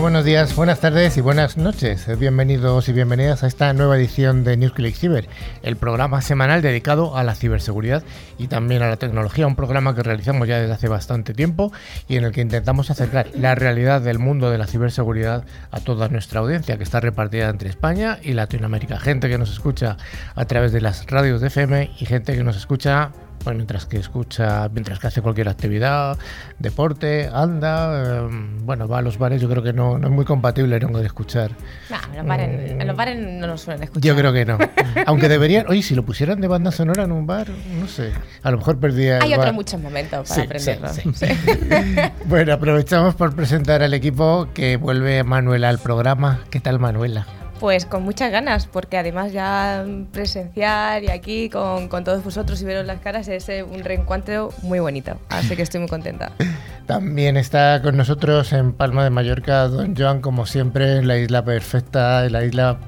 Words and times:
Buenos 0.00 0.24
días, 0.24 0.56
buenas 0.56 0.80
tardes 0.80 1.18
y 1.18 1.20
buenas 1.20 1.58
noches. 1.58 2.06
Bienvenidos 2.18 2.88
y 2.88 2.92
bienvenidas 2.94 3.42
a 3.42 3.46
esta 3.46 3.70
nueva 3.74 3.98
edición 3.98 4.44
de 4.44 4.56
NewsClick 4.56 4.96
Cyber, 4.96 5.28
el 5.62 5.76
programa 5.76 6.22
semanal 6.22 6.62
dedicado 6.62 7.18
a 7.18 7.22
la 7.22 7.34
ciberseguridad 7.34 8.02
y 8.38 8.46
también 8.46 8.80
a 8.80 8.88
la 8.88 8.96
tecnología, 8.96 9.46
un 9.46 9.56
programa 9.56 9.94
que 9.94 10.02
realizamos 10.02 10.48
ya 10.48 10.58
desde 10.58 10.72
hace 10.72 10.88
bastante 10.88 11.34
tiempo 11.34 11.70
y 12.08 12.16
en 12.16 12.24
el 12.24 12.32
que 12.32 12.40
intentamos 12.40 12.90
acercar 12.90 13.28
la 13.34 13.54
realidad 13.54 14.00
del 14.00 14.18
mundo 14.18 14.50
de 14.50 14.56
la 14.56 14.66
ciberseguridad 14.66 15.44
a 15.70 15.80
toda 15.80 16.08
nuestra 16.08 16.40
audiencia 16.40 16.78
que 16.78 16.82
está 16.82 17.00
repartida 17.00 17.50
entre 17.50 17.68
España 17.68 18.18
y 18.22 18.32
Latinoamérica. 18.32 18.98
Gente 18.98 19.28
que 19.28 19.36
nos 19.36 19.52
escucha 19.52 19.98
a 20.34 20.44
través 20.46 20.72
de 20.72 20.80
las 20.80 21.06
radios 21.08 21.42
de 21.42 21.48
FM 21.48 21.90
y 22.00 22.06
gente 22.06 22.34
que 22.34 22.42
nos 22.42 22.56
escucha 22.56 23.12
pues 23.42 23.56
mientras 23.56 23.86
que 23.86 23.98
escucha, 23.98 24.68
mientras 24.68 24.98
que 24.98 25.06
hace 25.06 25.22
cualquier 25.22 25.48
actividad, 25.48 26.18
deporte, 26.58 27.28
anda, 27.32 28.18
em, 28.18 28.64
bueno, 28.64 28.86
va 28.86 28.98
a 28.98 29.02
los 29.02 29.18
bares, 29.18 29.40
yo 29.40 29.48
creo 29.48 29.62
que 29.62 29.72
no, 29.72 29.98
no 29.98 30.08
es 30.08 30.12
muy 30.12 30.24
compatible 30.24 30.78
¿no? 30.80 30.98
de 30.98 31.06
escuchar. 31.06 31.52
en, 32.10 32.16
los 32.16 32.26
bares, 32.26 32.70
en 32.70 32.86
los 32.86 32.96
bares 32.96 33.18
no 33.18 33.46
lo 33.46 33.56
suelen 33.56 33.84
escuchar. 33.84 34.02
Yo 34.02 34.16
creo 34.16 34.32
que 34.32 34.44
no. 34.44 34.58
Aunque 35.06 35.28
deberían, 35.28 35.66
oye, 35.68 35.82
si 35.82 35.94
lo 35.94 36.04
pusieran 36.04 36.40
de 36.40 36.48
banda 36.48 36.70
sonora 36.70 37.04
en 37.04 37.12
un 37.12 37.26
bar, 37.26 37.48
no 37.48 37.88
sé, 37.88 38.12
a 38.42 38.50
lo 38.50 38.58
mejor 38.58 38.78
perdía. 38.78 39.20
Hay 39.22 39.34
otros 39.34 39.54
muchos 39.54 39.80
momentos 39.80 40.28
para 40.28 40.42
aprenderlo. 40.42 40.88
bueno, 42.26 42.52
aprovechamos 42.52 43.14
por 43.14 43.34
presentar 43.34 43.82
al 43.82 43.94
equipo 43.94 44.48
que 44.52 44.76
vuelve 44.76 45.24
Manuela 45.24 45.68
al 45.68 45.78
programa. 45.78 46.40
¿Qué 46.50 46.60
tal, 46.60 46.78
Manuela? 46.78 47.39
Pues 47.60 47.84
con 47.84 48.02
muchas 48.02 48.32
ganas, 48.32 48.66
porque 48.66 48.96
además 48.96 49.32
ya 49.32 49.84
presenciar 50.12 51.04
y 51.04 51.10
aquí 51.10 51.50
con, 51.50 51.88
todos 51.90 52.24
vosotros 52.24 52.62
y 52.62 52.64
veros 52.64 52.86
las 52.86 53.00
caras 53.00 53.28
es 53.28 53.48
eh, 53.50 53.62
un 53.62 53.84
reencuentro 53.84 54.48
muy 54.62 54.80
bonito. 54.80 55.18
Así 55.28 55.54
que 55.56 55.62
estoy 55.62 55.80
muy 55.80 55.88
contenta. 55.90 56.32
También 56.86 57.36
está 57.36 57.82
con 57.82 57.98
nosotros 57.98 58.54
en 58.54 58.72
Palma 58.72 59.04
de 59.04 59.10
Mallorca 59.10 59.68
don 59.68 59.94
Joan, 59.94 60.22
como 60.22 60.46
siempre, 60.46 61.04
la 61.04 61.18
isla 61.18 61.44
perfecta, 61.44 62.26
la 62.30 62.44
isla 62.44 62.78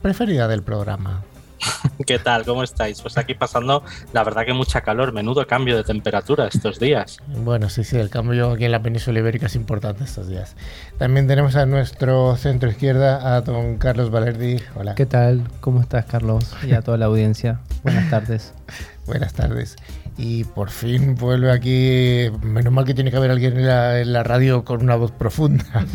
preferida 0.00 0.48
del 0.48 0.62
programa. 0.62 1.22
¿Qué 2.06 2.18
tal? 2.18 2.44
¿Cómo 2.44 2.62
estáis? 2.62 3.00
Pues 3.00 3.18
aquí 3.18 3.34
pasando, 3.34 3.82
la 4.12 4.24
verdad 4.24 4.44
que 4.44 4.52
mucha 4.52 4.80
calor, 4.80 5.12
menudo 5.12 5.46
cambio 5.46 5.76
de 5.76 5.84
temperatura 5.84 6.46
estos 6.46 6.78
días. 6.78 7.18
Bueno, 7.28 7.68
sí, 7.68 7.84
sí, 7.84 7.96
el 7.96 8.10
cambio 8.10 8.52
aquí 8.52 8.64
en 8.64 8.72
la 8.72 8.82
península 8.82 9.18
ibérica 9.18 9.46
es 9.46 9.54
importante 9.54 10.04
estos 10.04 10.28
días. 10.28 10.56
También 10.98 11.26
tenemos 11.26 11.56
a 11.56 11.66
nuestro 11.66 12.36
centro 12.36 12.70
izquierda, 12.70 13.36
a 13.36 13.40
don 13.40 13.78
Carlos 13.78 14.10
Valerdi. 14.10 14.60
Hola. 14.74 14.94
¿Qué 14.94 15.06
tal? 15.06 15.48
¿Cómo 15.60 15.80
estás, 15.80 16.04
Carlos? 16.06 16.54
Y 16.66 16.72
a 16.72 16.82
toda 16.82 16.96
la 16.98 17.06
audiencia. 17.06 17.60
Buenas 17.82 18.10
tardes. 18.10 18.52
Buenas 19.06 19.32
tardes. 19.32 19.76
Y 20.18 20.42
por 20.42 20.70
fin 20.70 21.14
vuelve 21.14 21.52
aquí. 21.52 22.28
Menos 22.42 22.72
mal 22.72 22.84
que 22.84 22.92
tiene 22.92 23.12
que 23.12 23.16
haber 23.16 23.30
alguien 23.30 23.56
en 23.56 24.12
la, 24.12 24.22
radio 24.24 24.64
con 24.64 24.82
una 24.82 24.96
voz 24.96 25.12
profunda 25.12 25.64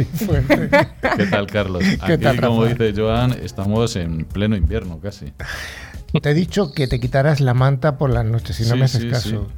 ¿Qué 1.18 1.26
tal, 1.26 1.48
Carlos? 1.48 1.84
Aquí, 2.00 2.26
como 2.42 2.66
dice 2.66 2.94
Joan, 2.96 3.34
estamos 3.34 3.98
en 3.98 4.24
pleno 4.24 4.56
invierno 4.56 5.00
casi. 5.00 5.34
Te 6.22 6.30
he 6.30 6.34
dicho 6.34 6.72
que 6.72 6.88
te 6.88 7.02
quitaras 7.02 7.42
la 7.42 7.54
manta 7.54 7.98
por 7.98 8.12
las 8.12 8.24
noches, 8.24 8.56
si 8.56 8.66
no 8.66 8.78
me 8.78 8.86
haces 8.86 9.06
caso. 9.06 9.50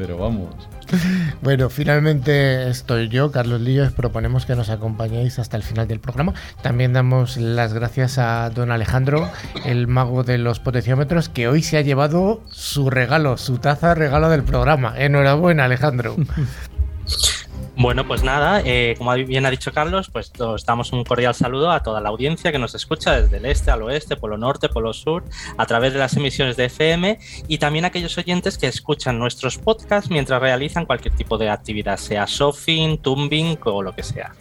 Pero 0.00 0.16
vamos. 0.16 0.48
Bueno, 1.42 1.70
finalmente 1.70 2.68
estoy 2.68 3.08
yo, 3.08 3.30
Carlos 3.30 3.60
Lillo. 3.60 3.90
Proponemos 3.92 4.44
que 4.46 4.56
nos 4.56 4.70
acompañéis 4.70 5.38
hasta 5.38 5.56
el 5.56 5.62
final 5.62 5.86
del 5.86 6.00
programa. 6.00 6.34
También 6.62 6.92
damos 6.92 7.36
las 7.36 7.74
gracias 7.74 8.18
a 8.18 8.50
don 8.50 8.72
Alejandro, 8.72 9.30
el 9.64 9.86
mago 9.86 10.24
de 10.24 10.38
los 10.38 10.58
potenciómetros, 10.58 11.28
que 11.28 11.48
hoy 11.48 11.62
se 11.62 11.76
ha 11.76 11.82
llevado 11.82 12.42
su 12.48 12.90
regalo, 12.90 13.36
su 13.36 13.58
taza 13.58 13.94
regalo 13.94 14.30
del 14.30 14.42
programa. 14.42 14.94
Enhorabuena, 14.96 15.66
Alejandro. 15.66 16.16
Bueno, 17.80 18.06
pues 18.06 18.22
nada, 18.22 18.60
eh, 18.62 18.94
como 18.98 19.14
bien 19.14 19.46
ha 19.46 19.50
dicho 19.50 19.72
Carlos, 19.72 20.10
pues 20.12 20.30
os 20.38 20.66
damos 20.66 20.92
un 20.92 21.02
cordial 21.02 21.34
saludo 21.34 21.70
a 21.70 21.82
toda 21.82 22.02
la 22.02 22.10
audiencia 22.10 22.52
que 22.52 22.58
nos 22.58 22.74
escucha 22.74 23.22
desde 23.22 23.38
el 23.38 23.46
este 23.46 23.70
al 23.70 23.80
oeste, 23.80 24.16
polo 24.16 24.36
norte, 24.36 24.68
polo 24.68 24.92
sur, 24.92 25.24
a 25.56 25.64
través 25.64 25.94
de 25.94 25.98
las 25.98 26.14
emisiones 26.14 26.58
de 26.58 26.66
FM 26.66 27.18
y 27.48 27.56
también 27.56 27.86
a 27.86 27.88
aquellos 27.88 28.18
oyentes 28.18 28.58
que 28.58 28.66
escuchan 28.66 29.18
nuestros 29.18 29.56
podcasts 29.56 30.10
mientras 30.10 30.42
realizan 30.42 30.84
cualquier 30.84 31.16
tipo 31.16 31.38
de 31.38 31.48
actividad, 31.48 31.96
sea 31.96 32.26
shopping, 32.28 32.98
tumbing 32.98 33.58
o 33.64 33.82
lo 33.82 33.94
que 33.94 34.02
sea. 34.02 34.34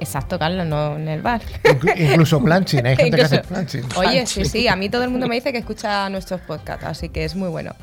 Exacto, 0.00 0.38
Carlos, 0.38 0.66
no 0.66 0.96
en 0.96 1.08
el 1.08 1.20
bar. 1.20 1.42
incluso 1.94 2.40
planching, 2.42 2.86
hay 2.86 2.96
gente 2.96 3.16
que 3.18 3.22
hace 3.22 3.38
planching. 3.40 3.84
Oye, 3.96 4.24
sí, 4.24 4.46
sí, 4.46 4.66
a 4.66 4.76
mí 4.76 4.88
todo 4.88 5.04
el 5.04 5.10
mundo 5.10 5.28
me 5.28 5.34
dice 5.34 5.52
que 5.52 5.58
escucha 5.58 6.08
nuestros 6.08 6.40
podcasts, 6.40 6.86
así 6.86 7.10
que 7.10 7.26
es 7.26 7.36
muy 7.36 7.50
bueno. 7.50 7.74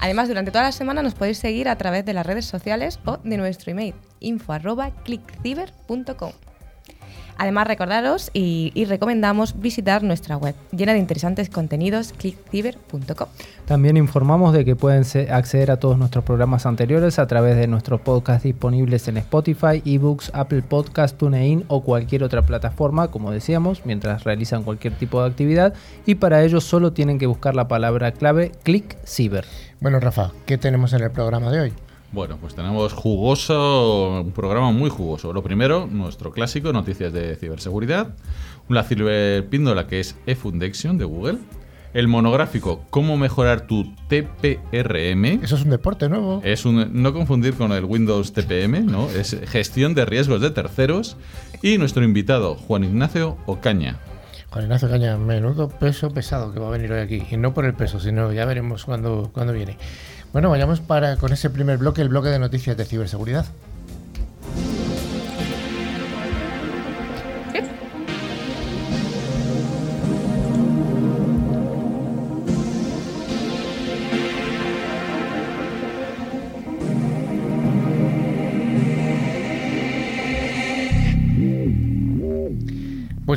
Además, 0.00 0.28
durante 0.28 0.50
toda 0.50 0.64
la 0.64 0.72
semana 0.72 1.02
nos 1.02 1.14
podéis 1.14 1.38
seguir 1.38 1.68
a 1.68 1.76
través 1.76 2.04
de 2.04 2.14
las 2.14 2.26
redes 2.26 2.46
sociales 2.46 2.98
o 3.04 3.18
de 3.18 3.36
nuestro 3.36 3.70
email 3.70 3.94
info.clickciber.com. 4.20 6.32
Además, 7.40 7.66
recordaros 7.66 8.30
y, 8.34 8.84
recomendamos 8.84 9.58
visitar 9.58 10.02
nuestra 10.02 10.36
web 10.36 10.54
llena 10.72 10.92
de 10.92 10.98
interesantes 10.98 11.48
contenidos, 11.48 12.12
clickciber.com. 12.12 13.28
También 13.64 13.96
informamos 13.96 14.52
de 14.52 14.66
que 14.66 14.76
pueden 14.76 15.04
acceder 15.30 15.70
a 15.70 15.78
todos 15.78 15.96
nuestros 15.96 16.22
programas 16.22 16.66
anteriores 16.66 17.18
a 17.18 17.26
través 17.26 17.56
de 17.56 17.66
nuestros 17.66 18.02
podcasts 18.02 18.42
disponibles 18.42 19.08
en 19.08 19.16
Spotify, 19.16 19.80
eBooks, 19.86 20.30
Apple 20.34 20.60
Podcast, 20.60 21.16
TuneIn 21.16 21.64
o 21.68 21.82
cualquier 21.82 22.24
otra 22.24 22.42
plataforma, 22.42 23.08
como 23.10 23.30
decíamos, 23.30 23.86
mientras 23.86 24.24
realizan 24.24 24.62
cualquier 24.62 24.92
tipo 24.92 25.22
de 25.22 25.30
actividad. 25.30 25.72
Y 26.04 26.16
para 26.16 26.44
ello 26.44 26.60
solo 26.60 26.92
tienen 26.92 27.18
que 27.18 27.26
buscar 27.26 27.56
la 27.56 27.68
palabra 27.68 28.12
clave 28.12 28.52
ClickCiber. 28.64 29.46
Bueno, 29.80 29.98
Rafa, 29.98 30.32
¿qué 30.44 30.58
tenemos 30.58 30.92
en 30.92 31.04
el 31.04 31.10
programa 31.10 31.50
de 31.50 31.60
hoy? 31.60 31.72
Bueno, 32.12 32.38
pues 32.40 32.56
tenemos 32.56 32.92
jugoso, 32.92 34.22
un 34.22 34.32
programa 34.32 34.72
muy 34.72 34.90
jugoso. 34.90 35.32
Lo 35.32 35.44
primero, 35.44 35.86
nuestro 35.86 36.32
clásico, 36.32 36.72
noticias 36.72 37.12
de 37.12 37.36
ciberseguridad. 37.36 38.16
Una 38.68 38.82
ciberpíndola 38.82 39.86
que 39.86 40.00
es 40.00 40.16
eFundection 40.26 40.98
de 40.98 41.04
Google. 41.04 41.38
El 41.94 42.08
monográfico, 42.08 42.84
cómo 42.90 43.16
mejorar 43.16 43.68
tu 43.68 43.94
TPRM. 44.08 45.24
Eso 45.42 45.54
es 45.54 45.62
un 45.62 45.70
deporte 45.70 46.08
nuevo. 46.08 46.40
Es 46.44 46.64
un, 46.64 47.00
no 47.00 47.12
confundir 47.12 47.54
con 47.54 47.70
el 47.70 47.84
Windows 47.84 48.32
TPM, 48.32 48.86
¿no? 48.86 49.08
Es 49.08 49.36
gestión 49.46 49.94
de 49.94 50.04
riesgos 50.04 50.40
de 50.40 50.50
terceros. 50.50 51.16
Y 51.62 51.78
nuestro 51.78 52.02
invitado, 52.02 52.56
Juan 52.56 52.84
Ignacio 52.84 53.36
Ocaña. 53.46 53.98
Juan 54.50 54.64
Ignacio 54.64 54.88
Ocaña, 54.88 55.16
menudo 55.16 55.68
peso 55.68 56.10
pesado 56.10 56.52
que 56.52 56.58
va 56.58 56.68
a 56.68 56.70
venir 56.70 56.90
hoy 56.92 57.00
aquí. 57.00 57.22
Y 57.30 57.36
no 57.36 57.54
por 57.54 57.64
el 57.64 57.74
peso, 57.74 58.00
sino 58.00 58.32
ya 58.32 58.44
veremos 58.46 58.84
cuándo, 58.84 59.30
cuándo 59.32 59.52
viene. 59.52 59.76
Bueno, 60.32 60.48
vayamos 60.48 60.80
para 60.80 61.16
con 61.16 61.32
ese 61.32 61.50
primer 61.50 61.78
bloque, 61.78 62.02
el 62.02 62.08
bloque 62.08 62.28
de 62.28 62.38
noticias 62.38 62.76
de 62.76 62.84
ciberseguridad. 62.84 63.46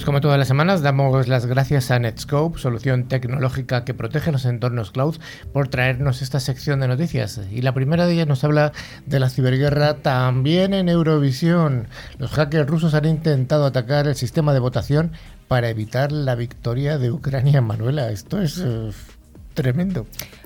Pues 0.03 0.07
como 0.07 0.19
todas 0.19 0.37
las 0.37 0.49
semanas, 0.49 0.81
damos 0.81 1.29
las 1.29 1.45
gracias 1.45 1.89
a 1.89 1.97
Netscope, 1.97 2.59
solución 2.59 3.07
tecnológica 3.07 3.85
que 3.85 3.93
protege 3.93 4.33
los 4.33 4.43
entornos 4.43 4.91
cloud, 4.91 5.15
por 5.53 5.69
traernos 5.69 6.21
esta 6.21 6.41
sección 6.41 6.81
de 6.81 6.89
noticias. 6.89 7.39
Y 7.49 7.61
la 7.61 7.73
primera 7.73 8.05
de 8.05 8.15
ellas 8.15 8.27
nos 8.27 8.43
habla 8.43 8.73
de 9.05 9.21
la 9.21 9.29
ciberguerra 9.29 9.93
también 9.93 10.73
en 10.73 10.89
Eurovisión. 10.89 11.87
Los 12.17 12.31
hackers 12.31 12.69
rusos 12.69 12.95
han 12.95 13.05
intentado 13.05 13.65
atacar 13.65 14.05
el 14.07 14.15
sistema 14.15 14.51
de 14.51 14.59
votación 14.59 15.13
para 15.47 15.69
evitar 15.69 16.11
la 16.11 16.35
victoria 16.35 16.97
de 16.97 17.09
Ucrania. 17.09 17.61
Manuela, 17.61 18.11
esto 18.11 18.41
es 18.41 18.57
eh, 18.61 18.91
tremendo. 19.53 20.05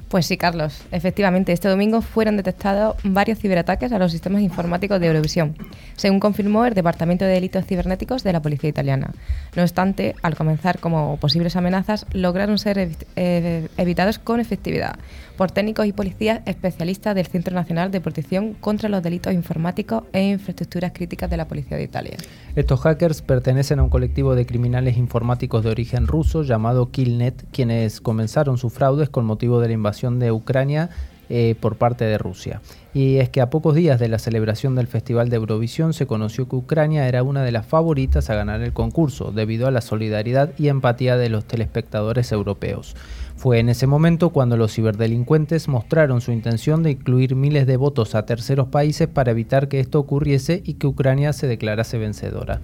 Pues 0.09 0.25
sí, 0.25 0.37
Carlos. 0.37 0.83
Efectivamente, 0.91 1.51
este 1.51 1.67
domingo 1.67 2.01
fueron 2.01 2.37
detectados 2.37 2.95
varios 3.03 3.39
ciberataques 3.39 3.91
a 3.91 3.99
los 3.99 4.13
sistemas 4.13 4.41
informáticos 4.41 5.01
de 5.01 5.07
Eurovisión, 5.07 5.55
según 5.97 6.21
confirmó 6.21 6.65
el 6.65 6.73
Departamento 6.73 7.25
de 7.25 7.31
Delitos 7.31 7.65
Cibernéticos 7.65 8.23
de 8.23 8.31
la 8.31 8.41
Policía 8.41 8.69
Italiana. 8.69 9.11
No 9.55 9.63
obstante, 9.63 10.15
al 10.21 10.35
comenzar 10.35 10.79
como 10.79 11.17
posibles 11.17 11.57
amenazas, 11.57 12.05
lograron 12.13 12.57
ser 12.57 12.89
eh, 13.17 13.67
evitados 13.75 14.17
con 14.17 14.39
efectividad 14.39 14.95
por 15.37 15.51
técnicos 15.51 15.85
y 15.85 15.93
policías 15.93 16.41
especialistas 16.45 17.15
del 17.15 17.27
Centro 17.27 17.53
Nacional 17.53 17.91
de 17.91 18.01
Protección 18.01 18.53
contra 18.53 18.89
los 18.89 19.03
Delitos 19.03 19.33
Informáticos 19.33 20.03
e 20.11 20.23
Infraestructuras 20.23 20.91
Críticas 20.93 21.29
de 21.29 21.37
la 21.37 21.47
Policía 21.47 21.77
de 21.77 21.83
Italia. 21.83 22.17
Estos 22.55 22.81
hackers 22.81 23.21
pertenecen 23.21 23.79
a 23.79 23.83
un 23.83 23.89
colectivo 23.89 24.35
de 24.35 24.45
criminales 24.45 24.97
informáticos 24.97 25.63
de 25.63 25.69
origen 25.69 26.07
ruso 26.07 26.43
llamado 26.43 26.91
Killnet, 26.91 27.45
quienes 27.51 28.01
comenzaron 28.01 28.57
sus 28.57 28.73
fraudes 28.73 29.09
con 29.09 29.25
motivo 29.25 29.61
de 29.61 29.67
la 29.67 29.73
invasión 29.73 30.17
de 30.19 30.31
Ucrania 30.31 30.89
eh, 31.29 31.55
por 31.59 31.75
parte 31.75 32.05
de 32.05 32.17
Rusia. 32.17 32.61
Y 32.93 33.17
es 33.17 33.29
que 33.29 33.41
a 33.41 33.49
pocos 33.49 33.75
días 33.75 33.99
de 33.99 34.07
la 34.07 34.17
celebración 34.17 34.75
del 34.75 34.87
Festival 34.87 35.29
de 35.29 35.35
Eurovisión 35.35 35.93
se 35.93 36.07
conoció 36.07 36.47
que 36.47 36.55
Ucrania 36.55 37.07
era 37.07 37.21
una 37.21 37.43
de 37.43 37.51
las 37.51 37.65
favoritas 37.65 38.29
a 38.29 38.35
ganar 38.35 38.61
el 38.61 38.71
concurso, 38.71 39.33
debido 39.33 39.67
a 39.67 39.71
la 39.71 39.81
solidaridad 39.81 40.51
y 40.57 40.69
empatía 40.69 41.17
de 41.17 41.27
los 41.27 41.43
telespectadores 41.45 42.31
europeos. 42.31 42.95
Fue 43.37 43.59
en 43.59 43.69
ese 43.69 43.85
momento 43.85 44.31
cuando 44.31 44.57
los 44.57 44.73
ciberdelincuentes 44.73 45.67
mostraron 45.67 46.21
su 46.21 46.31
intención 46.31 46.81
de 46.81 46.91
incluir 46.91 47.35
miles 47.35 47.67
de 47.67 47.77
votos 47.77 48.15
a 48.15 48.25
terceros 48.25 48.69
países 48.69 49.07
para 49.07 49.29
evitar 49.29 49.67
que 49.67 49.79
esto 49.79 49.99
ocurriese 49.99 50.63
y 50.65 50.73
que 50.73 50.87
Ucrania 50.87 51.31
se 51.33 51.45
declarase 51.45 51.99
vencedora. 51.99 52.61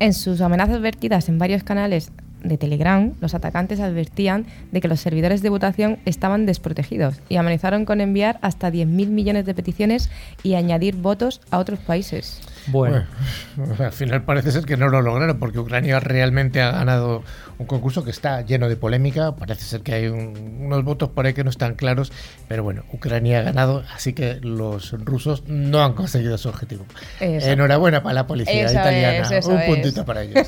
En 0.00 0.12
sus 0.12 0.40
amenazas 0.40 0.80
vertidas 0.80 1.28
en 1.28 1.38
varios 1.38 1.62
canales 1.62 2.10
de 2.42 2.58
Telegram, 2.58 3.12
los 3.20 3.34
atacantes 3.34 3.78
advertían 3.78 4.46
de 4.72 4.80
que 4.80 4.88
los 4.88 4.98
servidores 4.98 5.42
de 5.42 5.48
votación 5.48 5.98
estaban 6.04 6.44
desprotegidos 6.44 7.20
y 7.28 7.36
amenazaron 7.36 7.84
con 7.84 8.00
enviar 8.00 8.40
hasta 8.42 8.72
10.000 8.72 8.86
millones 9.06 9.46
de 9.46 9.54
peticiones 9.54 10.10
y 10.42 10.54
añadir 10.54 10.96
votos 10.96 11.40
a 11.52 11.58
otros 11.58 11.78
países. 11.78 12.40
Bueno. 12.66 13.04
al 13.78 13.92
final 13.92 14.22
parece 14.22 14.52
ser 14.52 14.64
que 14.64 14.76
no 14.76 14.88
lo 14.88 15.02
lograron 15.02 15.38
porque 15.38 15.58
Ucrania 15.58 16.00
realmente 16.00 16.62
ha 16.62 16.70
ganado 16.72 17.22
un 17.58 17.66
concurso 17.66 18.04
que 18.04 18.10
está 18.10 18.42
lleno 18.42 18.68
de 18.68 18.76
polémica. 18.76 19.36
Parece 19.36 19.64
ser 19.64 19.82
que 19.82 19.94
hay 19.94 20.06
unos 20.06 20.84
votos 20.84 21.10
por 21.10 21.26
ahí 21.26 21.34
que 21.34 21.44
no 21.44 21.50
están 21.50 21.74
claros, 21.74 22.12
pero 22.48 22.62
bueno, 22.62 22.84
Ucrania 22.92 23.40
ha 23.40 23.42
ganado, 23.42 23.84
así 23.94 24.12
que 24.12 24.38
los 24.40 24.92
rusos 25.04 25.44
no 25.46 25.82
han 25.84 25.94
conseguido 25.94 26.38
su 26.38 26.48
objetivo. 26.48 26.84
Enhorabuena 27.20 28.02
para 28.02 28.14
la 28.14 28.26
policía 28.26 28.70
italiana. 28.70 29.28
un 29.46 29.60
puntito 29.66 30.04
para 30.04 30.22
ellos. 30.22 30.46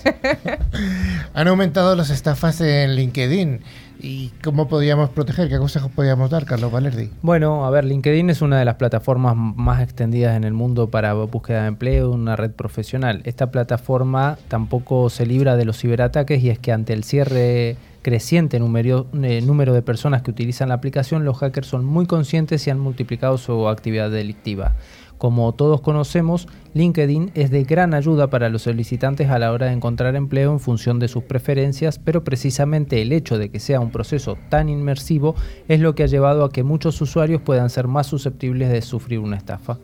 han 1.34 1.48
aumentado 1.48 1.94
las 1.96 2.10
estafas 2.10 2.60
en 2.60 2.94
LinkedIn. 2.94 3.62
¿Y 4.00 4.30
cómo 4.42 4.68
podríamos 4.68 5.10
proteger? 5.10 5.48
¿Qué 5.48 5.58
consejos 5.58 5.90
podríamos 5.90 6.30
dar, 6.30 6.44
Carlos 6.44 6.70
Valerdi? 6.70 7.10
Bueno, 7.22 7.64
a 7.64 7.70
ver, 7.70 7.84
LinkedIn 7.84 8.30
es 8.30 8.42
una 8.42 8.58
de 8.58 8.64
las 8.64 8.76
plataformas 8.76 9.34
más 9.36 9.82
extendidas 9.82 10.36
en 10.36 10.44
el 10.44 10.52
mundo 10.52 10.90
para 10.90 11.14
búsqueda 11.14 11.62
de 11.62 11.68
empleo, 11.68 12.10
una 12.10 12.36
red 12.36 12.50
profesional. 12.50 13.22
Esta 13.24 13.50
plataforma 13.50 14.38
tampoco 14.48 15.10
se 15.10 15.26
libra 15.26 15.56
de 15.56 15.64
los 15.64 15.78
ciberataques 15.78 16.42
y 16.42 16.50
es 16.50 16.58
que 16.58 16.72
ante 16.72 16.92
el 16.92 17.04
cierre 17.04 17.76
creciente 18.02 18.60
número, 18.60 19.06
eh, 19.20 19.40
número 19.40 19.74
de 19.74 19.82
personas 19.82 20.22
que 20.22 20.30
utilizan 20.30 20.68
la 20.68 20.76
aplicación, 20.76 21.24
los 21.24 21.38
hackers 21.38 21.66
son 21.66 21.84
muy 21.84 22.06
conscientes 22.06 22.64
y 22.66 22.70
han 22.70 22.78
multiplicado 22.78 23.36
su 23.36 23.66
actividad 23.66 24.12
delictiva. 24.12 24.74
Como 25.18 25.52
todos 25.54 25.80
conocemos, 25.80 26.46
LinkedIn 26.74 27.30
es 27.34 27.50
de 27.50 27.64
gran 27.64 27.94
ayuda 27.94 28.28
para 28.28 28.50
los 28.50 28.62
solicitantes 28.62 29.30
a 29.30 29.38
la 29.38 29.50
hora 29.52 29.66
de 29.66 29.72
encontrar 29.72 30.14
empleo 30.14 30.52
en 30.52 30.60
función 30.60 30.98
de 30.98 31.08
sus 31.08 31.24
preferencias, 31.24 31.98
pero 31.98 32.22
precisamente 32.22 33.00
el 33.00 33.12
hecho 33.12 33.38
de 33.38 33.48
que 33.50 33.58
sea 33.58 33.80
un 33.80 33.90
proceso 33.90 34.36
tan 34.50 34.68
inmersivo 34.68 35.34
es 35.68 35.80
lo 35.80 35.94
que 35.94 36.02
ha 36.02 36.06
llevado 36.06 36.44
a 36.44 36.52
que 36.52 36.64
muchos 36.64 37.00
usuarios 37.00 37.40
puedan 37.40 37.70
ser 37.70 37.88
más 37.88 38.06
susceptibles 38.06 38.68
de 38.70 38.82
sufrir 38.82 39.18
una 39.20 39.36
estafa. 39.36 39.78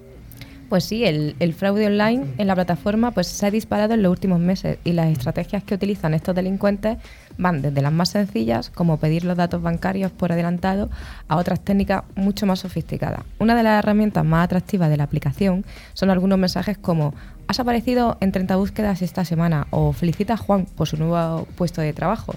Pues 0.72 0.84
sí, 0.84 1.04
el, 1.04 1.52
fraude 1.52 1.86
online 1.86 2.28
en 2.38 2.46
la 2.46 2.54
plataforma 2.54 3.10
pues, 3.10 3.26
se 3.26 3.44
ha 3.44 3.50
disparado 3.50 3.92
en 3.92 4.02
los 4.02 4.10
últimos 4.10 4.40
meses 4.40 4.78
y 4.84 4.92
las 4.92 5.08
estrategias 5.08 5.62
que 5.62 5.74
utilizan 5.74 6.14
estos 6.14 6.34
delincuentes 6.34 6.96
van 7.36 7.60
desde 7.60 7.82
las 7.82 7.92
más 7.92 8.08
sencillas, 8.08 8.70
como 8.70 8.96
pedir 8.96 9.26
los 9.26 9.36
datos 9.36 9.60
bancarios 9.60 10.10
por 10.12 10.32
adelantado, 10.32 10.88
a 11.28 11.36
otras 11.36 11.60
técnicas 11.60 12.04
mucho 12.14 12.46
más 12.46 12.60
sofisticadas. 12.60 13.20
Una 13.38 13.54
de 13.54 13.64
las 13.64 13.80
herramientas 13.80 14.24
más 14.24 14.46
atractivas 14.46 14.88
de 14.88 14.96
la 14.96 15.04
aplicación 15.04 15.66
son 15.92 16.08
algunos 16.08 16.38
mensajes 16.38 16.78
como 16.78 17.12
has 17.48 17.60
aparecido 17.60 18.16
en 18.22 18.32
30 18.32 18.56
búsquedas 18.56 19.02
esta 19.02 19.26
semana 19.26 19.66
o 19.68 19.92
felicita 19.92 20.32
a 20.32 20.38
Juan 20.38 20.64
por 20.64 20.88
su 20.88 20.96
nuevo 20.96 21.46
puesto 21.54 21.82
de 21.82 21.92
trabajo. 21.92 22.34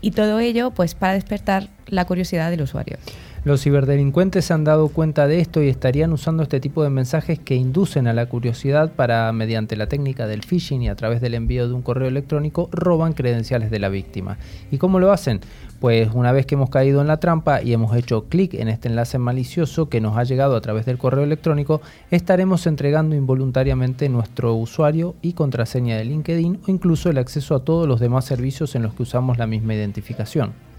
Y 0.00 0.12
todo 0.12 0.38
ello 0.38 0.70
pues 0.70 0.94
para 0.94 1.14
despertar 1.14 1.70
la 1.88 2.04
curiosidad 2.04 2.50
del 2.50 2.62
usuario. 2.62 2.98
Los 3.44 3.62
ciberdelincuentes 3.62 4.46
se 4.46 4.54
han 4.54 4.64
dado 4.64 4.88
cuenta 4.88 5.26
de 5.26 5.38
esto 5.38 5.62
y 5.62 5.68
estarían 5.68 6.14
usando 6.14 6.42
este 6.42 6.60
tipo 6.60 6.82
de 6.82 6.88
mensajes 6.88 7.38
que 7.38 7.54
inducen 7.54 8.06
a 8.06 8.14
la 8.14 8.24
curiosidad 8.24 8.92
para, 8.92 9.30
mediante 9.32 9.76
la 9.76 9.86
técnica 9.86 10.26
del 10.26 10.42
phishing 10.42 10.80
y 10.80 10.88
a 10.88 10.94
través 10.96 11.20
del 11.20 11.34
envío 11.34 11.68
de 11.68 11.74
un 11.74 11.82
correo 11.82 12.08
electrónico, 12.08 12.70
roban 12.72 13.12
credenciales 13.12 13.70
de 13.70 13.78
la 13.78 13.90
víctima. 13.90 14.38
¿Y 14.70 14.78
cómo 14.78 14.98
lo 14.98 15.12
hacen? 15.12 15.40
Pues 15.78 16.08
una 16.14 16.32
vez 16.32 16.46
que 16.46 16.54
hemos 16.54 16.70
caído 16.70 17.02
en 17.02 17.06
la 17.06 17.18
trampa 17.18 17.60
y 17.60 17.74
hemos 17.74 17.94
hecho 17.94 18.30
clic 18.30 18.54
en 18.54 18.68
este 18.68 18.88
enlace 18.88 19.18
malicioso 19.18 19.90
que 19.90 20.00
nos 20.00 20.16
ha 20.16 20.24
llegado 20.24 20.56
a 20.56 20.62
través 20.62 20.86
del 20.86 20.96
correo 20.96 21.24
electrónico, 21.24 21.82
estaremos 22.10 22.66
entregando 22.66 23.14
involuntariamente 23.14 24.08
nuestro 24.08 24.54
usuario 24.54 25.16
y 25.20 25.34
contraseña 25.34 25.98
de 25.98 26.06
LinkedIn 26.06 26.60
o 26.66 26.70
incluso 26.70 27.10
el 27.10 27.18
acceso 27.18 27.54
a 27.54 27.62
todos 27.62 27.86
los 27.86 28.00
demás 28.00 28.24
servicios 28.24 28.74
en 28.74 28.84
los 28.84 28.94
que 28.94 29.02
usamos 29.02 29.36
la 29.36 29.46
misma 29.46 29.74
identificación. 29.74 30.73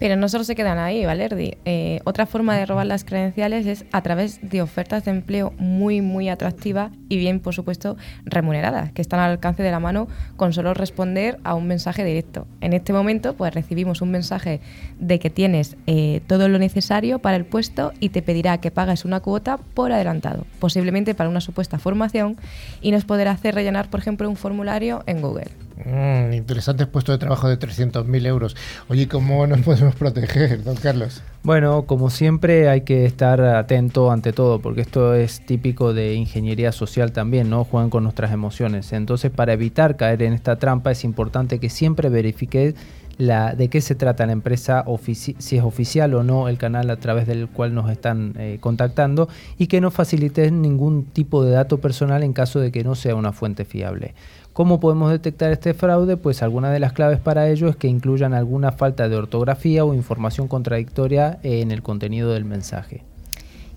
Pero 0.00 0.16
no 0.16 0.30
solo 0.30 0.44
se 0.44 0.54
quedan 0.54 0.78
ahí, 0.78 1.04
Valerdi. 1.04 1.58
Eh, 1.66 2.00
otra 2.04 2.24
forma 2.24 2.56
de 2.56 2.64
robar 2.64 2.86
las 2.86 3.04
credenciales 3.04 3.66
es 3.66 3.84
a 3.92 4.00
través 4.00 4.40
de 4.40 4.62
ofertas 4.62 5.04
de 5.04 5.10
empleo 5.10 5.52
muy, 5.58 6.00
muy 6.00 6.30
atractivas 6.30 6.90
y 7.10 7.18
bien, 7.18 7.38
por 7.38 7.54
supuesto, 7.54 7.98
remuneradas, 8.24 8.92
que 8.92 9.02
están 9.02 9.20
al 9.20 9.32
alcance 9.32 9.62
de 9.62 9.70
la 9.70 9.78
mano 9.78 10.08
con 10.36 10.54
solo 10.54 10.72
responder 10.72 11.38
a 11.44 11.54
un 11.54 11.66
mensaje 11.66 12.02
directo. 12.02 12.46
En 12.62 12.72
este 12.72 12.94
momento, 12.94 13.34
pues 13.34 13.52
recibimos 13.52 14.00
un 14.00 14.10
mensaje 14.10 14.62
de 14.98 15.18
que 15.18 15.28
tienes 15.28 15.76
eh, 15.86 16.22
todo 16.26 16.48
lo 16.48 16.58
necesario 16.58 17.18
para 17.18 17.36
el 17.36 17.44
puesto 17.44 17.92
y 18.00 18.08
te 18.08 18.22
pedirá 18.22 18.58
que 18.58 18.70
pagues 18.70 19.04
una 19.04 19.20
cuota 19.20 19.58
por 19.58 19.92
adelantado, 19.92 20.46
posiblemente 20.60 21.14
para 21.14 21.28
una 21.28 21.42
supuesta 21.42 21.78
formación, 21.78 22.38
y 22.80 22.90
nos 22.90 23.04
podrá 23.04 23.32
hacer 23.32 23.54
rellenar, 23.54 23.90
por 23.90 24.00
ejemplo, 24.00 24.30
un 24.30 24.36
formulario 24.36 25.02
en 25.06 25.20
Google. 25.20 25.69
Mm, 25.84 26.32
interesante 26.34 26.86
puesto 26.86 27.12
de 27.12 27.18
trabajo 27.18 27.48
de 27.48 27.58
300.000 27.58 28.26
euros. 28.26 28.56
Oye, 28.88 29.08
¿cómo 29.08 29.46
nos 29.46 29.60
podemos 29.64 29.94
proteger, 29.94 30.62
don 30.62 30.76
Carlos? 30.76 31.22
Bueno, 31.42 31.86
como 31.86 32.10
siempre 32.10 32.68
hay 32.68 32.82
que 32.82 33.06
estar 33.06 33.40
atento 33.40 34.10
ante 34.10 34.32
todo, 34.32 34.60
porque 34.60 34.82
esto 34.82 35.14
es 35.14 35.40
típico 35.46 35.94
de 35.94 36.14
ingeniería 36.14 36.70
social 36.72 37.12
también, 37.12 37.48
¿no? 37.48 37.64
Juegan 37.64 37.88
con 37.88 38.02
nuestras 38.02 38.32
emociones. 38.32 38.92
Entonces, 38.92 39.30
para 39.30 39.54
evitar 39.54 39.96
caer 39.96 40.22
en 40.22 40.34
esta 40.34 40.56
trampa 40.56 40.90
es 40.90 41.04
importante 41.04 41.58
que 41.58 41.70
siempre 41.70 42.10
verifique 42.10 42.74
la, 43.20 43.54
de 43.54 43.68
qué 43.68 43.80
se 43.80 43.94
trata 43.94 44.26
la 44.26 44.32
empresa, 44.32 44.84
si 45.12 45.56
es 45.56 45.62
oficial 45.62 46.14
o 46.14 46.24
no 46.24 46.48
el 46.48 46.58
canal 46.58 46.90
a 46.90 46.96
través 46.96 47.26
del 47.26 47.48
cual 47.48 47.74
nos 47.74 47.90
están 47.90 48.34
eh, 48.38 48.58
contactando 48.60 49.28
y 49.58 49.66
que 49.66 49.80
no 49.80 49.90
facilite 49.90 50.50
ningún 50.50 51.04
tipo 51.04 51.44
de 51.44 51.52
dato 51.52 51.78
personal 51.78 52.22
en 52.22 52.32
caso 52.32 52.60
de 52.60 52.72
que 52.72 52.82
no 52.82 52.94
sea 52.94 53.14
una 53.14 53.32
fuente 53.32 53.64
fiable. 53.64 54.14
¿Cómo 54.52 54.80
podemos 54.80 55.10
detectar 55.10 55.52
este 55.52 55.74
fraude? 55.74 56.16
Pues 56.16 56.42
alguna 56.42 56.70
de 56.70 56.80
las 56.80 56.92
claves 56.92 57.20
para 57.20 57.48
ello 57.48 57.68
es 57.68 57.76
que 57.76 57.88
incluyan 57.88 58.34
alguna 58.34 58.72
falta 58.72 59.08
de 59.08 59.16
ortografía 59.16 59.84
o 59.84 59.94
información 59.94 60.48
contradictoria 60.48 61.38
en 61.42 61.70
el 61.70 61.82
contenido 61.82 62.32
del 62.32 62.44
mensaje 62.44 63.04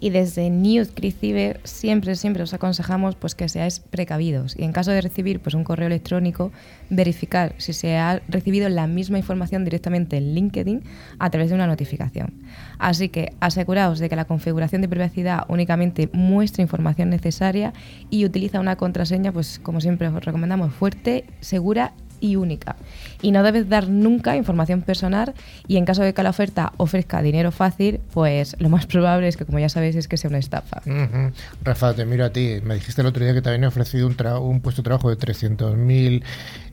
y 0.03 0.10
desde 0.10 0.50
News 0.50 0.91
siempre, 1.63 2.15
siempre 2.17 2.43
os 2.43 2.53
aconsejamos 2.53 3.15
pues, 3.15 3.36
que 3.36 3.48
seáis 3.48 3.79
precavidos 3.79 4.53
y 4.60 4.65
en 4.65 4.74
caso 4.74 4.91
de 4.91 5.00
recibir 5.00 5.39
pues, 5.39 5.55
un 5.55 5.63
correo 5.63 5.88
electrónico, 5.88 6.51
verificar 6.89 7.55
si 7.57 7.72
se 7.72 7.95
ha 7.95 8.22
recibido 8.27 8.67
la 8.67 8.86
misma 8.86 9.17
información 9.17 9.63
directamente 9.63 10.17
en 10.17 10.36
LinkedIn 10.36 10.83
a 11.19 11.29
través 11.29 11.51
de 11.51 11.55
una 11.55 11.67
notificación. 11.67 12.33
Así 12.79 13.07
que 13.07 13.31
aseguraos 13.39 14.00
de 14.00 14.10
que 14.10 14.17
la 14.17 14.25
configuración 14.25 14.81
de 14.81 14.89
privacidad 14.89 15.45
únicamente 15.48 16.10
muestra 16.12 16.63
información 16.63 17.10
necesaria 17.10 17.72
y 18.10 18.25
utiliza 18.25 18.60
una 18.60 18.75
contraseña, 18.75 19.31
pues 19.31 19.57
como 19.57 19.79
siempre 19.79 20.10
os 20.10 20.25
recomendamos, 20.25 20.74
fuerte, 20.74 21.24
segura 21.39 21.93
y 22.24 22.38
única. 22.38 22.77
Y 23.22 23.32
no 23.32 23.44
debes 23.44 23.68
dar 23.68 23.89
nunca 23.89 24.38
información 24.38 24.82
personal 24.82 25.34
y 25.68 25.75
en 25.75 25.86
caso 25.86 26.01
de 26.01 26.13
que 26.13 26.24
la 26.24 26.30
oferta 26.30 26.72
ofrezca 26.77 27.22
dinero 27.22 27.51
fácil, 27.51 28.00
pues 28.13 28.56
lo 28.60 28.70
más 28.70 28.86
probable 28.86 29.27
es 29.27 29.36
que, 29.36 29.46
como 29.46 29.60
ya 29.60 29.68
sabéis, 29.68 29.98
es 29.98 30.08
que 30.08 30.15
sea 30.15 30.30
una 30.30 30.39
estafa. 30.39 30.82
Rafa, 31.63 31.94
te 31.94 32.06
miro 32.06 32.24
a 32.24 32.30
ti. 32.30 32.60
Me 32.63 32.75
dijiste 32.75 33.01
el 33.01 33.08
otro 33.08 33.24
día 33.24 33.34
que 33.34 33.42
te 33.42 33.50
habían 33.50 33.65
ofrecido 33.65 34.08
un, 34.08 34.15
un 34.42 34.62
puesto 34.62 34.82
de 34.82 34.86
trabajo 34.86 35.10
de 35.10 35.18
300.000 35.18 36.24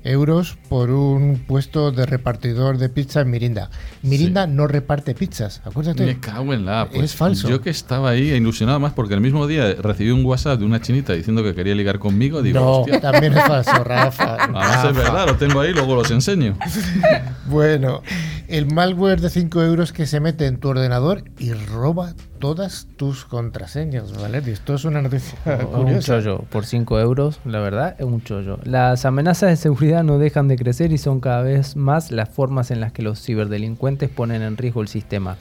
euros 0.05 0.57
por 0.69 0.91
un 0.91 1.43
puesto 1.47 1.93
de 1.93 2.07
repartidor 2.07 2.79
de 2.79 2.89
pizza 2.89 3.21
en 3.21 3.31
Mirinda. 3.31 3.71
Mirinda 4.03 4.47
no 4.47 4.67
reparte 4.67 5.15
pizzas, 5.15 5.61
acuérdate. 5.65 6.05
Me 6.05 6.21
cago 6.21 6.55
en 6.55 6.65
la. 6.65 6.89
Pues 6.89 7.05
es 7.05 7.15
falso. 7.15 7.49
Yo 7.49 7.61
que 7.61 7.71
estaba 7.71 8.11
ahí 8.11 8.31
ilusionado 8.31 8.81
más 8.81 8.93
porque 8.93 9.15
el 9.15 9.21
mismo 9.21 9.47
día 9.47 9.75
recibí 9.75 10.11
un 10.11 10.25
WhatsApp 10.25 10.59
de 10.59 10.65
una 10.65 10.81
chinita 10.81 11.13
diciendo 11.13 11.43
que 11.43 11.55
quería 11.55 11.75
ligar 11.75 11.99
conmigo. 11.99 12.43
Digo, 12.43 12.87
no, 12.89 13.01
también 13.01 13.37
es 13.37 13.45
falso, 13.45 13.85
Rafa. 13.85 14.47
Rafa. 14.47 14.91
es 14.91 14.97
verdad, 14.97 15.27
lo 15.27 15.37
tengo 15.37 15.61
ahí, 15.61 15.73
luego 15.73 15.95
los 15.95 16.11
enseño. 16.11 16.57
bueno, 17.47 18.03
el 18.49 18.73
malware 18.73 19.21
de 19.21 19.31
5 19.31 19.63
euros 19.63 19.93
que 19.93 20.07
se 20.07 20.21
mete 20.21 20.47
en 20.47 20.59
tu 20.59 20.69
ordenador 20.69 21.25
y 21.39 21.53
roba 21.53 22.15
todas 22.41 22.89
tus 22.97 23.25
contraseñas, 23.25 24.19
Valeria. 24.21 24.53
Esto 24.53 24.75
es 24.75 24.85
una 24.85 25.03
noticia 25.03 25.39
Un 25.73 26.01
chollo. 26.01 26.39
Por 26.51 26.65
5 26.65 26.99
euros, 26.99 27.39
la 27.45 27.61
verdad, 27.61 27.95
es 27.99 28.07
un 28.07 28.23
chollo. 28.23 28.59
Las 28.65 29.05
amenazas 29.05 29.51
de 29.51 29.57
seguridad 29.57 30.03
no 30.03 30.19
dejan 30.19 30.49
de 30.49 30.57
crecer 30.57 30.91
y 30.91 30.99
son 30.99 31.21
cada 31.21 31.43
vez 31.43 31.77
más 31.77 32.11
las 32.11 32.31
formas 32.31 32.71
en 32.71 32.81
las 32.81 32.93
que 32.93 33.03
los 33.03 33.23
ciberdelincuentes 33.23 34.09
ponen 34.09 34.43
en 34.43 34.57
riesgo 34.57 34.81
el 34.81 34.89
sistema. 34.89 35.37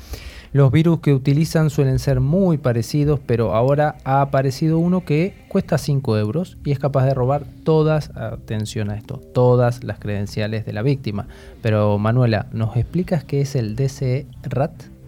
Los 0.51 0.72
virus 0.72 1.00
que 1.00 1.13
utilizan 1.13 1.70
suelen 1.70 2.00
ser 2.00 2.20
muy 2.20 2.58
parecidos, 2.58 3.20
pero 3.25 3.53
ahora 3.53 3.98
ha 4.03 4.22
aparecido 4.22 4.79
uno 4.79 5.06
que 5.06 5.36
cuesta 5.48 5.77
5 5.77 6.18
euros 6.18 6.58
y 6.65 6.72
es 6.72 6.79
capaz 6.79 7.06
de 7.06 7.13
robar 7.13 7.46
todas, 7.63 8.10
atención 8.15 8.89
a 8.89 8.98
esto, 8.98 9.22
todas 9.34 9.84
las 9.84 10.00
credenciales 10.00 10.65
de 10.65 10.74
la 10.74 10.82
víctima. 10.82 11.27
Pero 11.62 11.98
Manuela, 12.00 12.48
¿nos 12.51 12.75
explicas 12.77 13.24
qué 13.24 13.41
es 13.41 13.56
el 13.56 13.75
DC 13.75 14.25
RAT? 14.44 14.99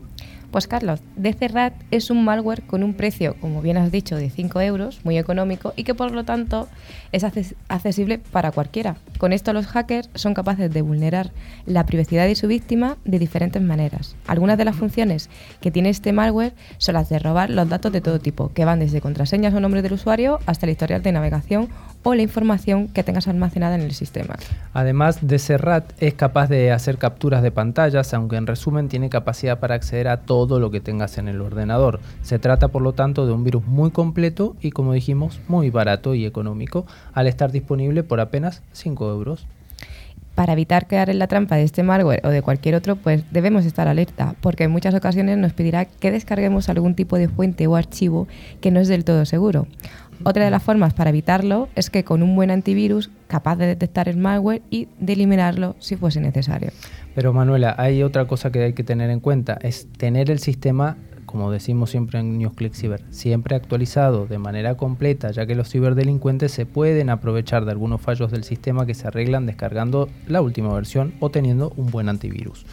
Pues 0.51 0.67
Carlos, 0.67 0.99
DCRAT 1.15 1.73
es 1.91 2.09
un 2.09 2.25
malware 2.25 2.63
con 2.63 2.83
un 2.83 2.93
precio, 2.93 3.37
como 3.39 3.61
bien 3.61 3.77
has 3.77 3.89
dicho, 3.89 4.17
de 4.17 4.29
5 4.29 4.59
euros, 4.59 4.99
muy 5.05 5.17
económico 5.17 5.71
y 5.77 5.85
que 5.85 5.95
por 5.95 6.11
lo 6.11 6.25
tanto 6.25 6.67
es 7.13 7.23
accesible 7.23 8.17
para 8.17 8.51
cualquiera. 8.51 8.97
Con 9.17 9.31
esto 9.31 9.53
los 9.53 9.67
hackers 9.67 10.09
son 10.13 10.33
capaces 10.33 10.69
de 10.69 10.81
vulnerar 10.81 11.31
la 11.65 11.85
privacidad 11.85 12.25
de 12.25 12.35
su 12.35 12.47
víctima 12.47 12.97
de 13.05 13.17
diferentes 13.17 13.61
maneras. 13.61 14.17
Algunas 14.27 14.57
de 14.57 14.65
las 14.65 14.75
funciones 14.75 15.29
que 15.61 15.71
tiene 15.71 15.89
este 15.89 16.11
malware 16.11 16.53
son 16.79 16.95
las 16.95 17.07
de 17.07 17.19
robar 17.19 17.49
los 17.49 17.69
datos 17.69 17.93
de 17.93 18.01
todo 18.01 18.19
tipo, 18.19 18.51
que 18.51 18.65
van 18.65 18.79
desde 18.79 18.99
contraseñas 18.99 19.53
o 19.53 19.61
nombres 19.61 19.83
del 19.83 19.93
usuario 19.93 20.39
hasta 20.47 20.65
el 20.65 20.73
historial 20.73 21.01
de 21.01 21.13
navegación 21.13 21.69
o 22.03 22.15
la 22.15 22.21
información 22.21 22.87
que 22.87 23.03
tengas 23.03 23.27
almacenada 23.27 23.75
en 23.75 23.81
el 23.81 23.93
sistema. 23.93 24.35
Además, 24.73 25.19
DCRAT 25.21 25.91
es 25.99 26.13
capaz 26.13 26.47
de 26.49 26.71
hacer 26.71 26.97
capturas 26.97 27.43
de 27.43 27.51
pantallas, 27.51 28.13
aunque 28.13 28.37
en 28.37 28.47
resumen 28.47 28.89
tiene 28.89 29.09
capacidad 29.09 29.59
para 29.59 29.75
acceder 29.75 30.07
a 30.07 30.17
todo 30.17 30.59
lo 30.59 30.71
que 30.71 30.81
tengas 30.81 31.17
en 31.17 31.27
el 31.27 31.41
ordenador. 31.41 31.99
Se 32.23 32.39
trata 32.39 32.69
por 32.69 32.81
lo 32.81 32.93
tanto 32.93 33.25
de 33.25 33.33
un 33.33 33.43
virus 33.43 33.65
muy 33.65 33.91
completo 33.91 34.55
y 34.61 34.71
como 34.71 34.93
dijimos, 34.93 35.39
muy 35.47 35.69
barato 35.69 36.15
y 36.15 36.25
económico, 36.25 36.85
al 37.13 37.27
estar 37.27 37.51
disponible 37.51 38.03
por 38.03 38.19
apenas 38.19 38.61
5 38.73 39.11
euros. 39.11 39.45
Para 40.35 40.53
evitar 40.53 40.87
quedar 40.87 41.09
en 41.09 41.19
la 41.19 41.27
trampa 41.27 41.57
de 41.57 41.63
este 41.63 41.83
malware 41.83 42.25
o 42.25 42.29
de 42.29 42.41
cualquier 42.41 42.75
otro, 42.75 42.95
pues 42.95 43.23
debemos 43.31 43.65
estar 43.65 43.89
alerta, 43.89 44.35
porque 44.39 44.63
en 44.63 44.71
muchas 44.71 44.95
ocasiones 44.95 45.37
nos 45.37 45.51
pedirá 45.51 45.85
que 45.85 46.09
descarguemos 46.09 46.69
algún 46.69 46.95
tipo 46.95 47.17
de 47.17 47.27
fuente 47.27 47.67
o 47.67 47.75
archivo 47.75 48.27
que 48.61 48.71
no 48.71 48.79
es 48.79 48.87
del 48.87 49.03
todo 49.03 49.25
seguro. 49.25 49.67
Otra 50.23 50.45
de 50.45 50.51
las 50.51 50.61
formas 50.61 50.93
para 50.93 51.09
evitarlo 51.09 51.67
es 51.75 51.89
que 51.89 52.03
con 52.03 52.21
un 52.21 52.35
buen 52.35 52.51
antivirus 52.51 53.09
capaz 53.27 53.55
de 53.55 53.65
detectar 53.65 54.07
el 54.07 54.17
malware 54.17 54.61
y 54.69 54.87
de 54.99 55.13
eliminarlo 55.13 55.75
si 55.79 55.95
fuese 55.95 56.21
necesario. 56.21 56.71
Pero 57.15 57.33
Manuela, 57.33 57.75
hay 57.77 58.03
otra 58.03 58.25
cosa 58.25 58.51
que 58.51 58.63
hay 58.63 58.73
que 58.73 58.83
tener 58.83 59.09
en 59.09 59.19
cuenta, 59.19 59.57
es 59.61 59.87
tener 59.97 60.29
el 60.29 60.39
sistema, 60.39 60.97
como 61.25 61.51
decimos 61.51 61.89
siempre 61.89 62.19
en 62.19 62.37
NewsClick 62.37 62.73
Cyber, 62.73 63.01
siempre 63.09 63.55
actualizado 63.55 64.27
de 64.27 64.37
manera 64.37 64.77
completa, 64.77 65.31
ya 65.31 65.45
que 65.45 65.55
los 65.55 65.69
ciberdelincuentes 65.69 66.51
se 66.51 66.65
pueden 66.65 67.09
aprovechar 67.09 67.65
de 67.65 67.71
algunos 67.71 67.99
fallos 67.99 68.31
del 68.31 68.43
sistema 68.43 68.85
que 68.85 68.93
se 68.93 69.07
arreglan 69.07 69.45
descargando 69.45 70.07
la 70.27 70.41
última 70.41 70.73
versión 70.73 71.13
o 71.19 71.31
teniendo 71.31 71.73
un 71.75 71.87
buen 71.87 72.09
antivirus. 72.09 72.65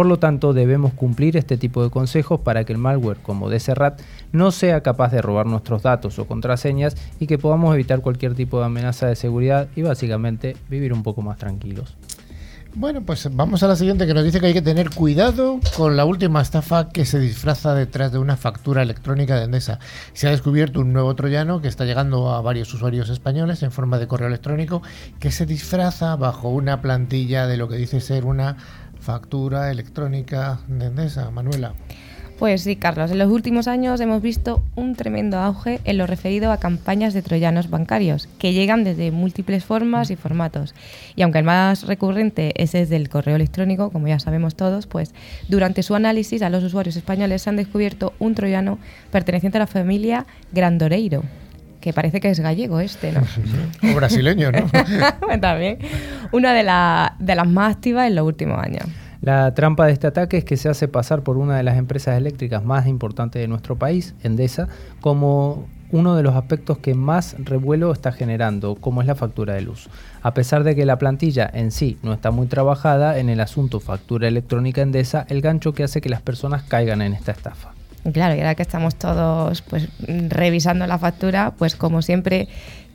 Por 0.00 0.06
lo 0.06 0.18
tanto, 0.18 0.54
debemos 0.54 0.94
cumplir 0.94 1.36
este 1.36 1.58
tipo 1.58 1.82
de 1.82 1.90
consejos 1.90 2.40
para 2.40 2.64
que 2.64 2.72
el 2.72 2.78
malware 2.78 3.18
como 3.18 3.50
DCRAT 3.50 4.00
no 4.32 4.50
sea 4.50 4.80
capaz 4.80 5.12
de 5.12 5.20
robar 5.20 5.44
nuestros 5.44 5.82
datos 5.82 6.18
o 6.18 6.26
contraseñas 6.26 6.96
y 7.18 7.26
que 7.26 7.36
podamos 7.36 7.74
evitar 7.74 8.00
cualquier 8.00 8.34
tipo 8.34 8.58
de 8.58 8.64
amenaza 8.64 9.08
de 9.08 9.14
seguridad 9.14 9.68
y 9.76 9.82
básicamente 9.82 10.56
vivir 10.70 10.94
un 10.94 11.02
poco 11.02 11.20
más 11.20 11.36
tranquilos. 11.36 11.98
Bueno, 12.72 13.02
pues 13.02 13.28
vamos 13.32 13.62
a 13.62 13.68
la 13.68 13.76
siguiente 13.76 14.06
que 14.06 14.14
nos 14.14 14.24
dice 14.24 14.40
que 14.40 14.46
hay 14.46 14.52
que 14.54 14.62
tener 14.62 14.90
cuidado 14.90 15.58
con 15.76 15.96
la 15.96 16.06
última 16.06 16.40
estafa 16.40 16.88
que 16.88 17.04
se 17.04 17.18
disfraza 17.18 17.74
detrás 17.74 18.12
de 18.12 18.18
una 18.18 18.38
factura 18.38 18.80
electrónica 18.80 19.36
de 19.36 19.44
Endesa. 19.44 19.80
Se 20.14 20.28
ha 20.28 20.30
descubierto 20.30 20.80
un 20.80 20.94
nuevo 20.94 21.14
troyano 21.14 21.60
que 21.60 21.68
está 21.68 21.84
llegando 21.84 22.32
a 22.32 22.40
varios 22.40 22.72
usuarios 22.72 23.10
españoles 23.10 23.62
en 23.64 23.72
forma 23.72 23.98
de 23.98 24.06
correo 24.06 24.28
electrónico 24.28 24.82
que 25.18 25.32
se 25.32 25.44
disfraza 25.44 26.16
bajo 26.16 26.48
una 26.48 26.80
plantilla 26.80 27.46
de 27.46 27.56
lo 27.56 27.68
que 27.68 27.76
dice 27.76 28.00
ser 28.00 28.24
una 28.24 28.56
factura 29.00 29.70
electrónica 29.70 30.60
de 30.68 30.86
Endesa. 30.86 31.30
Manuela. 31.30 31.74
Pues 32.40 32.62
sí, 32.62 32.74
Carlos, 32.74 33.10
en 33.10 33.18
los 33.18 33.30
últimos 33.30 33.68
años 33.68 34.00
hemos 34.00 34.22
visto 34.22 34.64
un 34.74 34.96
tremendo 34.96 35.38
auge 35.38 35.78
en 35.84 35.98
lo 35.98 36.06
referido 36.06 36.52
a 36.52 36.56
campañas 36.56 37.12
de 37.12 37.20
troyanos 37.20 37.68
bancarios, 37.68 38.30
que 38.38 38.54
llegan 38.54 38.82
desde 38.82 39.10
múltiples 39.10 39.62
formas 39.62 40.10
y 40.10 40.16
formatos. 40.16 40.74
Y 41.16 41.20
aunque 41.20 41.40
el 41.40 41.44
más 41.44 41.86
recurrente 41.86 42.54
es 42.56 42.74
el 42.74 43.10
correo 43.10 43.36
electrónico, 43.36 43.90
como 43.90 44.08
ya 44.08 44.18
sabemos 44.18 44.54
todos, 44.54 44.86
pues 44.86 45.12
durante 45.48 45.82
su 45.82 45.94
análisis 45.94 46.40
a 46.40 46.48
los 46.48 46.64
usuarios 46.64 46.96
españoles 46.96 47.42
se 47.42 47.50
han 47.50 47.56
descubierto 47.56 48.14
un 48.18 48.34
troyano 48.34 48.78
perteneciente 49.12 49.58
a 49.58 49.60
la 49.60 49.66
familia 49.66 50.24
Grandoreiro, 50.50 51.24
que 51.80 51.92
parece 51.92 52.20
que 52.20 52.30
es 52.30 52.40
gallego 52.40 52.80
este, 52.80 53.12
¿no? 53.12 53.22
o 53.90 53.94
brasileño, 53.94 54.52
¿no? 54.52 54.70
También. 55.40 55.78
Una 56.32 56.52
de, 56.52 56.62
la, 56.62 57.16
de 57.18 57.34
las 57.34 57.48
más 57.48 57.76
activas 57.76 58.06
en 58.06 58.14
los 58.14 58.26
últimos 58.26 58.58
años. 58.62 58.84
La 59.20 59.52
trampa 59.54 59.86
de 59.86 59.92
este 59.92 60.06
ataque 60.06 60.38
es 60.38 60.44
que 60.44 60.56
se 60.56 60.68
hace 60.68 60.88
pasar 60.88 61.22
por 61.22 61.36
una 61.36 61.56
de 61.56 61.62
las 61.62 61.76
empresas 61.76 62.16
eléctricas 62.16 62.64
más 62.64 62.86
importantes 62.86 63.40
de 63.40 63.48
nuestro 63.48 63.76
país, 63.76 64.14
Endesa, 64.22 64.68
como 65.00 65.66
uno 65.92 66.16
de 66.16 66.22
los 66.22 66.36
aspectos 66.36 66.78
que 66.78 66.94
más 66.94 67.36
revuelo 67.38 67.92
está 67.92 68.12
generando, 68.12 68.76
como 68.76 69.02
es 69.02 69.06
la 69.06 69.14
factura 69.14 69.54
de 69.54 69.62
luz. 69.62 69.88
A 70.22 70.32
pesar 70.32 70.64
de 70.64 70.74
que 70.74 70.86
la 70.86 70.98
plantilla 70.98 71.50
en 71.52 71.70
sí 71.70 71.98
no 72.02 72.12
está 72.12 72.30
muy 72.30 72.46
trabajada 72.46 73.18
en 73.18 73.28
el 73.28 73.40
asunto 73.40 73.80
factura 73.80 74.28
electrónica 74.28 74.82
Endesa, 74.82 75.26
el 75.28 75.42
gancho 75.42 75.74
que 75.74 75.82
hace 75.82 76.00
que 76.00 76.08
las 76.08 76.22
personas 76.22 76.62
caigan 76.62 77.02
en 77.02 77.12
esta 77.12 77.32
estafa. 77.32 77.72
Claro, 78.12 78.34
y 78.34 78.38
ahora 78.38 78.54
que 78.54 78.62
estamos 78.62 78.96
todos 78.96 79.62
pues 79.62 79.88
revisando 80.28 80.86
la 80.86 80.98
factura, 80.98 81.52
pues 81.58 81.76
como 81.76 82.00
siempre 82.02 82.48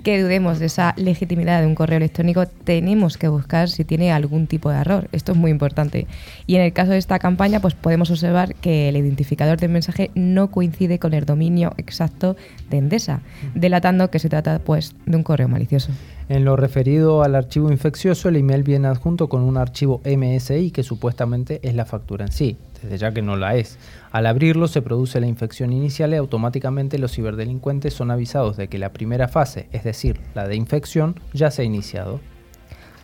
que 0.05 0.21
dudemos 0.21 0.59
de 0.59 0.67
esa 0.67 0.93
legitimidad 0.97 1.61
de 1.61 1.67
un 1.67 1.73
correo 1.73 1.97
electrónico, 1.97 2.45
tenemos 2.45 3.17
que 3.17 3.27
buscar 3.27 3.69
si 3.69 3.83
tiene 3.83 4.11
algún 4.11 4.45
tipo 4.45 4.69
de 4.69 4.77
error. 4.77 5.09
Esto 5.11 5.31
es 5.31 5.37
muy 5.37 5.49
importante. 5.49 6.05
Y 6.45 6.55
en 6.55 6.61
el 6.61 6.73
caso 6.73 6.91
de 6.91 6.99
esta 6.99 7.17
campaña, 7.17 7.59
pues 7.59 7.73
podemos 7.73 8.11
observar 8.11 8.53
que 8.53 8.87
el 8.87 8.97
identificador 8.97 9.57
del 9.57 9.71
mensaje 9.71 10.11
no 10.13 10.51
coincide 10.51 10.99
con 10.99 11.15
el 11.15 11.25
dominio 11.25 11.73
exacto 11.77 12.35
de 12.69 12.77
Endesa, 12.77 13.21
delatando 13.55 14.11
que 14.11 14.19
se 14.19 14.29
trata 14.29 14.59
pues 14.59 14.95
de 15.07 15.17
un 15.17 15.23
correo 15.23 15.47
malicioso. 15.47 15.91
En 16.27 16.43
lo 16.43 16.55
referido 16.55 17.21
al 17.21 17.35
archivo 17.35 17.71
infeccioso, 17.71 18.29
el 18.29 18.37
email 18.37 18.63
viene 18.63 18.87
adjunto 18.87 19.29
con 19.29 19.43
un 19.43 19.57
archivo 19.57 20.01
MSI 20.03 20.71
que 20.71 20.81
supuestamente 20.81 21.59
es 21.61 21.75
la 21.75 21.85
factura 21.85 22.25
en 22.25 22.31
sí, 22.31 22.57
desde 22.81 22.97
ya 22.97 23.11
que 23.11 23.21
no 23.21 23.35
la 23.35 23.55
es. 23.55 23.77
Al 24.11 24.25
abrirlo 24.25 24.67
se 24.67 24.81
produce 24.81 25.19
la 25.19 25.27
infección 25.27 25.71
inicial 25.71 26.13
y 26.13 26.15
automáticamente 26.15 26.97
los 26.97 27.11
ciberdelincuentes 27.13 27.93
son 27.93 28.09
avisados 28.09 28.57
de 28.57 28.67
que 28.69 28.79
la 28.79 28.91
primera 28.91 29.27
fase, 29.27 29.69
es 29.71 29.83
decir, 29.83 30.19
la 30.33 30.47
de 30.47 30.55
infección, 30.55 31.19
ya 31.31 31.51
se 31.51 31.61
ha 31.61 31.65
iniciado. 31.65 32.19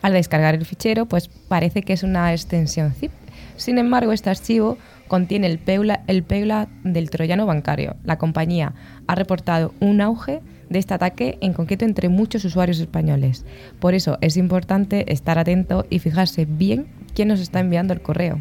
Al 0.02 0.14
descargar 0.14 0.56
el 0.56 0.66
fichero, 0.66 1.06
pues 1.06 1.28
parece 1.28 1.82
que 1.82 1.92
es 1.92 2.02
una 2.02 2.32
extensión 2.32 2.92
zip. 2.92 3.12
Sin 3.56 3.78
embargo, 3.78 4.10
este 4.10 4.30
archivo 4.30 4.78
contiene 5.06 5.46
el 5.46 5.60
PEULA, 5.60 6.02
el 6.08 6.24
PEULA 6.24 6.68
del 6.82 7.08
troyano 7.10 7.46
bancario. 7.46 7.94
La 8.02 8.18
compañía 8.18 8.74
ha 9.06 9.14
reportado 9.14 9.72
un 9.78 10.00
auge 10.00 10.40
de 10.72 10.78
este 10.78 10.94
ataque, 10.94 11.38
en 11.40 11.52
concreto 11.52 11.84
entre 11.84 12.08
muchos 12.08 12.44
usuarios 12.44 12.80
españoles. 12.80 13.44
Por 13.80 13.94
eso 13.94 14.18
es 14.20 14.36
importante 14.36 15.12
estar 15.12 15.38
atento 15.38 15.86
y 15.90 15.98
fijarse 15.98 16.46
bien 16.46 16.86
quién 17.14 17.28
nos 17.28 17.40
está 17.40 17.60
enviando 17.60 17.92
el 17.92 18.02
correo. 18.02 18.40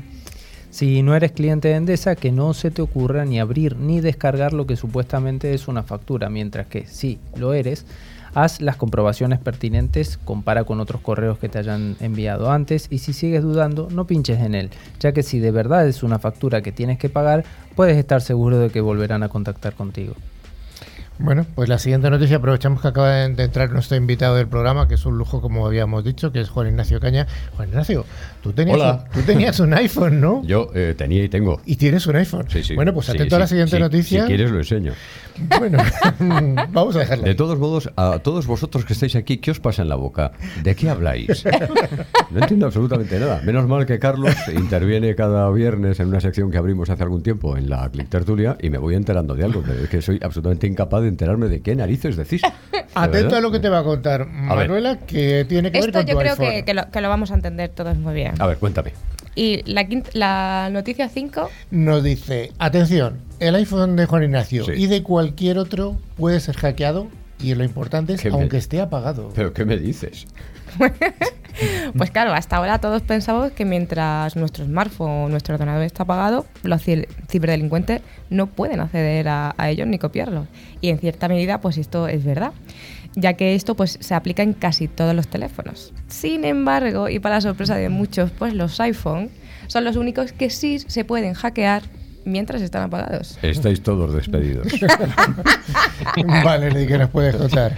Si 0.72 1.04
no 1.04 1.16
eres 1.16 1.34
cliente 1.34 1.68
de 1.68 1.76
Endesa, 1.76 2.16
que 2.16 2.32
no 2.32 2.54
se 2.54 2.72
te 2.72 2.82
ocurra 2.82 3.26
ni 3.26 3.42
abrir 3.42 3.76
ni 3.76 4.00
descargar 4.00 4.54
lo 4.54 4.66
que 4.66 4.78
supuestamente 4.78 5.54
es 5.54 5.68
una 5.68 5.84
factura, 5.84 6.30
mientras 6.30 6.68
que 6.68 6.88
si 6.88 7.20
lo 7.36 7.54
eres, 7.54 7.86
haz 8.34 8.62
las 8.62 8.78
comprobaciones 8.78 9.40
pertinentes, 9.40 10.18
compara 10.18 10.64
con 10.64 10.80
otros 10.80 11.02
correos 11.02 11.38
que 11.38 11.50
te 11.50 11.60
hayan 11.60 11.98
enviado 12.00 12.52
antes 12.52 12.88
y 12.90 13.00
si 13.00 13.12
sigues 13.12 13.44
dudando, 13.44 13.90
no 13.92 14.08
pinches 14.08 14.40
en 14.40 14.56
él, 14.56 14.70
ya 15.02 15.12
que 15.12 15.24
si 15.24 15.40
de 15.40 15.52
verdad 15.52 15.86
es 15.88 16.04
una 16.04 16.20
factura 16.20 16.62
que 16.62 16.72
tienes 16.72 16.98
que 16.98 17.10
pagar, 17.10 17.44
puedes 17.76 17.98
estar 17.98 18.22
seguro 18.22 18.58
de 18.58 18.70
que 18.70 18.80
volverán 18.80 19.24
a 19.24 19.30
contactar 19.30 19.74
contigo. 19.74 20.14
Bueno, 21.24 21.46
pues 21.56 21.70
la 21.70 21.78
siguiente 21.78 22.10
noticia, 22.10 22.38
aprovechamos 22.38 22.82
que 22.82 22.88
acaba 22.88 23.12
de 23.12 23.44
entrar 23.44 23.70
nuestro 23.72 23.96
invitado 23.96 24.36
del 24.36 24.48
programa, 24.48 24.88
que 24.88 24.96
es 24.96 25.06
un 25.06 25.18
lujo, 25.18 25.40
como 25.42 25.68
habíamos 25.68 26.04
dicho, 26.04 26.32
que 26.32 26.42
es 26.42 26.50
Juan 26.50 26.68
Ignacio 26.68 27.00
Caña. 27.00 27.28
Juan 27.56 27.70
Ignacio, 27.70 28.06
tú 28.42 28.54
tenías, 28.54 28.76
Hola. 28.76 29.06
Un, 29.08 29.22
tú 29.22 29.26
tenías 29.26 29.60
un 29.60 29.74
iPhone, 29.74 30.20
¿no? 30.20 30.42
Yo 30.46 30.70
eh, 30.74 30.96
tenía 30.98 31.24
y 31.24 31.30
tengo. 31.30 31.62
¿Y 31.66 31.76
tienes 31.76 32.08
un 32.08 32.16
iPhone? 32.16 32.46
Sí, 32.50 32.64
sí. 32.64 32.76
Bueno, 32.76 32.94
pues 32.94 33.06
Sí, 33.06 33.12
atento 33.14 33.36
a 33.36 33.40
la 33.40 33.48
siguiente 33.48 33.80
noticia. 33.80 34.22
Si 34.22 34.28
quieres 34.28 34.52
lo 34.52 34.58
enseño. 34.58 34.94
Bueno, 35.60 35.78
vamos 36.72 36.96
a 36.96 37.00
dejarla. 37.00 37.26
De 37.26 37.36
todos 37.36 37.58
modos, 37.60 37.90
a 37.96 38.20
todos 38.20 38.48
vosotros 38.48 38.86
que 38.86 38.94
estáis 38.94 39.16
aquí, 39.16 39.38
¿qué 39.38 39.52
os 39.52 39.60
pasa 39.60 39.82
en 39.82 39.90
la 39.90 39.96
boca? 39.96 40.32
¿De 40.64 40.76
qué 40.76 40.90
habláis? 40.90 41.44
No 42.30 42.40
entiendo 42.42 42.66
absolutamente 42.68 43.20
nada. 43.20 43.42
Menos 43.44 43.68
mal 43.68 43.86
que 43.86 44.00
Carlos 44.00 44.36
interviene 44.54 45.16
cada 45.16 45.50
viernes 45.52 46.00
en 46.00 46.08
una 46.10 46.20
sección 46.22 46.52
que 46.52 46.58
abrimos 46.58 46.90
hace 46.90 47.04
algún 47.04 47.24
tiempo 47.24 47.58
en 47.58 47.70
la 47.70 47.90
Click 47.90 48.10
Tertulia 48.10 48.58
y 48.62 48.70
me 48.70 48.78
voy 48.78 48.96
enterando 48.96 49.36
de 49.36 49.44
algo, 49.44 49.62
pero 49.66 49.80
es 49.84 49.90
que 49.90 50.02
soy 50.02 50.20
absolutamente 50.24 50.68
incapaz 50.68 51.02
de 51.02 51.08
enterarme 51.10 51.48
de 51.48 51.62
qué 51.62 51.76
narices 51.76 52.16
decís. 52.18 52.42
De 52.42 52.80
Atento 52.94 53.12
verdad. 53.26 53.38
a 53.38 53.42
lo 53.42 53.52
que 53.52 53.60
te 53.60 53.70
va 53.70 53.80
a 53.80 53.84
contar 53.84 54.28
Manuela, 54.28 54.98
que 55.00 55.46
tiene 55.48 55.72
que 55.72 55.80
ver 55.80 55.90
Esto 55.90 56.00
con 56.00 56.08
yo 56.08 56.14
tu 56.16 56.20
creo 56.20 56.36
que, 56.38 56.66
que 56.66 56.74
lo, 56.74 56.90
que 56.92 57.02
lo 57.02 57.10
vamos 57.10 57.32
a 57.32 57.36
entender 57.36 57.70
todos 57.70 57.98
muy 57.98 58.14
bien. 58.14 58.34
A 58.40 58.48
ver, 58.48 58.58
cuéntame. 58.58 58.94
Y 59.34 59.62
la, 59.72 59.88
quinta- 59.88 60.10
la 60.14 60.70
noticia 60.72 61.08
5 61.08 61.50
Nos 61.72 62.04
dice, 62.04 62.52
atención, 62.60 63.20
el 63.42 63.56
iPhone 63.56 63.96
de 63.98 64.06
Juan 64.06 64.24
Ignacio 64.24 64.64
Sí. 64.66 64.72
y 64.78 64.88
de 64.88 65.04
cualquier 65.04 65.58
otro 65.58 65.98
puede 66.16 66.40
ser 66.40 66.56
hackeado 66.56 67.08
y 67.40 67.54
lo 67.56 67.64
importante 67.64 68.14
es 68.14 68.22
¿Qué 68.22 68.30
me- 68.30 68.36
aunque 68.38 68.58
esté 68.58 68.80
apagado. 68.80 69.32
¿Pero 69.36 69.52
qué 69.54 69.66
me 69.66 69.78
dices? 69.78 70.28
Pues 71.98 72.10
claro, 72.12 72.34
hasta 72.34 72.56
ahora 72.56 72.80
todos 72.80 73.02
pensamos 73.02 73.52
que 73.52 73.66
mientras 73.66 74.36
nuestro 74.38 74.64
smartphone 74.66 75.26
o 75.26 75.30
nuestro 75.30 75.56
ordenador 75.56 75.84
está 75.84 76.04
apagado, 76.04 76.46
los 76.64 76.88
ci- 76.88 77.06
ciberdelincuentes 77.30 78.02
no 78.30 78.48
pueden 78.48 78.80
acceder 78.80 79.28
a, 79.28 79.54
a 79.58 79.70
ellos 79.70 79.86
ni 79.86 80.00
copiarlos. 80.00 80.48
Y 80.80 80.90
en 80.90 80.98
cierta 81.00 81.28
medida, 81.28 81.60
pues 81.60 81.78
esto 81.78 82.08
es 82.08 82.24
verdad, 82.24 82.54
ya 83.16 83.34
que 83.34 83.54
esto 83.54 83.76
pues 83.76 83.98
se 84.00 84.16
aplica 84.16 84.44
en 84.44 84.54
casi 84.54 84.88
todos 84.88 85.14
los 85.14 85.28
teléfonos. 85.28 85.94
Sin 86.08 86.46
embargo, 86.46 87.10
y 87.10 87.20
para 87.20 87.42
sorpresa 87.42 87.76
de 87.76 87.90
muchos, 87.90 88.32
pues 88.32 88.54
los 88.54 88.80
iPhone 88.80 89.30
son 89.68 89.84
los 89.84 89.98
únicos 89.98 90.32
que 90.32 90.50
sí 90.50 90.80
se 90.80 91.04
pueden 91.04 91.34
hackear 91.34 91.84
mientras 92.26 92.62
están 92.62 92.84
apagados. 92.84 93.38
Estáis 93.42 93.82
todos 93.82 94.14
despedidos. 94.14 94.68
vale, 96.44 96.88
¿qué 96.88 96.98
nos 96.98 97.10
puedes 97.10 97.36
contar? 97.36 97.78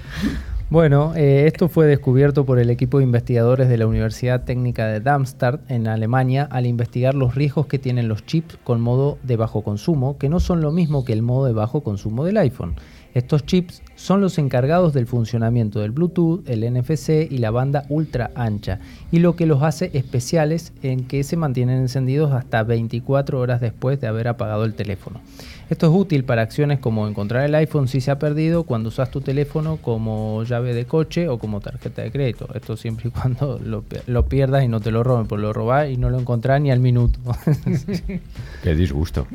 Bueno, 0.69 1.13
eh, 1.15 1.45
esto 1.45 1.69
fue 1.69 1.85
descubierto 1.85 2.45
por 2.45 2.57
el 2.57 2.71
equipo 2.71 2.97
de 2.97 3.03
investigadores 3.03 3.69
de 3.69 3.77
la 3.77 3.85
Universidad 3.85 4.43
Técnica 4.43 4.88
de 4.88 5.01
Darmstadt 5.01 5.59
en 5.69 5.88
Alemania 5.88 6.47
al 6.50 6.65
investigar 6.65 7.13
los 7.13 7.35
riesgos 7.35 7.67
que 7.67 7.77
tienen 7.77 8.07
los 8.07 8.25
chips 8.25 8.57
con 8.63 8.81
modo 8.81 9.19
de 9.21 9.35
bajo 9.35 9.62
consumo, 9.62 10.17
que 10.17 10.29
no 10.29 10.39
son 10.39 10.62
lo 10.62 10.71
mismo 10.71 11.05
que 11.05 11.13
el 11.13 11.21
modo 11.21 11.45
de 11.45 11.53
bajo 11.53 11.83
consumo 11.83 12.25
del 12.25 12.38
iPhone. 12.38 12.73
Estos 13.13 13.46
chips 13.46 13.82
son 13.96 14.22
los 14.22 14.38
encargados 14.38 14.93
del 14.93 15.08
funcionamiento 15.08 15.79
del 15.79 15.91
Bluetooth, 15.91 16.48
el 16.50 16.62
NFC 16.62 17.27
y 17.29 17.38
la 17.38 17.51
banda 17.51 17.86
ultra 17.89 18.32
ancha, 18.36 18.79
y 19.12 19.20
lo 19.20 19.36
que 19.36 19.46
los 19.46 19.62
hace 19.62 19.91
especiales 19.93 20.74
en 20.82 21.05
que 21.05 21.24
se 21.24 21.38
mantienen 21.38 21.79
encendidos 21.79 22.32
hasta 22.34 22.63
24 22.63 23.39
horas 23.39 23.62
después 23.62 24.01
de 24.01 24.08
haber 24.08 24.27
apagado 24.27 24.65
el 24.65 24.74
teléfono. 24.74 25.22
Esto 25.70 25.88
es 25.88 25.93
útil 25.96 26.24
para 26.24 26.41
acciones 26.41 26.79
como 26.79 27.08
encontrar 27.08 27.46
el 27.46 27.55
iPhone 27.55 27.88
si 27.88 28.01
se 28.01 28.12
ha 28.12 28.20
perdido 28.20 28.63
cuando 28.63 28.89
usas 28.89 29.10
tu 29.10 29.22
teléfono 29.22 29.77
como 29.77 30.43
llave 30.43 30.74
de 30.74 30.86
coche 30.86 31.29
o 31.29 31.39
como 31.39 31.62
tarjeta 31.62 32.01
de 32.01 32.12
crédito. 32.12 32.48
Esto 32.53 32.75
siempre 32.75 33.08
y 33.10 33.12
cuando 33.12 33.60
lo, 33.63 33.84
lo 34.08 34.25
pierdas 34.25 34.63
y 34.63 34.67
no 34.67 34.82
te 34.82 34.91
lo 34.91 35.03
roben, 35.03 35.27
pues 35.27 35.41
lo 35.41 35.53
robás 35.53 35.89
y 35.89 35.98
no 35.98 36.10
lo 36.10 36.20
encontrás 36.20 36.60
ni 36.62 36.72
al 36.72 36.79
minuto. 36.79 37.20
Qué 38.63 38.75
disgusto. 38.75 39.25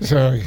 Soy, 0.00 0.42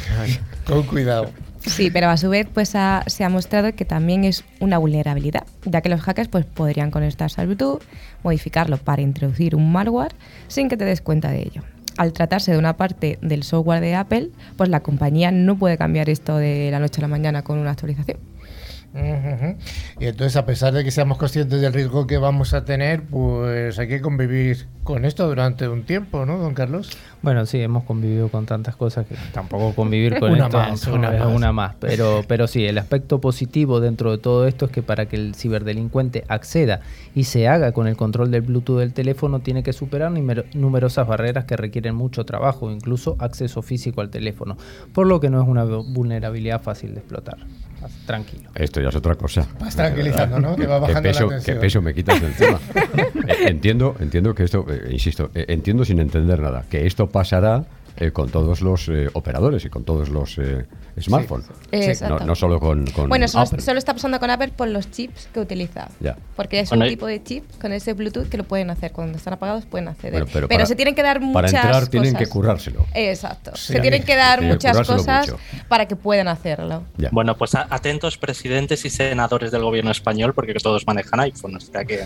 con 0.65 0.83
cuidado. 0.83 1.27
Sí, 1.65 1.91
pero 1.91 2.09
a 2.09 2.17
su 2.17 2.29
vez 2.29 2.47
pues 2.51 2.75
ha- 2.75 3.03
se 3.07 3.23
ha 3.23 3.29
mostrado 3.29 3.73
que 3.75 3.85
también 3.85 4.23
es 4.23 4.43
una 4.59 4.77
vulnerabilidad, 4.79 5.43
ya 5.65 5.81
que 5.81 5.89
los 5.89 6.01
hackers 6.01 6.27
pues 6.27 6.45
podrían 6.45 6.89
conectarse 6.91 7.39
al 7.39 7.47
Bluetooth, 7.47 7.81
modificarlo 8.23 8.77
para 8.77 9.01
introducir 9.01 9.55
un 9.55 9.71
malware 9.71 10.13
sin 10.47 10.69
que 10.69 10.77
te 10.77 10.85
des 10.85 11.01
cuenta 11.01 11.29
de 11.29 11.41
ello. 11.43 11.61
Al 11.97 12.13
tratarse 12.13 12.51
de 12.51 12.57
una 12.57 12.77
parte 12.77 13.19
del 13.21 13.43
software 13.43 13.81
de 13.81 13.95
Apple, 13.95 14.29
pues 14.57 14.69
la 14.69 14.79
compañía 14.79 15.29
no 15.31 15.55
puede 15.57 15.77
cambiar 15.77 16.09
esto 16.09 16.37
de 16.37 16.69
la 16.71 16.79
noche 16.79 16.99
a 16.99 17.03
la 17.03 17.07
mañana 17.09 17.43
con 17.43 17.59
una 17.59 17.71
actualización. 17.71 18.17
Y 18.93 20.05
entonces, 20.05 20.35
a 20.35 20.45
pesar 20.45 20.73
de 20.73 20.83
que 20.83 20.91
seamos 20.91 21.17
conscientes 21.17 21.61
del 21.61 21.71
riesgo 21.73 22.07
que 22.07 22.17
vamos 22.17 22.53
a 22.53 22.65
tener, 22.65 23.03
pues 23.03 23.79
hay 23.79 23.87
que 23.87 24.01
convivir 24.01 24.67
con 24.83 25.05
esto 25.05 25.27
durante 25.27 25.67
un 25.67 25.83
tiempo, 25.83 26.25
¿no, 26.25 26.37
don 26.37 26.53
Carlos? 26.53 26.89
Bueno, 27.21 27.45
sí, 27.45 27.61
hemos 27.61 27.83
convivido 27.83 28.29
con 28.29 28.45
tantas 28.47 28.75
cosas 28.75 29.05
que 29.05 29.15
tampoco 29.31 29.73
convivir 29.75 30.19
con 30.19 30.31
Una 30.31 30.45
esto 30.45 30.57
más, 30.57 30.87
una 30.87 31.13
es 31.15 31.19
más. 31.23 31.35
una 31.35 31.51
más. 31.53 31.75
Pero, 31.79 32.23
pero 32.27 32.47
sí, 32.47 32.65
el 32.65 32.77
aspecto 32.79 33.21
positivo 33.21 33.79
dentro 33.79 34.11
de 34.11 34.17
todo 34.17 34.47
esto 34.47 34.65
es 34.65 34.71
que 34.71 34.81
para 34.81 35.05
que 35.05 35.15
el 35.15 35.35
ciberdelincuente 35.35 36.23
acceda 36.27 36.81
y 37.15 37.25
se 37.25 37.47
haga 37.47 37.71
con 37.71 37.87
el 37.87 37.95
control 37.95 38.31
del 38.31 38.41
Bluetooth 38.41 38.79
del 38.79 38.93
teléfono, 38.93 39.39
tiene 39.39 39.61
que 39.63 39.71
superar 39.71 40.11
numero- 40.11 40.45
numerosas 40.53 41.07
barreras 41.07 41.45
que 41.45 41.55
requieren 41.55 41.95
mucho 41.95 42.25
trabajo, 42.25 42.71
incluso 42.71 43.15
acceso 43.19 43.61
físico 43.61 44.01
al 44.01 44.09
teléfono, 44.09 44.57
por 44.93 45.05
lo 45.07 45.19
que 45.19 45.29
no 45.29 45.41
es 45.41 45.47
una 45.47 45.63
vulnerabilidad 45.63 46.61
fácil 46.61 46.93
de 46.93 46.99
explotar. 47.01 47.37
Tranquilo. 48.05 48.49
Esto 48.55 48.81
ya 48.81 48.89
es 48.89 48.95
otra 48.95 49.15
cosa. 49.15 49.47
Vas 49.59 49.75
tranquilizando, 49.75 50.39
¿no? 50.39 50.55
Te 50.55 50.67
va 50.67 50.75
¿Qué 50.75 50.81
bajando 50.81 51.01
peso, 51.09 51.29
la 51.29 51.39
qué 51.39 51.55
peso 51.55 51.81
me 51.81 51.93
quitas 51.93 52.21
del 52.21 52.33
tema? 52.33 52.59
Eh, 53.27 53.47
entiendo, 53.47 53.95
entiendo 53.99 54.33
que 54.35 54.43
esto, 54.43 54.65
eh, 54.69 54.89
insisto, 54.91 55.31
eh, 55.33 55.45
entiendo 55.47 55.85
sin 55.85 55.99
entender 55.99 56.39
nada, 56.39 56.65
que 56.69 56.85
esto 56.85 57.07
pasará 57.07 57.63
eh, 57.97 58.11
con 58.11 58.29
todos 58.29 58.61
los 58.61 58.87
eh, 58.89 59.07
operadores 59.13 59.65
y 59.65 59.69
con 59.69 59.83
todos 59.83 60.09
los 60.09 60.37
eh, 60.37 60.65
smartphones. 60.99 61.47
Exacto. 61.71 62.19
No, 62.19 62.25
no 62.25 62.35
solo 62.35 62.59
con, 62.59 62.85
con 62.87 63.09
Bueno, 63.09 63.27
solo, 63.27 63.45
Apple. 63.45 63.61
solo 63.61 63.77
está 63.79 63.93
pasando 63.93 64.19
con 64.19 64.29
Apple 64.29 64.49
por 64.55 64.67
los 64.67 64.89
chips 64.91 65.29
que 65.33 65.39
utiliza. 65.39 65.89
Ya. 65.99 66.15
Porque 66.35 66.59
es 66.61 66.69
Bueno, 66.69 66.85
un 66.85 66.89
tipo 66.89 67.05
de 67.07 67.23
chip 67.23 67.43
con 67.59 67.71
ese 67.73 67.93
Bluetooth 67.93 68.27
que 68.29 68.37
lo 68.37 68.43
pueden 68.43 68.69
hacer. 68.69 68.91
Cuando 68.91 69.17
están 69.17 69.33
apagados 69.33 69.65
pueden 69.65 69.87
acceder. 69.87 70.13
Bueno, 70.13 70.27
pero 70.33 70.47
para- 70.47 70.65
se 70.65 70.75
tienen 70.75 70.95
que 70.95 71.03
dar 71.03 71.19
muchas 71.21 71.33
Para 71.33 71.47
entrar 71.63 71.87
tienen 71.87 72.13
cosas. 72.13 72.27
que 72.27 72.31
currárselo. 72.33 72.85
Exacto. 72.93 73.51
Sí, 73.55 73.73
se 73.73 73.79
tienen 73.79 74.03
que 74.03 74.15
dar 74.15 74.39
que 74.39 74.45
muchas 74.47 74.77
cosas 74.87 75.27
mucho. 75.27 75.39
para 75.67 75.85
que 75.87 75.95
puedan 75.95 76.27
hacerlo. 76.27 76.83
Ya. 76.97 77.09
Bueno, 77.11 77.35
pues 77.37 77.55
atentos 77.55 78.17
presidentes 78.17 78.83
y 78.85 78.89
senadores 78.89 79.51
del 79.51 79.61
gobierno 79.63 79.91
español, 79.91 80.33
porque 80.33 80.53
todos 80.55 80.85
manejan 80.87 81.19
iPhone, 81.21 81.55
o 81.55 81.59
sea 81.59 81.85
que 81.85 82.01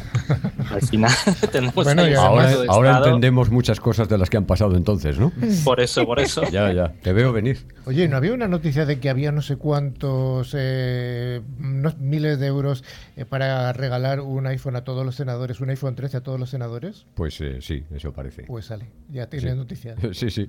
al 0.71 0.81
final 0.81 1.11
tenemos 1.51 1.73
Bueno, 1.75 2.03
ahora, 2.19 2.51
ahora 2.69 2.97
entendemos 2.97 3.49
muchas 3.49 3.79
cosas 3.79 4.07
de 4.09 4.17
las 4.17 4.29
que 4.29 4.37
han 4.37 4.45
pasado 4.45 4.75
entonces, 4.75 5.17
¿no? 5.17 5.31
Por 5.63 5.74
eso, 5.79 6.05
por 6.05 6.19
eso. 6.19 6.43
ya, 6.51 6.71
ya, 6.73 6.93
te 7.01 7.13
veo 7.13 7.31
venir. 7.33 7.65
Oye, 7.85 8.07
¿no 8.07 8.17
había 8.17 8.33
una 8.33 8.47
noticia 8.47 8.85
de 8.85 8.99
que 8.99 9.09
había 9.09 9.31
no 9.31 9.41
sé 9.41 9.57
cuántos 9.57 10.53
eh, 10.57 11.41
unos 11.59 11.97
miles 11.97 12.39
de 12.39 12.47
euros 12.47 12.83
eh, 13.15 13.25
para 13.25 13.71
regalar 13.73 14.19
un 14.21 14.47
iPhone 14.47 14.75
a 14.75 14.83
todos 14.83 15.05
los 15.05 15.15
senadores, 15.15 15.61
un 15.61 15.69
iPhone 15.69 15.95
13 15.95 16.17
a 16.17 16.21
todos 16.21 16.39
los 16.39 16.49
senadores? 16.49 17.05
Pues 17.15 17.39
eh, 17.41 17.59
sí, 17.61 17.83
eso 17.93 18.13
parece. 18.13 18.43
Pues 18.43 18.65
sale, 18.65 18.87
ya 19.09 19.27
tienes 19.29 19.51
Sí. 19.51 19.57
noticias. 19.57 19.97
Sí, 20.13 20.29
sí. 20.29 20.47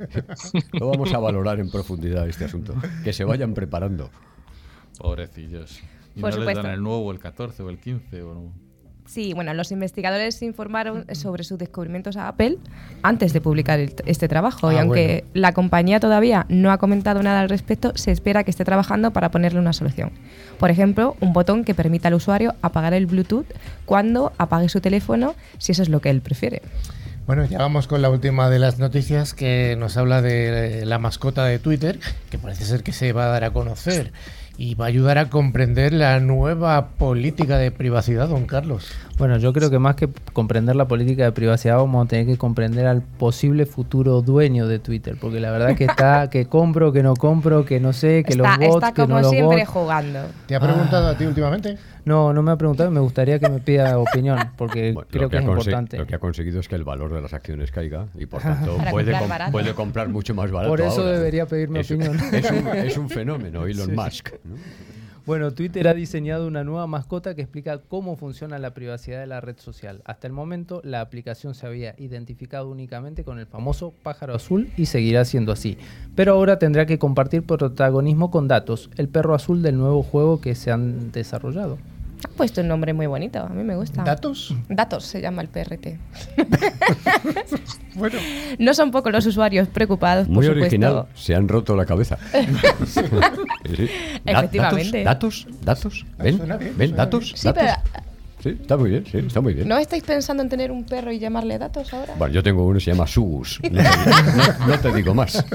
Lo 0.73 0.89
vamos 0.89 1.13
a 1.13 1.19
valorar 1.19 1.61
en 1.61 1.71
profundidad 1.71 2.29
este 2.29 2.45
asunto. 2.47 2.75
Que 3.05 3.13
se 3.13 3.25
vayan 3.25 3.55
preparando. 3.55 4.11
Pobrecillos. 4.99 5.81
Y 6.15 6.21
Por 6.21 6.31
no 6.31 6.37
supuesto. 6.37 6.61
les 6.61 6.65
dan 6.65 6.73
el 6.75 6.83
nuevo, 6.83 7.13
el 7.13 7.19
14 7.19 7.63
o 7.63 7.71
el 7.71 7.79
15 7.79 8.23
o 8.23 8.35
no. 8.35 8.53
Sí, 9.07 9.33
bueno, 9.33 9.55
los 9.55 9.71
investigadores 9.73 10.43
informaron 10.43 11.07
sobre 11.15 11.45
sus 11.45 11.59
descubrimientos 11.59 12.17
a 12.17 12.29
Apple 12.29 12.59
antes 13.03 13.33
de 13.33 13.41
publicar 13.41 13.79
el- 13.79 13.95
este 14.05 14.29
trabajo. 14.29 14.71
y 14.73 14.77
Ah, 14.77 14.81
aunque 14.83 15.25
bueno. 15.25 15.31
la 15.35 15.53
compañía 15.53 16.01
todavía 16.01 16.45
no 16.49 16.71
ha 16.73 16.79
comentado 16.79 17.23
nada 17.23 17.41
al 17.41 17.49
respecto, 17.49 17.93
se 17.95 18.11
espera 18.11 18.45
que 18.45 18.51
esté 18.51 18.65
trabajando 18.65 19.13
para 19.13 19.31
ponerle 19.31 19.59
una 19.61 19.73
solución. 19.73 20.11
Por 20.59 20.71
ejemplo, 20.71 21.17
un 21.21 21.33
botón 21.33 21.65
que 21.65 21.75
permita 21.75 22.09
al 22.09 22.15
usuario 22.15 22.55
apagar 22.63 22.95
el 22.95 23.07
Bluetooth 23.07 23.47
cuando 23.85 24.33
apague 24.39 24.69
su 24.69 24.81
teléfono, 24.81 25.35
si 25.59 25.73
eso 25.73 25.83
es 25.83 25.89
lo 25.89 26.01
que 26.01 26.11
él 26.11 26.21
prefiere. 26.21 26.63
Bueno, 27.27 27.45
ya 27.45 27.59
vamos 27.59 27.89
con 27.89 28.03
la 28.03 28.11
última 28.11 28.49
de 28.51 28.61
las 28.61 28.79
noticias 28.79 29.35
que 29.35 29.75
nos 29.77 29.97
habla 29.97 30.23
de 30.23 30.85
la 30.87 30.99
mascota 30.99 31.45
de 31.45 31.59
Twitter, 31.59 31.99
que 32.31 32.39
parece 32.39 32.65
ser 32.65 32.83
que 32.85 32.93
se 32.93 33.13
va 33.13 33.25
a 33.25 33.29
dar 33.29 33.43
a 33.43 33.51
conocer 33.51 34.13
y 34.59 34.75
va 34.75 34.87
a 34.87 34.89
ayudar 34.89 35.19
a 35.19 35.29
comprender 35.29 35.93
la 35.93 36.19
nueva 36.21 36.89
política 36.89 37.59
de 37.59 37.71
privacidad, 37.71 38.29
don 38.29 38.47
Carlos. 38.47 38.91
Bueno, 39.19 39.39
yo 39.39 39.53
creo 39.55 39.71
que 39.71 39.79
más 39.79 39.97
que 39.97 40.09
comprender 40.35 40.77
la 40.77 40.87
política 40.87 41.25
de 41.25 41.33
privacidad 41.33 41.77
vamos 41.79 42.05
a 42.05 42.09
tener 42.09 42.27
que 42.27 42.37
comprender 42.37 42.87
al 42.87 43.01
posible 43.01 43.65
futuro 43.65 44.21
dueño 44.21 44.69
de 44.69 44.79
Twitter, 44.79 45.17
porque 45.19 45.41
la 45.41 45.51
verdad 45.51 45.75
que 45.75 45.85
está 45.85 46.29
que 46.31 46.45
compro, 46.47 46.93
que 46.93 47.03
no 47.03 47.15
compro, 47.15 47.65
que 47.65 47.81
no 47.81 47.95
sé, 47.95 48.25
que 48.25 48.35
está, 48.35 48.59
los 48.59 48.69
bots, 48.69 48.75
está 48.85 48.93
que 48.93 49.03
como 49.03 49.15
no 49.15 49.21
los 49.23 49.31
siempre 49.31 49.59
bots. 49.61 49.69
jugando. 49.71 50.19
¿Te 50.47 50.55
ha 50.55 50.61
preguntado 50.61 51.09
a 51.09 51.17
ti 51.17 51.25
últimamente? 51.25 51.79
No, 52.05 52.33
no 52.35 52.43
me 52.43 52.53
ha 52.53 52.57
preguntado 52.57 52.91
y 52.91 52.93
me 52.93 53.01
gustaría 53.01 53.39
que 53.39 53.49
me 53.49 53.59
pida 53.59 53.99
opinión, 53.99 54.39
porque 54.59 54.93
Bueno, 54.93 55.09
creo 55.11 55.31
que, 55.31 55.37
es 55.39 55.43
importante. 55.43 55.97
Lo 55.97 56.07
que 56.07 56.15
ha 56.15 56.19
conseguido 56.19 56.61
es 56.61 56.69
que 56.69 56.75
el 56.75 56.85
valor 56.85 57.15
de 57.15 57.23
las 57.23 57.33
acciones 57.33 57.71
caiga 57.71 58.07
y 58.17 58.27
por 58.27 58.43
tanto 58.43 58.77
puede, 58.91 59.13
comprar 59.13 59.21
com- 59.21 59.29
barato. 59.31 59.53
puede 59.53 59.75
comprar 59.75 60.09
mucho 60.11 60.35
más 60.35 60.51
barato. 60.51 60.71
Por 60.71 60.83
eso 60.83 61.01
ahora. 61.01 61.13
debería 61.13 61.47
pedirme 61.47 61.81
Es- 61.81 61.91
opinión. 61.91 62.17
Es 62.33 62.51
un, 62.51 62.69
es 62.69 62.97
un 62.99 63.09
fenómeno, 63.09 63.65
Elon 63.67 63.95
Musk. 63.95 64.29
¿no? 64.45 64.57
Bueno, 65.27 65.51
Twitter 65.51 65.89
ha 65.89 65.95
diseñado 65.95 66.47
una 66.47 66.63
nueva 66.63 66.87
mascota 66.87 67.35
que 67.35 67.43
explica 67.43 67.79
cómo 67.79 68.15
funciona 68.15 68.61
la 68.61 68.75
privacidad 68.75 69.19
de 69.19 69.27
la 69.27 69.41
red 69.41 69.57
social. 69.59 70.01
Hasta 70.05 70.29
el 70.29 70.33
momento, 70.33 70.81
la 70.85 71.01
aplicación 71.01 71.57
se 71.57 71.67
había 71.67 71.97
identificado 71.99 72.71
únicamente 72.71 73.25
con 73.25 73.41
el 73.41 73.47
famoso 73.47 73.93
pájaro 74.05 74.37
azul 74.37 74.71
y 74.77 74.87
seguirá 74.87 75.25
siendo 75.25 75.51
así. 75.51 75.79
Pero 76.15 76.35
ahora 76.35 76.61
tendrá 76.61 76.87
que 76.87 77.01
compartir 77.01 77.43
protagonismo 77.43 78.31
con 78.31 78.47
datos, 78.47 78.89
el 78.97 79.09
perro 79.09 79.35
azul 79.35 79.63
del 79.63 79.79
nuevo 79.79 80.05
juego 80.05 80.41
que 80.41 80.55
se 80.55 80.71
han 80.71 81.11
desarrollado. 81.11 81.77
Puesto 82.37 82.61
un 82.61 82.69
nombre 82.69 82.93
muy 82.93 83.07
bonito, 83.07 83.41
a 83.41 83.49
mí 83.49 83.63
me 83.65 83.75
gusta. 83.77 84.03
¿Datos? 84.05 84.55
Datos 84.69 85.05
se 85.05 85.21
llama 85.21 85.43
el 85.43 85.49
PRT. 85.49 85.99
Bueno, 87.95 88.19
No 88.59 88.75
son 88.75 88.91
pocos 88.91 89.11
los 89.11 89.25
usuarios 89.25 89.69
preocupados, 89.69 90.27
por 90.27 90.35
Muy 90.35 90.45
supuesto. 90.45 90.65
original. 90.67 91.07
Se 91.15 91.35
han 91.35 91.49
roto 91.49 91.75
la 91.75 91.87
cabeza. 91.87 92.19
Sí, 92.87 93.89
Efectivamente. 94.25 95.03
¿Datos? 95.03 95.47
¿Datos? 95.63 96.05
Ah, 96.19 96.23
¿Ven? 96.25 96.75
¿Ven? 96.77 96.95
¿Datos? 96.95 97.33
Sí, 97.35 97.47
¿Datos? 97.49 97.63
pero 97.65 98.07
Sí, 98.43 98.59
está 98.61 98.77
muy 98.77 98.91
bien, 98.91 99.05
sí, 99.11 99.19
está 99.19 99.41
muy 99.41 99.55
bien. 99.55 99.67
¿no 99.67 99.79
estáis 99.79 100.03
pensando 100.05 100.43
en 100.43 100.49
tener 100.51 100.71
un 100.71 100.85
perro 100.85 101.11
y 101.11 101.19
llamarle 101.19 101.59
datos 101.59 101.93
ahora? 101.95 102.15
Bueno, 102.19 102.35
yo 102.35 102.43
tengo 102.43 102.65
uno 102.67 102.75
que 102.79 102.85
se 102.85 102.93
llama 102.93 103.07
Sugus. 103.07 103.59
No 103.63 103.71
te, 103.71 103.83
no- 103.83 104.67
no 104.69 104.79
te 104.79 104.93
digo 104.93 105.15
más. 105.15 105.43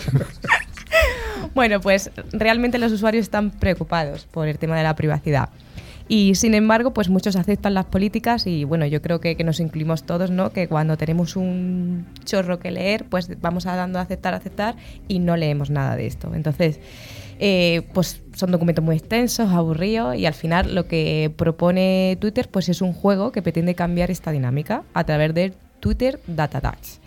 Bueno, 1.54 1.82
pues 1.82 2.12
realmente 2.32 2.78
los 2.78 2.92
usuarios 2.94 3.24
están 3.24 3.50
preocupados 3.52 4.26
por 4.26 4.48
el 4.48 4.58
tema 4.58 4.78
de 4.78 4.84
la 4.84 4.96
privacidad. 4.96 5.50
Y 6.14 6.36
sin 6.36 6.56
embargo, 6.56 6.94
pues 6.94 7.08
muchos 7.08 7.38
aceptan 7.38 7.74
las 7.74 7.86
políticas 7.86 8.46
y 8.46 8.66
bueno, 8.66 8.86
yo 8.86 9.02
creo 9.02 9.22
que, 9.22 9.34
nos 9.46 9.62
incluimos 9.62 10.04
todos, 10.04 10.30
¿no? 10.30 10.50
Que 10.50 10.68
cuando 10.68 10.98
tenemos 10.98 11.38
un 11.38 12.06
chorro 12.26 12.60
que 12.60 12.70
leer, 12.70 13.06
pues 13.06 13.30
vamos 13.40 13.66
a 13.66 13.78
dando 13.78 13.98
a 13.98 14.02
aceptar, 14.02 14.34
aceptar 14.34 14.76
y 15.08 15.20
no 15.20 15.38
leemos 15.38 15.70
nada 15.70 15.96
de 15.96 16.08
esto. 16.08 16.36
Entonces, 16.36 16.82
eh, 17.40 17.84
pues 17.94 18.22
son 18.36 18.52
documentos 18.52 18.84
muy 18.84 18.98
extensos, 18.98 19.54
aburridos 19.54 20.18
y 20.18 20.26
al 20.26 20.34
final 20.34 20.76
lo 20.76 20.86
que 20.86 21.32
propone 21.38 22.18
Twitter 22.20 22.50
pues 22.52 22.68
es 22.68 22.82
un 22.82 22.92
juego 22.92 23.32
que 23.32 23.42
pretende 23.42 23.74
cambiar 23.74 24.12
esta 24.12 24.32
dinámica 24.32 24.84
a 24.94 25.06
través 25.06 25.34
de 25.34 25.54
Twitter 25.80 26.20
Data 26.28 26.60
Tags. 26.60 27.00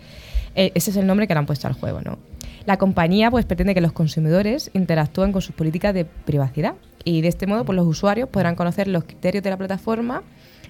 Eh, 0.55 0.71
ese 0.73 0.89
es 0.89 0.97
el 0.97 1.05
nombre 1.05 1.27
que 1.27 1.35
le 1.35 1.37
han 1.41 1.45
puesto 1.45 1.67
al 1.67 1.75
juego, 1.75 2.01
¿no? 2.01 2.17
La 2.65 2.77
compañía 2.77 3.29
pues 3.29 3.45
pretende 3.45 3.75
que 3.75 3.81
los 3.81 3.91
consumidores 3.91 4.71
interactúen 4.73 5.31
con 5.31 5.43
sus 5.43 5.53
políticas 5.53 5.93
de 5.93 6.05
privacidad 6.05 6.73
y 7.05 7.21
de 7.21 7.29
este 7.29 7.47
modo 7.47 7.63
pues 7.63 7.75
los 7.77 7.87
usuarios 7.87 8.27
podrán 8.27 8.55
conocer 8.55 8.89
los 8.89 9.05
criterios 9.05 9.43
de 9.43 9.49
la 9.51 9.57
plataforma 9.57 10.23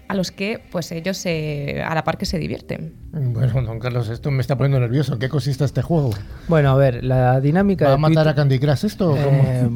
a 0.08 0.14
los 0.14 0.32
que 0.32 0.62
pues 0.72 0.92
ellos 0.92 1.18
se, 1.18 1.82
a 1.82 1.96
la 1.96 2.04
par 2.04 2.20
que 2.20 2.28
se 2.28 2.38
divierten. 2.38 2.94
bueno, 3.12 3.60
don 3.64 3.80
Carlos, 3.80 4.08
esto 4.10 4.30
me 4.30 4.42
está 4.42 4.56
poniendo 4.56 4.80
nervioso. 4.80 5.14
¿En 5.14 5.20
qué 5.20 5.30
consiste 5.30 5.66
este 5.66 5.82
juego? 5.82 6.12
Bueno, 6.48 6.70
a 6.70 6.76
ver, 6.76 7.04
la 7.04 7.42
dinámica 7.42 7.88
¿Va 7.88 7.94
a 7.96 7.98
matar 7.98 8.18
Twitter- 8.18 8.28
a 8.32 8.36
Candy 8.36 8.60
Crush 8.60 8.86
esto? 8.86 9.14
o 9.14 9.16
cómo? 9.16 9.44
Eh, 9.48 9.70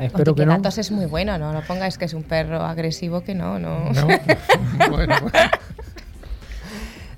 espero 0.02 0.36
que 0.36 0.46
no. 0.46 0.56
es 0.64 0.90
muy 0.92 1.06
bueno, 1.06 1.36
¿no? 1.38 1.52
No 1.52 1.62
pongáis 1.62 1.98
que 1.98 2.04
es 2.04 2.14
un 2.14 2.22
perro 2.22 2.60
agresivo 2.62 3.22
que 3.22 3.34
no, 3.34 3.58
no. 3.58 3.90
No. 3.92 4.06
bueno, 4.90 5.16
bueno. 5.20 5.50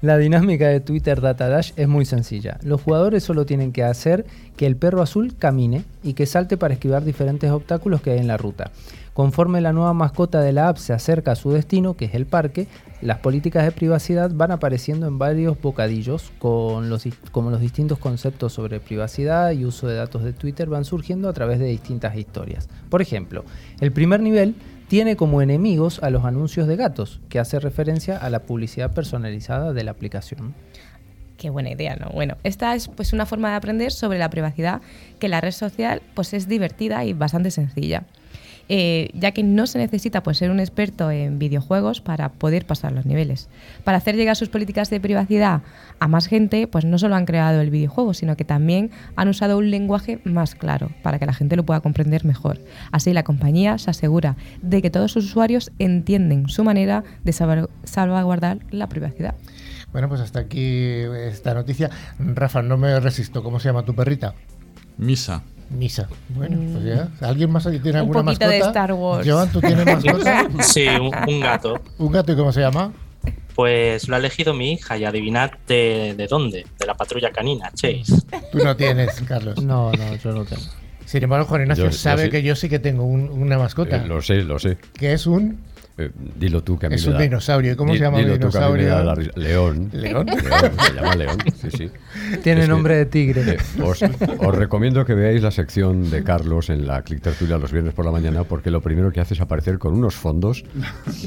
La 0.06 0.18
dinámica 0.18 0.68
de 0.68 0.78
Twitter 0.78 1.20
Data 1.20 1.48
Dash 1.48 1.72
es 1.74 1.88
muy 1.88 2.04
sencilla. 2.04 2.60
Los 2.62 2.80
jugadores 2.80 3.24
solo 3.24 3.44
tienen 3.44 3.72
que 3.72 3.82
hacer 3.82 4.24
que 4.56 4.64
el 4.64 4.76
perro 4.76 5.02
azul 5.02 5.34
camine 5.36 5.82
y 6.04 6.12
que 6.12 6.26
salte 6.26 6.56
para 6.56 6.74
esquivar 6.74 7.04
diferentes 7.04 7.50
obstáculos 7.50 8.02
que 8.02 8.12
hay 8.12 8.20
en 8.20 8.28
la 8.28 8.36
ruta. 8.36 8.70
Conforme 9.14 9.60
la 9.60 9.72
nueva 9.72 9.94
mascota 9.94 10.42
de 10.42 10.52
la 10.52 10.68
app 10.68 10.76
se 10.76 10.92
acerca 10.92 11.32
a 11.32 11.34
su 11.34 11.50
destino, 11.50 11.96
que 11.96 12.04
es 12.04 12.14
el 12.14 12.24
parque, 12.24 12.68
las 13.00 13.18
políticas 13.18 13.64
de 13.64 13.72
privacidad 13.72 14.30
van 14.32 14.52
apareciendo 14.52 15.08
en 15.08 15.18
varios 15.18 15.60
bocadillos, 15.60 16.30
con 16.38 16.88
los, 16.88 17.02
como 17.32 17.50
los 17.50 17.60
distintos 17.60 17.98
conceptos 17.98 18.52
sobre 18.52 18.78
privacidad 18.78 19.50
y 19.50 19.64
uso 19.64 19.88
de 19.88 19.96
datos 19.96 20.22
de 20.22 20.32
Twitter 20.32 20.68
van 20.68 20.84
surgiendo 20.84 21.28
a 21.28 21.32
través 21.32 21.58
de 21.58 21.66
distintas 21.66 22.16
historias. 22.16 22.68
Por 22.90 23.02
ejemplo, 23.02 23.44
el 23.80 23.90
primer 23.90 24.20
nivel 24.20 24.54
tiene 24.88 25.16
como 25.16 25.42
enemigos 25.42 26.02
a 26.02 26.10
los 26.10 26.24
anuncios 26.24 26.68
de 26.68 26.76
gatos, 26.76 27.20
que 27.28 27.38
hace 27.38 27.58
referencia 27.58 28.16
a 28.16 28.30
la 28.30 28.40
publicidad 28.40 28.92
personalizada 28.92 29.72
de 29.72 29.84
la 29.84 29.90
aplicación. 29.90 30.54
Qué 31.36 31.50
buena 31.50 31.70
idea, 31.70 31.96
¿no? 31.96 32.10
Bueno, 32.10 32.36
esta 32.44 32.74
es 32.74 32.88
pues 32.88 33.12
una 33.12 33.26
forma 33.26 33.50
de 33.50 33.56
aprender 33.56 33.92
sobre 33.92 34.18
la 34.18 34.30
privacidad 34.30 34.80
que 35.18 35.28
la 35.28 35.40
red 35.40 35.50
social 35.50 36.00
pues 36.14 36.32
es 36.32 36.48
divertida 36.48 37.04
y 37.04 37.12
bastante 37.12 37.50
sencilla. 37.50 38.04
Eh, 38.68 39.10
ya 39.14 39.30
que 39.30 39.42
no 39.44 39.66
se 39.66 39.78
necesita 39.78 40.22
pues, 40.22 40.38
ser 40.38 40.50
un 40.50 40.58
experto 40.58 41.10
en 41.10 41.38
videojuegos 41.38 42.00
para 42.00 42.30
poder 42.30 42.66
pasar 42.66 42.92
los 42.92 43.06
niveles. 43.06 43.48
Para 43.84 43.98
hacer 43.98 44.16
llegar 44.16 44.36
sus 44.36 44.48
políticas 44.48 44.90
de 44.90 45.00
privacidad 45.00 45.62
a 46.00 46.08
más 46.08 46.26
gente, 46.26 46.66
pues 46.66 46.84
no 46.84 46.98
solo 46.98 47.14
han 47.14 47.26
creado 47.26 47.60
el 47.60 47.70
videojuego, 47.70 48.12
sino 48.12 48.36
que 48.36 48.44
también 48.44 48.90
han 49.14 49.28
usado 49.28 49.58
un 49.58 49.70
lenguaje 49.70 50.20
más 50.24 50.54
claro 50.54 50.90
para 51.02 51.18
que 51.18 51.26
la 51.26 51.32
gente 51.32 51.56
lo 51.56 51.64
pueda 51.64 51.80
comprender 51.80 52.24
mejor. 52.24 52.58
Así 52.90 53.12
la 53.12 53.22
compañía 53.22 53.78
se 53.78 53.90
asegura 53.90 54.36
de 54.62 54.82
que 54.82 54.90
todos 54.90 55.12
sus 55.12 55.26
usuarios 55.26 55.70
entienden 55.78 56.48
su 56.48 56.64
manera 56.64 57.04
de 57.24 57.32
salvaguardar 57.32 58.58
la 58.70 58.88
privacidad. 58.88 59.34
Bueno, 59.92 60.08
pues 60.08 60.20
hasta 60.20 60.40
aquí 60.40 60.60
esta 60.60 61.54
noticia. 61.54 61.90
Rafa, 62.18 62.62
no 62.62 62.76
me 62.76 62.98
resisto. 63.00 63.42
¿Cómo 63.42 63.60
se 63.60 63.68
llama 63.68 63.84
tu 63.84 63.94
perrita? 63.94 64.34
Misa. 64.98 65.42
Misa. 65.70 66.08
Bueno, 66.28 66.58
pues 66.72 66.84
ya. 66.84 67.08
¿Alguien 67.26 67.50
más 67.50 67.66
aquí 67.66 67.78
tiene 67.80 68.00
Un 68.02 68.08
alguna 68.08 68.24
poquito 68.24 68.46
mascota? 68.46 68.50
de 68.50 68.58
Star 68.58 68.92
Wars. 68.92 69.28
Joan, 69.28 69.50
¿tú 69.52 69.60
tienes 69.60 69.84
mascota? 70.04 70.48
Sí, 70.60 70.86
un, 70.88 71.10
un 71.28 71.40
gato. 71.40 71.80
¿Un 71.98 72.12
gato 72.12 72.32
y 72.32 72.36
cómo 72.36 72.52
se 72.52 72.60
llama? 72.60 72.92
Pues 73.54 74.06
lo 74.08 74.16
ha 74.16 74.18
elegido 74.18 74.52
mi 74.54 74.72
hija 74.72 74.98
y 74.98 75.04
adivinad 75.04 75.50
de, 75.66 76.14
de 76.16 76.26
dónde, 76.26 76.66
de 76.78 76.86
la 76.86 76.94
patrulla 76.94 77.30
canina, 77.32 77.70
Chase. 77.74 78.04
Tú 78.52 78.58
no 78.58 78.76
tienes, 78.76 79.20
Carlos. 79.22 79.62
No, 79.62 79.90
no, 79.92 80.14
yo 80.16 80.32
no 80.32 80.44
tengo. 80.44 80.62
Sin 81.06 81.22
embargo, 81.22 81.46
Juan 81.46 81.62
Ignacio 81.62 81.84
Yo- 81.84 81.90
yo 81.90 81.96
sabe 81.96 82.24
sí. 82.24 82.30
que 82.30 82.42
yo 82.42 82.54
sí 82.56 82.68
que 82.68 82.78
tengo 82.78 83.04
un- 83.04 83.30
una 83.30 83.56
mascota. 83.58 83.96
Eh, 83.96 84.06
lo 84.06 84.20
sé, 84.20 84.42
lo 84.42 84.58
sé. 84.58 84.76
que 84.98 85.12
es 85.14 85.26
un, 85.26 85.58
Eh, 85.98 86.10
dilo 86.38 86.62
tú 86.62 86.78
que 86.78 86.86
a 86.86 86.88
mí 86.90 86.96
es 86.96 87.06
me 87.06 87.12
un 87.12 87.16
da- 87.18 87.22
dinosaurio. 87.22 87.72
¿Y 87.72 87.76
cómo 87.76 87.92
Di- 87.92 87.98
se 87.98 88.04
llama 88.04 88.18
el 88.20 88.26
tú 88.26 88.32
que 88.32 88.38
dinosaurio? 88.38 88.88
León. 89.34 89.88
León. 89.92 90.26
León, 90.26 90.26
se 90.78 90.92
llama 90.94 91.14
León, 91.14 91.38
sí, 91.58 91.68
sí. 91.70 91.90
Tiene 92.42 92.60
Es 92.60 92.66
que- 92.66 92.70
nombre 92.70 92.96
de 92.96 93.06
tigre. 93.06 93.52
Eh, 93.52 93.58
os, 93.82 94.02
os 94.02 94.54
recomiendo 94.54 95.06
que 95.06 95.14
veáis 95.14 95.42
la 95.42 95.50
sección 95.50 96.10
de 96.10 96.22
Carlos 96.22 96.68
en 96.68 96.86
la 96.86 97.00
Click 97.00 97.22
Tertulia 97.22 97.56
los 97.56 97.72
viernes 97.72 97.94
por 97.94 98.04
la 98.04 98.10
mañana, 98.12 98.44
porque 98.44 98.70
lo 98.70 98.82
primero 98.82 99.10
que 99.10 99.20
hace 99.20 99.32
es 99.32 99.40
aparecer 99.40 99.78
con 99.78 99.94
unos 99.94 100.14
fondos 100.14 100.64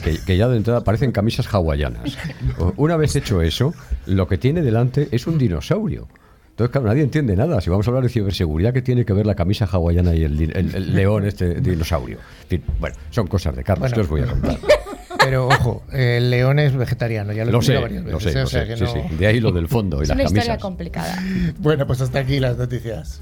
que, 0.03 0.19
que 0.23 0.38
ya 0.38 0.47
de 0.47 0.58
entrada 0.58 0.84
parecen 0.84 1.12
camisas 1.12 1.47
hawaianas. 1.51 2.15
Una 2.77 2.95
vez 2.95 3.15
hecho 3.15 3.41
eso, 3.41 3.73
lo 4.05 4.27
que 4.27 4.38
tiene 4.38 4.62
delante 4.62 5.08
es 5.12 5.25
un 5.25 5.39
dinosaurio. 5.39 6.08
Entonces, 6.60 6.74
claro, 6.74 6.88
nadie 6.88 7.04
entiende 7.04 7.38
nada. 7.38 7.62
Si 7.62 7.69
vamos 7.69 7.88
a 7.88 7.89
hablar 7.89 8.04
de 8.04 8.10
ciberseguridad, 8.10 8.74
¿qué 8.74 8.82
tiene 8.82 9.06
que 9.06 9.13
ver 9.13 9.26
la 9.26 9.34
camisa 9.36 9.63
hawaiana 9.65 10.13
y 10.13 10.26
el, 10.26 10.41
el- 10.41 10.76
el 10.76 10.93
león, 10.93 11.26
este 11.26 11.62
dinosaurio? 11.62 12.17
En 12.43 12.48
fin, 12.50 12.63
bueno, 12.82 12.98
son 13.12 13.28
cosas 13.28 13.56
de 13.56 13.63
Carlos 13.63 13.89
Bueno. 13.91 13.95
que 13.95 14.02
os 14.02 14.10
voy 14.10 14.22
a 14.22 14.26
contar. 14.26 14.58
Pero 15.24 15.48
ojo, 15.48 15.84
el 15.93 16.30
león 16.30 16.60
es 16.60 16.76
vegetariano, 16.76 17.32
ya 17.32 17.43
lo, 17.45 17.50
he 17.50 17.54
Lo 17.54 17.62
sé, 17.62 17.78
varias 17.78 18.04
lo 18.04 18.17
veces, 18.17 18.34
sé, 18.34 18.39
lo 18.39 18.43
O 18.45 18.48
sea 18.48 18.62
sé, 18.63 18.67
que 18.67 18.78
sí, 18.78 18.84
no- 18.84 18.91
sí. 19.10 19.15
De 19.17 19.28
ahí 19.28 19.39
lo 19.39 19.54
del 19.54 19.69
fondo 19.69 20.00
y 20.00 20.04
Es 20.04 20.10
las 20.10 20.15
una 20.15 20.24
historia 20.26 20.58
complicada. 20.58 21.15
Bueno, 21.60 21.88
pues 21.88 22.02
hasta 22.02 22.19
aquí 22.19 22.39
las 22.41 22.58
noticias. 22.58 23.22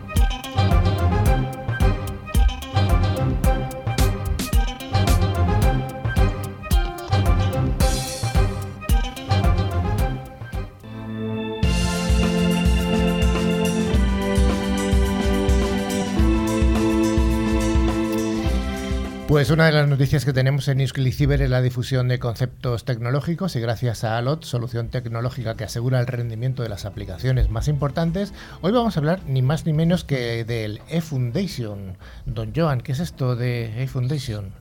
Una 19.51 19.65
de 19.65 19.71
las 19.73 19.87
noticias 19.87 20.23
que 20.23 20.33
tenemos 20.33 20.67
en 20.69 20.87
Cyber 20.87 21.41
es 21.41 21.49
la 21.49 21.61
difusión 21.61 22.07
de 22.07 22.19
conceptos 22.19 22.85
tecnológicos 22.85 23.55
y 23.55 23.59
gracias 23.59 24.03
a 24.03 24.17
Alot, 24.17 24.43
solución 24.45 24.89
tecnológica 24.89 25.55
que 25.55 25.65
asegura 25.65 25.99
el 25.99 26.07
rendimiento 26.07 26.63
de 26.63 26.69
las 26.69 26.85
aplicaciones 26.85 27.49
más 27.49 27.67
importantes, 27.67 28.33
hoy 28.61 28.71
vamos 28.71 28.95
a 28.95 28.99
hablar 28.99 29.19
ni 29.27 29.41
más 29.41 29.65
ni 29.65 29.73
menos 29.73 30.05
que 30.05 30.45
del 30.45 30.79
eFoundation. 30.89 31.97
Don 32.25 32.53
Joan, 32.55 32.79
¿qué 32.81 32.93
es 32.93 32.99
esto 32.99 33.35
de 33.35 33.83
eFoundation? 33.83 34.53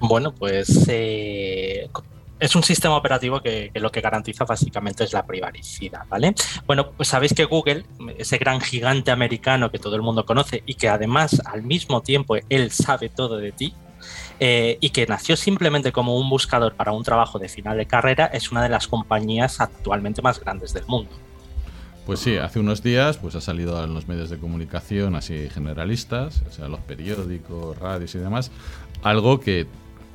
Bueno, 0.00 0.34
pues 0.34 0.86
eh, 0.88 1.90
es 2.40 2.56
un 2.56 2.62
sistema 2.62 2.96
operativo 2.96 3.42
que, 3.42 3.70
que 3.74 3.80
lo 3.80 3.90
que 3.90 4.00
garantiza 4.00 4.44
básicamente 4.44 5.04
es 5.04 5.12
la 5.12 5.26
privacidad, 5.26 6.06
¿vale? 6.08 6.34
Bueno, 6.66 6.92
pues 6.92 7.08
sabéis 7.08 7.34
que 7.34 7.44
Google, 7.44 7.84
ese 8.16 8.38
gran 8.38 8.60
gigante 8.60 9.10
americano 9.10 9.70
que 9.70 9.78
todo 9.78 9.96
el 9.96 10.02
mundo 10.02 10.24
conoce 10.24 10.62
y 10.64 10.74
que 10.74 10.88
además 10.88 11.42
al 11.44 11.62
mismo 11.62 12.00
tiempo 12.00 12.36
él 12.48 12.70
sabe 12.70 13.10
todo 13.10 13.36
de 13.36 13.52
ti, 13.52 13.74
eh, 14.40 14.78
y 14.80 14.90
que 14.90 15.06
nació 15.06 15.36
simplemente 15.36 15.92
como 15.92 16.18
un 16.18 16.28
buscador 16.28 16.74
para 16.74 16.92
un 16.92 17.02
trabajo 17.04 17.38
de 17.38 17.48
final 17.48 17.76
de 17.76 17.86
carrera, 17.86 18.26
es 18.26 18.50
una 18.50 18.62
de 18.62 18.68
las 18.68 18.88
compañías 18.88 19.60
actualmente 19.60 20.22
más 20.22 20.40
grandes 20.40 20.72
del 20.72 20.84
mundo. 20.86 21.10
Pues 22.06 22.20
sí, 22.20 22.36
hace 22.36 22.60
unos 22.60 22.82
días 22.82 23.16
pues 23.16 23.34
ha 23.34 23.40
salido 23.40 23.82
en 23.82 23.94
los 23.94 24.08
medios 24.08 24.28
de 24.28 24.38
comunicación 24.38 25.16
así 25.16 25.48
generalistas, 25.48 26.42
o 26.48 26.52
sea, 26.52 26.68
los 26.68 26.80
periódicos, 26.80 27.78
radios 27.78 28.14
y 28.14 28.18
demás, 28.18 28.50
algo 29.02 29.40
que 29.40 29.66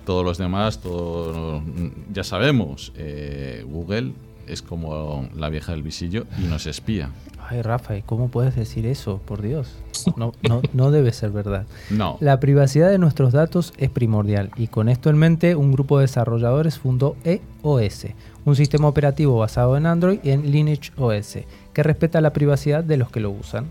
todos 0.05 0.23
los 0.23 0.37
demás 0.37 0.81
todo, 0.81 1.63
ya 2.11 2.23
sabemos. 2.23 2.91
eh, 2.95 3.63
Google 3.67 4.13
es 4.47 4.61
como 4.61 5.29
la 5.35 5.49
vieja 5.49 5.71
del 5.71 5.83
visillo 5.83 6.25
y 6.37 6.43
nos 6.43 6.65
espía. 6.65 7.11
Ay, 7.51 7.63
Rafa, 7.63 7.97
¿y 7.97 8.03
cómo 8.03 8.27
puedes 8.29 8.55
decir 8.55 8.85
eso? 8.85 9.19
Por 9.25 9.41
Dios. 9.41 9.75
No, 10.15 10.33
no, 10.47 10.61
no 10.73 10.91
debe 10.91 11.11
ser 11.11 11.31
verdad. 11.31 11.65
No, 11.89 12.17
La 12.19 12.39
privacidad 12.39 12.89
de 12.89 12.97
nuestros 12.97 13.33
datos 13.33 13.73
es 13.77 13.89
primordial 13.89 14.49
y 14.55 14.67
con 14.67 14.87
esto 14.87 15.09
en 15.09 15.17
mente 15.17 15.55
un 15.55 15.71
grupo 15.71 15.97
de 15.97 16.03
desarrolladores 16.03 16.79
fundó 16.79 17.15
EOS, 17.25 18.07
un 18.45 18.55
sistema 18.55 18.87
operativo 18.87 19.37
basado 19.37 19.75
en 19.77 19.85
Android 19.85 20.19
y 20.23 20.31
en 20.31 20.51
Lineage 20.51 20.91
OS, 20.97 21.39
que 21.73 21.83
respeta 21.83 22.21
la 22.21 22.33
privacidad 22.33 22.83
de 22.83 22.97
los 22.97 23.11
que 23.11 23.19
lo 23.19 23.31
usan. 23.31 23.65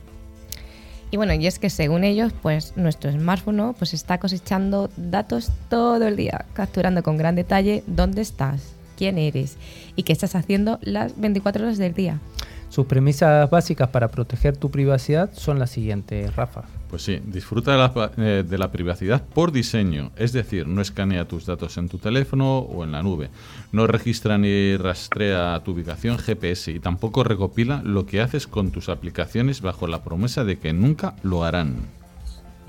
Y 1.10 1.16
bueno, 1.16 1.32
y 1.32 1.46
es 1.46 1.58
que 1.58 1.70
según 1.70 2.04
ellos, 2.04 2.32
pues 2.42 2.76
nuestro 2.76 3.10
smartphone 3.10 3.74
pues 3.74 3.94
está 3.94 4.18
cosechando 4.18 4.90
datos 4.96 5.50
todo 5.70 6.06
el 6.06 6.16
día, 6.16 6.44
capturando 6.52 7.02
con 7.02 7.16
gran 7.16 7.34
detalle 7.34 7.82
dónde 7.86 8.20
estás, 8.20 8.74
quién 8.96 9.16
eres 9.16 9.56
y 9.96 10.02
qué 10.02 10.12
estás 10.12 10.34
haciendo 10.34 10.78
las 10.82 11.18
24 11.18 11.64
horas 11.64 11.78
del 11.78 11.94
día. 11.94 12.20
Sus 12.68 12.86
premisas 12.86 13.48
básicas 13.48 13.88
para 13.88 14.08
proteger 14.08 14.56
tu 14.56 14.70
privacidad 14.70 15.30
son 15.32 15.58
las 15.58 15.70
siguientes, 15.70 16.34
Rafa. 16.36 16.62
Pues 16.90 17.02
sí, 17.02 17.20
disfruta 17.24 17.72
de 17.72 17.78
la, 17.78 18.10
eh, 18.16 18.44
de 18.46 18.58
la 18.58 18.70
privacidad 18.70 19.22
por 19.22 19.52
diseño, 19.52 20.10
es 20.16 20.32
decir, 20.32 20.66
no 20.66 20.80
escanea 20.80 21.26
tus 21.26 21.46
datos 21.46 21.76
en 21.76 21.88
tu 21.88 21.98
teléfono 21.98 22.58
o 22.58 22.84
en 22.84 22.92
la 22.92 23.02
nube, 23.02 23.30
no 23.72 23.86
registra 23.86 24.38
ni 24.38 24.76
rastrea 24.76 25.60
tu 25.64 25.72
ubicación 25.72 26.18
GPS 26.18 26.70
y 26.70 26.80
tampoco 26.80 27.24
recopila 27.24 27.82
lo 27.84 28.06
que 28.06 28.20
haces 28.20 28.46
con 28.46 28.70
tus 28.70 28.88
aplicaciones 28.88 29.60
bajo 29.60 29.86
la 29.86 30.02
promesa 30.02 30.44
de 30.44 30.58
que 30.58 30.72
nunca 30.72 31.14
lo 31.22 31.44
harán. 31.44 31.98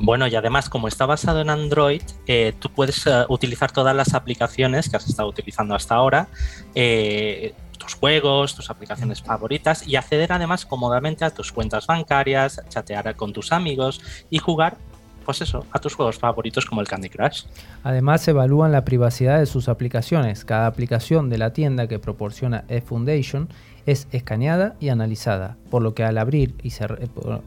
Bueno, 0.01 0.27
y 0.27 0.35
además, 0.35 0.69
como 0.69 0.87
está 0.87 1.05
basado 1.05 1.41
en 1.41 1.49
Android, 1.49 2.01
eh, 2.25 2.53
tú 2.57 2.69
puedes 2.69 3.05
eh, 3.05 3.25
utilizar 3.27 3.71
todas 3.71 3.93
las 3.93 4.13
aplicaciones 4.13 4.89
que 4.89 4.95
has 4.95 5.07
estado 5.07 5.27
utilizando 5.27 5.75
hasta 5.75 5.95
ahora, 5.95 6.29
eh, 6.73 7.53
tus 7.89 7.95
juegos, 7.95 8.55
tus 8.55 8.69
aplicaciones 8.69 9.21
favoritas, 9.21 9.87
y 9.87 9.95
acceder 9.95 10.31
además 10.31 10.65
cómodamente 10.65 11.25
a 11.25 11.31
tus 11.31 11.51
cuentas 11.51 11.87
bancarias, 11.87 12.61
chatear 12.69 13.15
con 13.15 13.33
tus 13.33 13.51
amigos 13.51 13.99
y 14.29 14.37
jugar, 14.37 14.77
pues 15.25 15.41
eso, 15.41 15.65
a 15.71 15.79
tus 15.79 15.95
juegos 15.95 16.19
favoritos 16.19 16.65
como 16.65 16.81
el 16.81 16.87
Candy 16.87 17.09
Crush. 17.09 17.45
Además, 17.83 18.27
evalúan 18.27 18.71
la 18.71 18.85
privacidad 18.85 19.39
de 19.39 19.47
sus 19.47 19.69
aplicaciones. 19.69 20.45
Cada 20.45 20.67
aplicación 20.67 21.29
de 21.29 21.39
la 21.39 21.51
tienda 21.51 21.87
que 21.87 21.97
proporciona 21.97 22.63
eFoundation 22.67 23.49
es 23.89 24.07
escaneada 24.11 24.75
y 24.79 24.89
analizada, 24.89 25.57
por 25.71 25.81
lo 25.81 25.93
que 25.93 26.03
al 26.03 26.17
abrir 26.17 26.53
y 26.63 26.71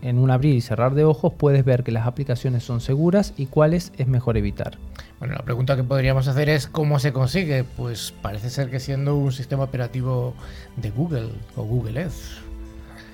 en 0.03 0.19
un 0.19 0.31
abrir 0.31 0.55
y 0.55 0.61
cerrar 0.61 0.95
de 0.95 1.05
ojos 1.05 1.33
puedes 1.37 1.65
ver 1.65 1.85
que 1.85 1.93
las 1.93 2.07
aplicaciones 2.07 2.65
son 2.65 2.81
seguras 2.81 3.33
y 3.37 3.47
cuáles 3.47 3.93
es 3.97 4.09
mejor 4.09 4.37
evitar. 4.37 4.79
Bueno, 5.19 5.35
la 5.35 5.43
pregunta 5.43 5.77
que 5.77 5.85
podríamos 5.85 6.27
hacer 6.27 6.49
es 6.49 6.67
cómo 6.67 6.99
se 6.99 7.13
consigue. 7.13 7.63
Pues 7.63 8.13
parece 8.23 8.51
ser 8.51 8.71
que 8.71 8.81
siendo 8.81 9.15
un 9.15 9.31
sistema 9.31 9.63
operativo 9.63 10.35
de 10.77 10.91
Google 10.91 11.29
o 11.55 11.63
Google 11.63 12.01
Earth. 12.01 12.43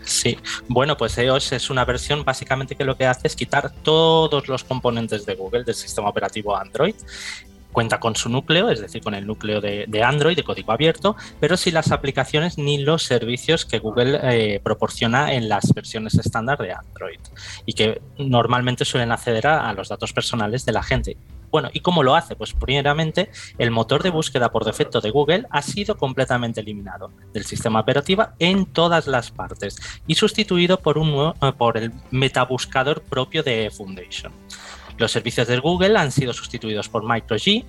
Sí, 0.04 0.38
bueno, 0.68 0.96
pues 0.96 1.18
EOS 1.18 1.52
es 1.52 1.68
una 1.68 1.84
versión 1.84 2.24
básicamente 2.24 2.76
que 2.76 2.84
lo 2.84 2.96
que 2.96 3.06
hace 3.06 3.28
es 3.28 3.36
quitar 3.36 3.70
todos 3.82 4.48
los 4.48 4.64
componentes 4.64 5.26
de 5.26 5.34
Google 5.34 5.64
del 5.64 5.74
sistema 5.74 6.08
operativo 6.08 6.56
Android 6.56 6.94
cuenta 7.72 8.00
con 8.00 8.16
su 8.16 8.28
núcleo, 8.28 8.70
es 8.70 8.80
decir, 8.80 9.02
con 9.02 9.14
el 9.14 9.26
núcleo 9.26 9.60
de, 9.60 10.02
Android 10.02 10.36
de 10.36 10.44
código 10.44 10.72
abierto, 10.72 11.16
pero 11.40 11.56
sin 11.56 11.74
las 11.74 11.92
aplicaciones 11.92 12.58
ni 12.58 12.78
los 12.78 13.02
servicios 13.02 13.64
que 13.64 13.78
Google 13.78 14.18
eh, 14.22 14.60
proporciona 14.62 15.32
en 15.34 15.48
las 15.48 15.72
versiones 15.74 16.14
estándar 16.14 16.58
de 16.58 16.72
Android 16.72 17.20
y 17.66 17.72
que 17.74 18.00
normalmente 18.18 18.84
suelen 18.84 19.12
acceder 19.12 19.46
a, 19.46 19.72
los 19.72 19.88
datos 19.88 20.12
personales 20.12 20.64
de 20.64 20.72
la 20.72 20.82
gente. 20.82 21.16
Bueno, 21.50 21.70
¿y 21.72 21.80
cómo 21.80 22.02
lo 22.02 22.14
hace? 22.14 22.36
Pues 22.36 22.52
primeramente, 22.52 23.30
el 23.56 23.70
motor 23.70 24.02
de 24.02 24.10
búsqueda 24.10 24.50
por 24.52 24.64
defecto 24.64 25.00
de 25.00 25.10
Google 25.10 25.46
ha 25.50 25.62
sido 25.62 25.96
completamente 25.96 26.60
eliminado 26.60 27.10
del 27.32 27.44
sistema 27.44 27.80
operativo 27.80 28.26
en 28.38 28.66
todas 28.66 29.06
las 29.06 29.30
partes 29.30 29.76
y 30.06 30.14
sustituido 30.14 30.78
por, 30.78 30.98
un 30.98 31.10
nuevo, 31.10 31.34
por 31.56 31.78
el 31.78 31.92
metabuscador 32.10 33.02
propio 33.02 33.42
de 33.42 33.70
Foundation. 33.70 34.32
Los 34.98 35.12
servicios 35.12 35.46
de 35.46 35.58
Google 35.58 35.96
han 35.96 36.10
sido 36.10 36.32
sustituidos 36.32 36.88
por 36.88 37.04
MicroG. 37.08 37.64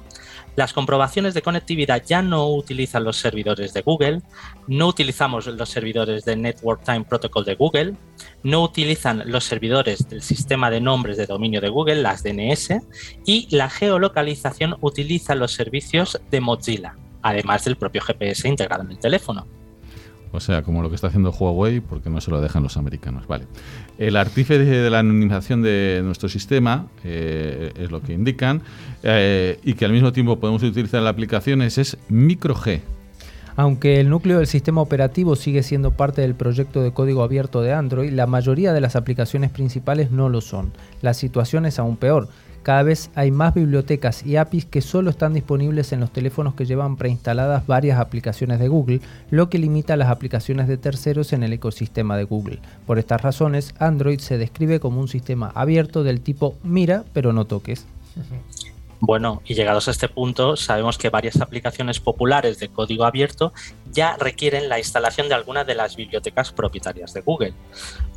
Las 0.56 0.74
comprobaciones 0.74 1.36
de 1.36 1.44
conectividad 1.44 2.04
ya 2.06 2.22
no 2.22 2.48
utilizan 2.50 3.04
los 3.04 3.18
servidores 3.18 3.72
de 3.74 3.82
Google. 3.82 4.22
No 4.68 4.88
utilizamos 4.88 5.46
los 5.46 5.70
servidores 5.70 6.26
de 6.26 6.36
Network 6.36 6.84
Time 6.84 7.04
Protocol 7.04 7.46
de 7.46 7.56
Google. 7.56 7.94
No 8.42 8.64
utilizan 8.64 9.24
los 9.28 9.44
servidores 9.44 10.10
del 10.10 10.24
sistema 10.24 10.72
de 10.72 10.82
nombres 10.82 11.18
de 11.18 11.28
dominio 11.28 11.62
de 11.62 11.70
Google, 11.70 12.02
las 12.02 12.24
DNS. 12.24 12.82
Y 13.26 13.56
la 13.56 13.70
geolocalización 13.70 14.76
utiliza 14.82 15.36
los 15.36 15.54
servicios 15.54 16.20
de 16.32 16.42
Mozilla, 16.42 16.96
además 17.22 17.64
del 17.64 17.78
propio 17.78 18.02
GPS 18.02 18.48
integrado 18.48 18.84
en 18.84 18.92
el 18.92 19.00
teléfono. 19.00 19.59
O 20.32 20.40
sea, 20.40 20.62
como 20.62 20.82
lo 20.82 20.90
que 20.90 20.96
está 20.96 21.08
haciendo 21.08 21.32
Huawei, 21.32 21.80
porque 21.80 22.10
no 22.10 22.22
se 22.22 22.30
lo 22.30 22.40
dejan 22.40 22.62
los 22.64 22.78
americanos. 22.78 23.28
Vale. 23.28 23.46
El 23.98 24.16
artífice 24.16 24.60
de 24.60 24.90
la 24.90 25.00
anonimización 25.00 25.62
de 25.62 26.02
nuestro 26.04 26.30
sistema 26.30 26.88
eh, 27.04 27.72
es 27.76 27.92
lo 27.92 28.02
que 28.02 28.14
indican, 28.14 28.62
eh, 29.04 29.60
y 29.64 29.74
que 29.74 29.86
al 29.86 29.92
mismo 29.92 30.12
tiempo 30.14 30.40
podemos 30.40 30.62
utilizar 30.64 31.02
las 31.02 31.12
aplicaciones 31.14 31.78
es 31.78 31.98
MicroG. 32.10 32.82
Aunque 33.56 34.00
el 34.00 34.10
núcleo 34.10 34.38
del 34.38 34.48
sistema 34.48 34.82
operativo 34.82 35.36
sigue 35.36 35.64
siendo 35.64 35.92
parte 35.92 36.22
del 36.22 36.34
proyecto 36.34 36.82
de 36.82 36.94
código 36.94 37.24
abierto 37.24 37.62
de 37.62 37.74
Android, 37.74 38.12
la 38.14 38.26
mayoría 38.26 38.72
de 38.72 38.80
las 38.80 38.96
aplicaciones 38.96 39.50
principales 39.50 40.12
no 40.12 40.30
lo 40.30 40.40
son. 40.40 40.72
La 41.02 41.14
situación 41.14 41.66
es 41.66 41.78
aún 41.78 41.98
peor 41.98 42.30
cada 42.70 42.84
vez 42.84 43.10
hay 43.16 43.32
más 43.32 43.56
bibliotecas 43.56 44.24
y 44.24 44.36
APIs 44.36 44.66
que 44.66 44.82
solo 44.82 45.10
están 45.10 45.34
disponibles 45.34 45.92
en 45.92 46.00
los 46.00 46.14
teléfonos 46.14 46.54
que 46.54 46.68
llevan 46.68 46.98
preinstaladas 46.98 47.66
varias 47.66 48.00
aplicaciones 48.00 48.60
de 48.60 48.68
Google, 48.68 49.02
lo 49.32 49.50
que 49.50 49.58
limita 49.58 49.98
las 49.98 50.10
aplicaciones 50.10 50.68
de 50.68 50.78
terceros 50.78 51.34
en 51.34 51.42
el 51.42 51.52
ecosistema 51.52 52.16
de 52.16 52.26
Google. 52.26 52.60
Por 52.86 53.00
estas 53.00 53.24
razones, 53.24 53.74
Android 53.80 54.20
se 54.20 54.38
describe 54.38 54.80
como 54.80 55.02
un 55.02 55.08
sistema 55.08 55.52
abierto 55.56 56.04
del 56.04 56.22
tipo 56.22 56.58
mira 56.62 57.06
pero 57.12 57.34
no 57.34 57.46
toques. 57.46 57.88
Bueno, 59.02 59.42
y 59.46 59.54
llegados 59.54 59.88
a 59.88 59.92
este 59.92 60.10
punto, 60.10 60.58
sabemos 60.58 60.98
que 60.98 61.10
varias 61.10 61.40
aplicaciones 61.40 62.02
populares 62.02 62.60
de 62.60 62.68
código 62.68 63.06
abierto 63.06 63.54
ya 63.92 64.18
requieren 64.18 64.68
la 64.68 64.78
instalación 64.78 65.30
de 65.30 65.36
alguna 65.36 65.64
de 65.64 65.74
las 65.74 65.96
bibliotecas 65.96 66.52
propietarias 66.52 67.14
de 67.14 67.22
Google. 67.22 67.54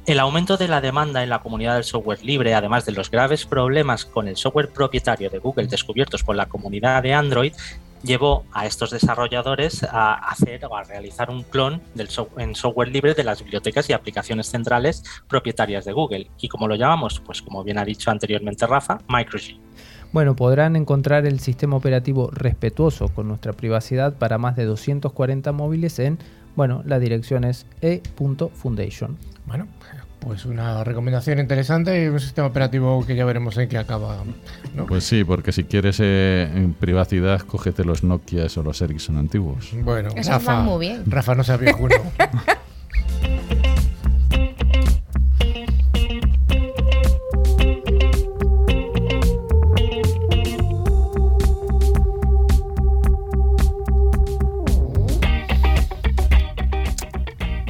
El 0.07 0.19
aumento 0.19 0.57
de 0.57 0.67
la 0.67 0.81
demanda 0.81 1.23
en 1.23 1.31
la 1.31 1.41
comunidad 1.41 1.75
del 1.75 1.85
software 1.85 2.25
libre, 2.25 2.55
además 2.55 2.85
de 2.85 2.93
los 2.93 3.11
graves 3.11 3.47
problemas 3.47 4.05
con 4.05 4.27
el 4.27 4.37
software 4.37 4.73
propietario 4.73 5.31
de 5.31 5.39
Google 5.39 5.69
descubiertos 5.69 6.25
por 6.25 6.35
la 6.35 6.47
comunidad 6.47 7.03
de 7.05 7.15
Android, 7.15 7.53
llevó 8.03 8.45
a 8.53 8.67
estos 8.67 8.91
desarrolladores 8.91 9.85
a 9.85 10.15
hacer 10.15 10.65
o 10.65 10.77
a 10.77 10.83
realizar 10.83 11.31
un 11.31 11.45
clon 11.45 11.81
del 11.95 12.09
en 12.39 12.57
software 12.57 12.89
libre 12.89 13.15
de 13.15 13.23
las 13.23 13.41
bibliotecas 13.41 13.89
y 13.89 13.93
aplicaciones 13.93 14.49
centrales 14.49 15.05
propietarias 15.29 15.85
de 15.85 15.93
Google. 15.93 16.29
¿Y 16.41 16.49
como 16.49 16.67
lo 16.67 16.75
llamamos? 16.75 17.21
Pues 17.21 17.41
como 17.41 17.63
bien 17.63 17.79
ha 17.79 17.85
dicho 17.85 18.11
anteriormente 18.11 18.67
Rafa, 18.67 18.99
MicroG. 19.09 19.61
Bueno, 20.13 20.37
podrán 20.37 20.77
encontrar 20.77 21.27
el 21.27 21.41
sistema 21.41 21.77
operativo 21.77 22.31
respetuoso 22.31 23.09
con 23.09 23.29
nuestra 23.29 23.55
privacidad 23.55 24.15
para 24.15 24.37
más 24.37 24.57
de 24.57 24.67
240 24.67 25.53
móviles 25.53 25.99
en, 25.99 26.19
bueno, 26.55 26.83
la 26.85 26.99
dirección 26.99 27.45
es 27.45 27.67
e.foundation. 27.81 29.17
Bueno, 29.47 29.67
pues 30.19 30.45
una 30.45 30.85
recomendación 30.85 31.39
interesante 31.39 32.05
y 32.05 32.09
un 32.09 32.21
sistema 32.21 32.47
operativo 32.47 33.05
que 33.07 33.17
ya 33.17 33.25
veremos 33.25 33.57
en 33.57 33.71
qué 33.71 33.79
acaba. 33.79 34.19
Pues 34.87 35.05
sí, 35.05 35.25
porque 35.25 35.51
si 35.51 35.65
quieres 35.65 35.99
eh, 36.01 36.51
en 36.55 36.75
privacidad, 36.75 37.41
cógete 37.41 37.85
los 37.85 38.05
Nokia 38.05 38.47
o 38.55 38.63
los 38.63 38.83
Ericsson 38.83 39.17
antiguos. 39.17 39.71
Bueno, 39.83 40.11
Rafa, 40.15 40.61
muy 40.61 40.89
bien. 40.89 41.05
Rafa 41.07 41.35
no 41.35 41.43
se 41.43 41.57
viejuno. 41.57 41.97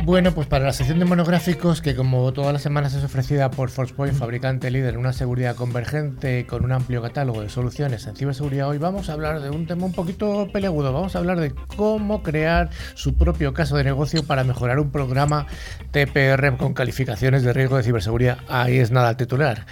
Bueno, 0.05 0.33
pues 0.35 0.49
para 0.49 0.65
la 0.65 0.73
sección 0.73 0.99
de 0.99 1.05
monográficos, 1.05 1.81
que 1.81 1.95
como 1.95 2.33
todas 2.33 2.53
las 2.53 2.61
semanas 2.61 2.93
es 2.93 3.05
ofrecida 3.05 3.53
por 3.53 3.71
Forcepoint, 3.71 4.17
fabricante 4.17 4.69
líder 4.69 4.95
en 4.95 5.01
una 5.01 5.13
seguridad 5.13 5.55
convergente 5.55 6.45
con 6.45 6.65
un 6.65 6.73
amplio 6.73 7.01
catálogo 7.01 7.41
de 7.41 7.49
soluciones 7.49 8.05
en 8.09 8.17
ciberseguridad, 8.17 8.69
hoy 8.69 8.79
vamos 8.79 9.09
a 9.09 9.13
hablar 9.13 9.41
de 9.41 9.51
un 9.51 9.65
tema 9.65 9.85
un 9.85 9.93
poquito 9.93 10.49
peleagudo. 10.53 10.93
Vamos 10.93 11.15
a 11.15 11.21
hablar 11.21 11.39
de 11.39 11.55
cómo 11.77 12.25
crear 12.25 12.71
su 12.95 13.15
propio 13.15 13.55
caso 13.55 13.77
de 13.77 13.85
negocio 13.85 14.25
para 14.27 14.43
mejorar 14.43 14.81
un 14.81 14.91
programa 14.91 15.47
TPR 15.93 16.57
con 16.57 16.75
calificaciones 16.75 17.45
de 17.45 17.53
riesgo 17.53 17.77
de 17.77 17.85
ciberseguridad. 17.85 18.39
Ahí 18.49 18.79
es 18.79 18.91
nada 18.91 19.17
titular. 19.17 19.67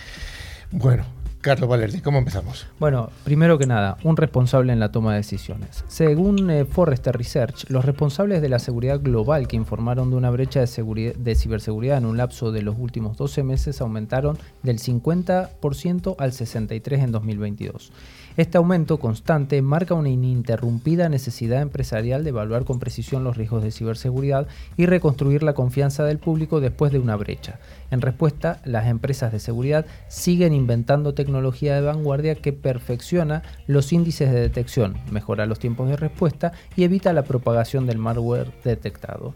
Bueno, 0.70 1.06
Carlos 1.40 1.70
Valerdi, 1.70 2.00
¿cómo 2.02 2.18
empezamos? 2.18 2.66
Bueno, 2.78 3.08
primero 3.24 3.56
que 3.56 3.66
nada, 3.66 3.96
un 4.04 4.18
responsable 4.18 4.74
en 4.74 4.80
la 4.80 4.92
toma 4.92 5.12
de 5.12 5.18
decisiones. 5.18 5.84
Según 5.88 6.50
eh, 6.50 6.66
Forrester 6.66 7.16
Research, 7.16 7.64
los 7.70 7.84
responsables 7.86 8.42
de 8.42 8.50
la 8.50 8.58
seguridad 8.58 9.00
global 9.00 9.48
que 9.48 9.56
informaron 9.56 10.10
de 10.10 10.16
una 10.16 10.30
brecha 10.30 10.60
de, 10.60 11.14
de 11.16 11.34
ciberseguridad 11.34 11.96
en 11.96 12.04
un 12.04 12.18
lapso 12.18 12.52
de 12.52 12.60
los 12.60 12.76
últimos 12.78 13.16
12 13.16 13.42
meses 13.42 13.80
aumentaron 13.80 14.36
del 14.62 14.78
50% 14.78 16.16
al 16.18 16.32
63% 16.32 16.92
en 17.02 17.12
2022. 17.12 17.90
Este 18.36 18.58
aumento 18.58 18.98
constante 18.98 19.60
marca 19.60 19.94
una 19.94 20.08
ininterrumpida 20.08 21.08
necesidad 21.08 21.62
empresarial 21.62 22.22
de 22.22 22.30
evaluar 22.30 22.64
con 22.64 22.78
precisión 22.78 23.24
los 23.24 23.36
riesgos 23.36 23.62
de 23.64 23.72
ciberseguridad 23.72 24.46
y 24.76 24.86
reconstruir 24.86 25.42
la 25.42 25.54
confianza 25.54 26.04
del 26.04 26.18
público 26.18 26.60
después 26.60 26.92
de 26.92 27.00
una 27.00 27.16
brecha. 27.16 27.58
En 27.90 28.00
respuesta, 28.00 28.60
las 28.64 28.86
empresas 28.86 29.32
de 29.32 29.40
seguridad 29.40 29.84
siguen 30.08 30.52
inventando 30.52 31.12
tecnología 31.12 31.74
de 31.74 31.80
vanguardia 31.80 32.36
que 32.36 32.52
perfecciona 32.52 33.42
los 33.66 33.92
índices 33.92 34.32
de 34.32 34.40
detección, 34.40 34.96
mejora 35.10 35.46
los 35.46 35.58
tiempos 35.58 35.88
de 35.88 35.96
respuesta 35.96 36.52
y 36.76 36.84
evita 36.84 37.12
la 37.12 37.24
propagación 37.24 37.86
del 37.86 37.98
malware 37.98 38.52
detectado. 38.62 39.34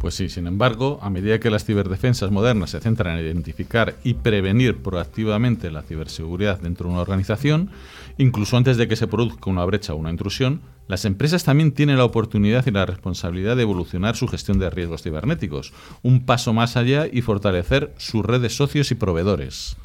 Pues 0.00 0.14
sí, 0.14 0.30
sin 0.30 0.46
embargo, 0.46 0.98
a 1.02 1.10
medida 1.10 1.38
que 1.40 1.50
las 1.50 1.66
ciberdefensas 1.66 2.30
modernas 2.30 2.70
se 2.70 2.80
centran 2.80 3.18
en 3.18 3.26
identificar 3.26 3.96
y 4.02 4.14
prevenir 4.14 4.78
proactivamente 4.78 5.70
la 5.70 5.82
ciberseguridad 5.82 6.58
dentro 6.58 6.86
de 6.86 6.92
una 6.92 7.02
organización, 7.02 7.68
incluso 8.20 8.56
antes 8.56 8.76
de 8.76 8.86
que 8.86 8.96
se 8.96 9.06
produzca 9.06 9.50
una 9.50 9.64
brecha 9.64 9.94
o 9.94 9.96
una 9.96 10.10
intrusión, 10.10 10.60
las 10.88 11.04
empresas 11.04 11.42
también 11.42 11.72
tienen 11.72 11.96
la 11.96 12.04
oportunidad 12.04 12.66
y 12.66 12.70
la 12.70 12.84
responsabilidad 12.84 13.56
de 13.56 13.62
evolucionar 13.62 14.14
su 14.14 14.28
gestión 14.28 14.58
de 14.58 14.68
riesgos 14.68 15.02
cibernéticos, 15.02 15.72
un 16.02 16.26
paso 16.26 16.52
más 16.52 16.76
allá 16.76 17.06
y 17.10 17.22
fortalecer 17.22 17.94
sus 17.96 18.24
redes 18.24 18.54
socios 18.56 18.90
y 18.90 18.94
proveedores. 18.94 19.76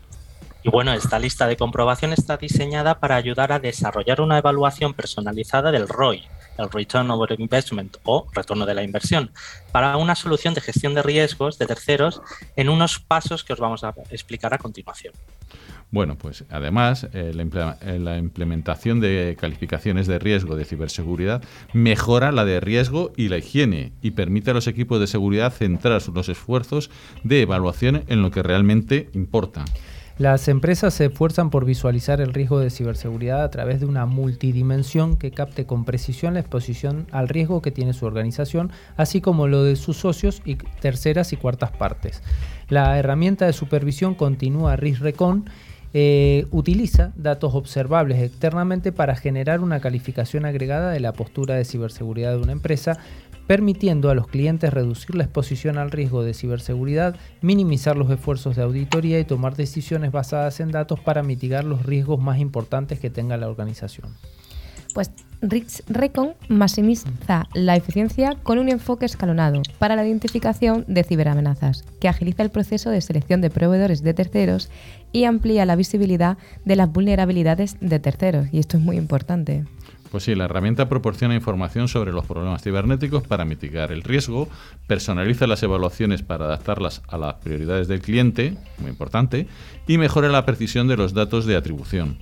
Y 0.64 0.70
bueno, 0.70 0.94
esta 0.94 1.20
lista 1.20 1.48
de 1.48 1.58
comprobación 1.58 2.12
está 2.12 2.38
diseñada 2.38 3.00
para 3.00 3.16
ayudar 3.16 3.52
a 3.52 3.60
desarrollar 3.60 4.20
una 4.20 4.40
evaluación 4.40 4.94
personalizada 4.94 5.72
del 5.72 5.88
ROI, 5.88 6.24
el 6.58 6.70
Return 6.72 7.10
Over 7.12 7.40
Investment 7.40 7.98
o 8.04 8.28
retorno 8.34 8.66
de 8.66 8.76
la 8.76 8.84
inversión, 8.84 9.32
para 9.72 9.98
una 9.98 10.16
solución 10.16 10.54
de 10.54 10.62
gestión 10.62 10.94
de 10.94 11.04
riesgos 11.04 11.58
de 11.58 11.66
terceros 11.66 12.22
en 12.56 12.70
unos 12.70 13.00
pasos 13.00 13.44
que 13.44 13.54
os 13.54 13.60
vamos 13.60 13.84
a 13.84 13.94
explicar 14.10 14.54
a 14.54 14.58
continuación. 14.58 15.14
Bueno, 15.92 16.18
pues 16.18 16.44
además 16.50 17.08
eh, 17.14 17.32
eh, 17.34 18.00
la, 18.00 18.18
implementación 18.18 19.00
de 19.00 19.38
calificaciones 19.40 20.08
de 20.08 20.20
riesgo 20.20 20.56
de 20.56 20.66
ciberseguridad 20.66 21.44
mejora 21.74 22.32
la 22.32 22.44
de 22.44 22.60
riesgo 22.60 23.14
y 23.16 23.30
la 23.30 23.38
higiene 23.38 23.94
y 24.02 24.12
permite 24.12 24.52
a 24.52 24.54
los 24.54 24.68
equipos 24.68 25.00
de 25.00 25.08
seguridad 25.08 25.54
centrar 25.54 26.02
los 26.14 26.30
esfuerzos 26.30 26.90
de 27.24 27.42
evaluación 27.42 28.04
en 28.08 28.22
lo 28.22 28.32
que 28.32 28.44
realmente 28.44 29.10
importa. 29.14 29.64
Las 30.18 30.48
empresas 30.48 30.94
se 30.94 31.08
esfuerzan 31.08 31.50
por 31.50 31.66
visualizar 31.66 32.22
el 32.22 32.34
riesgo 32.34 32.62
de 32.62 32.70
ciberseguridad 32.70 33.44
a 33.44 33.52
través 33.52 33.82
de 33.82 33.86
una 33.86 34.06
multidimensión 34.06 35.18
que 35.18 35.32
capte 35.32 35.66
con 35.66 35.84
precisión 35.84 36.36
la 36.36 36.40
exposición 36.40 37.06
al 37.12 37.28
riesgo 37.28 37.62
que 37.62 37.72
tiene 37.72 37.92
su 37.92 38.06
organización, 38.06 38.72
así 38.96 39.20
como 39.20 39.50
lo 39.50 39.64
de 39.64 39.76
sus 39.76 39.98
socios 39.98 40.42
y 40.46 40.56
terceras 40.56 41.34
y 41.34 41.38
cuartas 41.38 41.72
partes. 41.72 42.24
La 42.70 42.98
herramienta 42.98 43.46
de 43.46 43.52
supervisión 43.52 44.16
continua 44.16 44.78
RISRECON 44.78 45.50
eh, 45.94 46.48
utiliza 46.52 47.12
datos 47.18 47.54
observables 47.54 48.22
externamente 48.22 48.94
para 48.94 49.18
generar 49.18 49.60
una 49.60 49.82
calificación 49.82 50.46
agregada 50.46 50.92
de 50.92 51.02
la 51.02 51.12
postura 51.12 51.56
de 51.56 51.66
ciberseguridad 51.66 52.32
de 52.32 52.42
una 52.42 52.52
empresa, 52.54 53.00
permitiendo 53.48 54.10
a 54.10 54.16
los 54.16 54.28
clientes 54.28 54.74
reducir 54.74 55.16
la 55.16 55.24
exposición 55.24 55.78
al 55.78 55.92
riesgo 55.92 56.24
de 56.24 56.34
ciberseguridad, 56.34 57.16
minimizar 57.42 57.98
los 57.98 58.10
esfuerzos 58.10 58.56
de 58.56 58.64
auditoría 58.64 59.20
y 59.20 59.26
tomar 59.26 59.56
decisiones 59.56 60.12
basadas 60.12 60.60
en 60.60 60.72
datos 60.72 61.00
para 61.00 61.24
mitigar 61.24 61.64
los 61.64 61.86
riesgos 61.86 62.20
más 62.20 62.40
importantes 62.40 63.00
que 63.00 63.10
tenga 63.10 63.38
la 63.38 63.50
organización. 63.50 64.16
Pues 64.94 65.12
Rix 65.42 65.84
Recon 65.88 66.36
maximiza 66.48 67.48
la 67.54 67.76
eficiencia 67.76 68.38
con 68.44 68.58
un 68.60 68.70
enfoque 68.70 69.06
escalonado 69.06 69.62
para 69.78 69.98
la 69.98 70.06
identificación 70.06 70.86
de 70.88 71.04
ciberamenazas, 71.04 71.84
que 72.00 72.08
agiliza 72.08 72.44
el 72.44 72.50
proceso 72.50 72.90
de 72.90 73.02
selección 73.02 73.42
de 73.42 73.50
proveedores 73.50 74.04
de 74.04 74.14
terceros 74.14 74.70
y 75.12 75.26
amplía 75.26 75.66
la 75.66 75.76
visibilidad 75.76 76.38
de 76.64 76.78
las 76.78 76.92
vulnerabilidades 76.92 77.76
de 77.82 78.00
terceros. 78.00 78.48
Y 78.54 78.60
esto 78.60 78.78
es 78.78 78.84
muy 78.84 78.96
importante. 78.96 79.66
Pues 80.16 80.24
sí, 80.24 80.34
la 80.34 80.46
herramienta 80.46 80.88
proporciona 80.88 81.36
información 81.36 81.90
sobre 81.90 82.14
los 82.14 82.26
problemas 82.26 82.64
cibernéticos 82.64 83.28
para 83.28 83.44
mitigar 83.44 83.92
el 83.92 84.02
riesgo, 84.02 84.48
personaliza 84.88 85.46
las 85.46 85.62
evaluaciones 85.62 86.22
para 86.22 86.46
adaptarlas 86.46 87.02
a 87.10 87.18
las 87.18 87.34
prioridades 87.34 87.90
del 87.90 88.00
cliente, 88.00 88.56
muy 88.78 88.92
importante, 88.92 89.46
y 89.88 89.98
mejora 89.98 90.30
la 90.30 90.46
precisión 90.46 90.88
de 90.88 90.96
los 90.96 91.14
datos 91.14 91.46
de 91.46 91.58
atribución. 91.58 92.18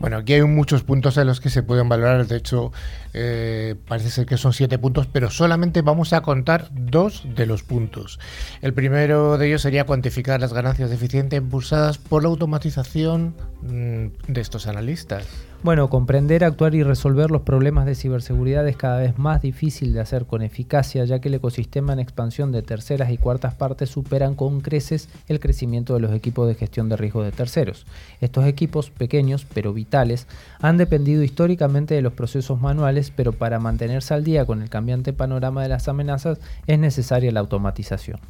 Bueno, 0.00 0.16
aquí 0.16 0.32
hay 0.32 0.42
muchos 0.42 0.82
puntos 0.82 1.16
en 1.16 1.28
los 1.28 1.40
que 1.40 1.48
se 1.48 1.62
pueden 1.62 1.88
valorar. 1.88 2.26
De 2.26 2.38
hecho, 2.38 2.72
eh, 3.18 3.76
parece 3.88 4.10
ser 4.10 4.26
que 4.26 4.36
son 4.36 4.52
siete 4.52 4.78
puntos, 4.78 5.06
pero 5.06 5.30
solamente 5.30 5.80
vamos 5.80 6.12
a 6.12 6.20
contar 6.20 6.68
dos 6.70 7.24
de 7.34 7.46
los 7.46 7.62
puntos. 7.62 8.20
El 8.60 8.74
primero 8.74 9.38
de 9.38 9.48
ellos 9.48 9.62
sería 9.62 9.86
cuantificar 9.86 10.38
las 10.38 10.52
ganancias 10.52 10.90
de 10.90 10.96
eficiencia 10.96 11.38
impulsadas 11.38 11.96
por 11.96 12.22
la 12.22 12.28
automatización 12.28 13.34
mm, 13.62 14.32
de 14.32 14.40
estos 14.42 14.66
analistas. 14.66 15.26
Bueno, 15.62 15.88
comprender, 15.88 16.44
actuar 16.44 16.74
y 16.74 16.82
resolver 16.82 17.30
los 17.30 17.42
problemas 17.42 17.86
de 17.86 17.94
ciberseguridad 17.94 18.68
es 18.68 18.76
cada 18.76 18.98
vez 18.98 19.18
más 19.18 19.42
difícil 19.42 19.94
de 19.94 20.00
hacer 20.00 20.26
con 20.26 20.42
eficacia, 20.42 21.04
ya 21.06 21.18
que 21.18 21.28
el 21.28 21.34
ecosistema 21.34 21.92
en 21.92 21.98
expansión 21.98 22.52
de 22.52 22.62
terceras 22.62 23.10
y 23.10 23.16
cuartas 23.16 23.54
partes 23.54 23.90
superan 23.90 24.34
con 24.34 24.60
creces 24.60 25.08
el 25.26 25.40
crecimiento 25.40 25.94
de 25.94 26.00
los 26.00 26.12
equipos 26.12 26.46
de 26.46 26.54
gestión 26.54 26.88
de 26.88 26.96
riesgos 26.96 27.24
de 27.24 27.32
terceros. 27.32 27.86
Estos 28.20 28.44
equipos, 28.44 28.90
pequeños 28.90 29.46
pero 29.52 29.72
vitales, 29.72 30.28
han 30.60 30.76
dependido 30.76 31.22
históricamente 31.22 31.94
de 31.94 32.02
los 32.02 32.12
procesos 32.12 32.60
manuales, 32.60 33.05
pero 33.14 33.32
para 33.32 33.58
mantenerse 33.58 34.14
al 34.14 34.24
día 34.24 34.44
con 34.44 34.62
el 34.62 34.70
cambiante 34.70 35.12
panorama 35.12 35.62
de 35.62 35.68
las 35.68 35.88
amenazas 35.88 36.38
es 36.66 36.78
necesaria 36.78 37.32
la 37.32 37.40
automatización. 37.40 38.20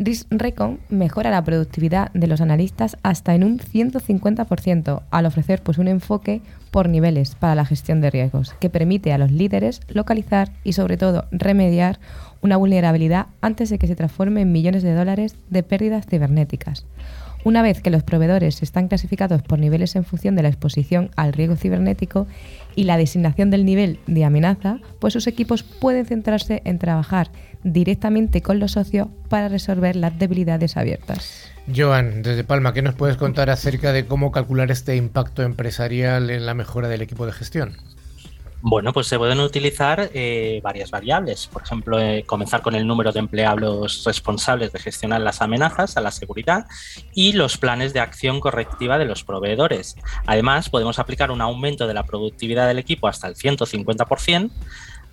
RISRECON 0.00 0.80
mejora 0.88 1.30
la 1.30 1.44
productividad 1.44 2.10
de 2.12 2.26
los 2.26 2.40
analistas 2.40 2.96
hasta 3.02 3.34
en 3.34 3.44
un 3.44 3.58
150% 3.58 5.02
al 5.10 5.26
ofrecer 5.26 5.62
pues, 5.62 5.76
un 5.76 5.88
enfoque 5.88 6.40
por 6.70 6.88
niveles 6.88 7.34
para 7.34 7.54
la 7.54 7.66
gestión 7.66 8.00
de 8.00 8.10
riesgos, 8.10 8.54
que 8.60 8.70
permite 8.70 9.12
a 9.12 9.18
los 9.18 9.30
líderes 9.30 9.82
localizar 9.88 10.52
y 10.64 10.72
sobre 10.72 10.96
todo 10.96 11.26
remediar 11.30 11.98
una 12.40 12.56
vulnerabilidad 12.56 13.26
antes 13.42 13.68
de 13.68 13.78
que 13.78 13.86
se 13.86 13.96
transforme 13.96 14.40
en 14.40 14.52
millones 14.52 14.82
de 14.82 14.94
dólares 14.94 15.36
de 15.50 15.62
pérdidas 15.62 16.06
cibernéticas. 16.06 16.86
Una 17.42 17.62
vez 17.62 17.80
que 17.80 17.90
los 17.90 18.02
proveedores 18.02 18.62
están 18.62 18.88
clasificados 18.88 19.42
por 19.42 19.58
niveles 19.58 19.96
en 19.96 20.04
función 20.04 20.36
de 20.36 20.42
la 20.42 20.48
exposición 20.48 21.10
al 21.16 21.32
riesgo 21.32 21.56
cibernético 21.56 22.26
y 22.76 22.84
la 22.84 22.98
designación 22.98 23.50
del 23.50 23.64
nivel 23.64 23.98
de 24.06 24.24
amenaza, 24.24 24.78
pues 24.98 25.14
sus 25.14 25.26
equipos 25.26 25.62
pueden 25.62 26.04
centrarse 26.04 26.60
en 26.64 26.78
trabajar 26.78 27.30
directamente 27.64 28.42
con 28.42 28.58
los 28.58 28.72
socios 28.72 29.08
para 29.28 29.48
resolver 29.48 29.96
las 29.96 30.18
debilidades 30.18 30.76
abiertas. 30.76 31.50
Joan, 31.74 32.22
desde 32.22 32.44
Palma, 32.44 32.74
¿qué 32.74 32.82
nos 32.82 32.94
puedes 32.94 33.16
contar 33.16 33.48
acerca 33.48 33.92
de 33.92 34.04
cómo 34.04 34.32
calcular 34.32 34.70
este 34.70 34.96
impacto 34.96 35.42
empresarial 35.42 36.30
en 36.30 36.44
la 36.44 36.54
mejora 36.54 36.88
del 36.88 37.02
equipo 37.02 37.26
de 37.26 37.32
gestión? 37.32 37.76
Bueno, 38.62 38.92
pues 38.92 39.06
se 39.06 39.16
pueden 39.16 39.40
utilizar 39.40 40.10
eh, 40.12 40.60
varias 40.62 40.90
variables. 40.90 41.46
Por 41.46 41.62
ejemplo, 41.62 41.98
eh, 41.98 42.24
comenzar 42.26 42.60
con 42.60 42.74
el 42.74 42.86
número 42.86 43.10
de 43.10 43.18
empleados 43.18 44.04
responsables 44.04 44.70
de 44.72 44.78
gestionar 44.78 45.22
las 45.22 45.40
amenazas 45.40 45.96
a 45.96 46.02
la 46.02 46.10
seguridad 46.10 46.66
y 47.14 47.32
los 47.32 47.56
planes 47.56 47.94
de 47.94 48.00
acción 48.00 48.38
correctiva 48.38 48.98
de 48.98 49.06
los 49.06 49.24
proveedores. 49.24 49.96
Además, 50.26 50.68
podemos 50.68 50.98
aplicar 50.98 51.30
un 51.30 51.40
aumento 51.40 51.86
de 51.86 51.94
la 51.94 52.04
productividad 52.04 52.68
del 52.68 52.78
equipo 52.78 53.08
hasta 53.08 53.28
el 53.28 53.34
150%, 53.34 54.50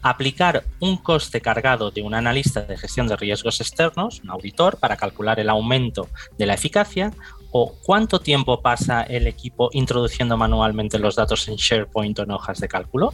aplicar 0.01 0.63
un 0.79 0.97
coste 0.97 1.39
cargado 1.39 1.91
de 1.91 2.01
un 2.01 2.13
analista 2.13 2.61
de 2.61 2.77
gestión 2.77 3.07
de 3.07 3.15
riesgos 3.15 3.61
externos, 3.61 4.21
un 4.23 4.29
auditor, 4.29 4.77
para 4.77 4.97
calcular 4.97 5.39
el 5.39 5.49
aumento 5.49 6.09
de 6.37 6.45
la 6.45 6.53
eficacia, 6.53 7.13
o 7.59 7.75
cuánto 7.83 8.19
tiempo 8.19 8.61
pasa 8.61 9.01
el 9.01 9.25
equipo 9.25 9.69
introduciendo 9.73 10.37
manualmente 10.37 10.99
los 10.99 11.15
datos 11.15 11.47
en 11.47 11.55
SharePoint 11.55 12.19
o 12.19 12.23
en 12.23 12.31
hojas 12.31 12.59
de 12.59 12.67
cálculo. 12.67 13.13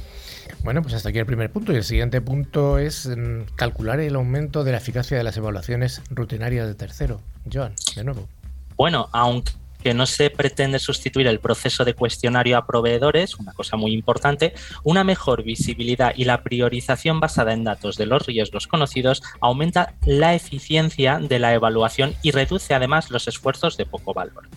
Bueno, 0.64 0.82
pues 0.82 0.94
hasta 0.94 1.10
aquí 1.10 1.20
el 1.20 1.26
primer 1.26 1.52
punto. 1.52 1.72
Y 1.72 1.78
el 1.78 1.84
siguiente 1.84 2.20
punto 2.20 2.78
es 2.78 3.08
mm, 3.08 3.56
calcular 3.56 4.00
el 4.02 4.16
aumento 4.16 4.64
de 4.64 4.72
la 4.72 4.78
eficacia 4.80 5.18
de 5.18 5.24
las 5.24 5.38
evaluaciones 5.38 6.02
rutinarias 6.10 6.68
de 6.68 6.76
tercero. 6.76 7.22
Joan, 7.52 7.74
de 7.96 8.04
nuevo. 8.04 8.28
Bueno, 8.76 9.08
aunque 9.14 9.54
que 9.84 9.94
no 9.94 10.06
se 10.06 10.30
pretende 10.30 10.80
sustituir 10.80 11.28
el 11.28 11.40
proceso 11.40 11.84
de 11.86 11.94
cuestionario 11.94 12.58
a 12.58 12.66
proveedores, 12.66 13.36
una 13.36 13.54
cosa 13.54 13.76
muy 13.76 13.92
importante, 13.94 14.54
una 14.84 15.04
mejor 15.04 15.44
visibilidad 15.44 16.14
y 16.16 16.24
la 16.24 16.42
priorización 16.42 17.20
basada 17.20 17.54
en 17.54 17.66
datos 17.66 17.98
de 17.98 18.06
los 18.06 18.26
riesgos 18.26 18.68
conocidos 18.68 19.22
aumenta 19.42 19.96
la 20.06 20.34
eficiencia 20.34 21.20
de 21.20 21.40
la 21.40 21.54
evaluación 21.54 22.16
y 22.22 22.32
reduce 22.32 22.74
además 22.74 23.12
los 23.12 23.28
esfuerzos 23.28 23.78
de 23.78 23.86
poco 23.86 24.14
valor. 24.14 24.48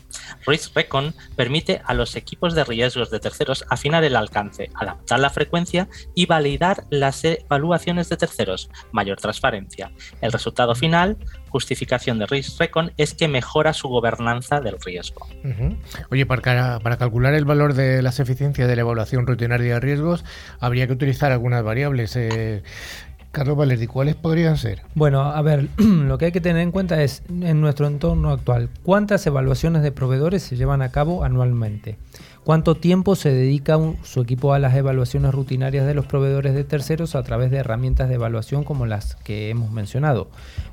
Risk 0.47 0.75
Recon 0.77 1.15
permite 1.35 1.83
a 1.85 1.95
los 1.95 2.15
equipos 2.17 2.55
de 2.55 2.65
riesgos 2.65 3.11
de 3.11 3.21
terceros 3.21 3.65
afinar 3.69 4.05
el 4.05 4.17
alcance, 4.17 4.71
adaptar 4.75 5.19
la 5.21 5.31
frecuencia 5.31 5.89
y 6.15 6.27
validar 6.27 6.85
las 6.91 7.25
evaluaciones 7.25 8.09
de 8.09 8.17
terceros, 8.17 8.71
mayor 8.93 9.19
transparencia. 9.19 9.91
El 10.21 10.33
resultado 10.33 10.75
final, 10.75 11.17
justificación 11.49 12.19
de 12.19 12.27
Risk 12.27 12.59
Recon, 12.61 12.93
es 12.97 13.15
que 13.15 13.29
mejora 13.29 13.73
su 13.73 13.89
gobernanza 13.89 14.61
del 14.61 14.77
riesgo. 14.81 15.27
Oye, 16.11 16.27
para, 16.27 16.79
para, 16.81 16.97
calcular 16.97 17.35
el 17.35 17.45
valor 17.45 17.75
de 17.75 18.03
las 18.03 18.21
eficiencias 18.21 18.69
de 18.69 18.77
la 18.77 18.83
evaluación 18.83 19.27
rutinaria 19.27 19.75
de 19.75 19.81
riesgos, 19.81 20.25
habría 20.61 20.87
que 20.87 20.93
utilizar 20.93 21.33
algunas 21.33 21.63
variables. 21.63 22.17
Eh, 22.17 22.63
Carlos 23.37 23.57
Valerdi, 23.59 23.87
¿cuáles 23.87 24.15
podrían 24.15 24.57
ser? 24.57 24.81
Bueno, 24.95 25.21
a 25.21 25.43
ver, 25.43 25.69
lo 25.77 26.17
que 26.17 26.27
hay 26.27 26.33
que 26.33 26.41
tener 26.41 26.63
en 26.63 26.73
cuenta 26.73 27.03
es 27.03 27.23
en 27.29 27.61
nuestro 27.61 27.87
entorno 27.87 28.31
actual, 28.31 28.71
¿cuántas 28.83 29.27
evaluaciones 29.27 29.83
de 29.83 29.93
proveedores 29.93 30.43
se 30.43 30.57
llevan 30.57 30.81
a 30.81 30.91
cabo 30.91 31.23
anualmente? 31.23 31.99
¿Cuánto 32.47 32.77
tiempo 32.77 33.17
se 33.17 33.33
dedica 33.35 33.77
su 34.05 34.21
equipo 34.21 34.53
a 34.53 34.61
las 34.61 34.77
evaluaciones 34.77 35.35
rutinarias 35.35 35.85
de 35.85 35.95
los 35.95 36.07
proveedores 36.07 36.55
de 36.55 36.63
terceros 36.63 37.17
a 37.17 37.25
través 37.25 37.51
de 37.51 37.57
herramientas 37.57 38.09
de 38.09 38.15
evaluación 38.15 38.63
como 38.63 38.87
las 38.87 39.17
que 39.17 39.51
hemos 39.51 39.73
mencionado? 39.73 40.29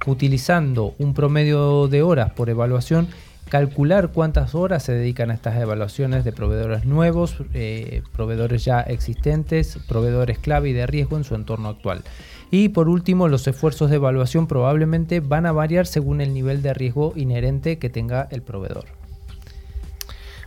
Utilizando 0.06 0.94
un 1.00 1.16
promedio 1.16 1.88
de 1.88 2.04
horas 2.04 2.32
por 2.34 2.52
evaluación, 2.52 3.08
calcular 3.50 4.12
cuántas 4.12 4.54
horas 4.54 4.84
se 4.84 4.94
dedican 4.94 5.32
a 5.32 5.34
estas 5.34 5.60
evaluaciones 5.60 6.24
de 6.24 6.32
proveedores 6.32 6.86
nuevos, 6.86 7.38
eh, 7.56 8.04
proveedores 8.16 8.64
ya 8.64 8.82
existentes, 8.82 9.80
proveedores 9.88 10.38
clave 10.38 10.70
y 10.70 10.74
de 10.74 10.86
riesgo 10.86 11.18
en 11.18 11.24
su 11.24 11.34
entorno 11.34 11.70
actual. 11.70 12.04
Y 12.52 12.70
por 12.70 12.88
último, 12.88 13.30
los 13.30 13.48
esfuerzos 13.48 13.90
de 13.90 13.96
evaluación 13.96 14.46
probablemente 14.46 15.22
van 15.22 15.48
a 15.48 15.52
variar 15.52 15.88
según 15.88 16.22
el 16.22 16.36
nivel 16.36 16.62
de 16.62 16.76
riesgo 16.76 17.14
inherente 17.16 17.80
que 17.80 17.90
tenga 17.90 18.28
el 18.30 18.44
proveedor. 18.44 19.03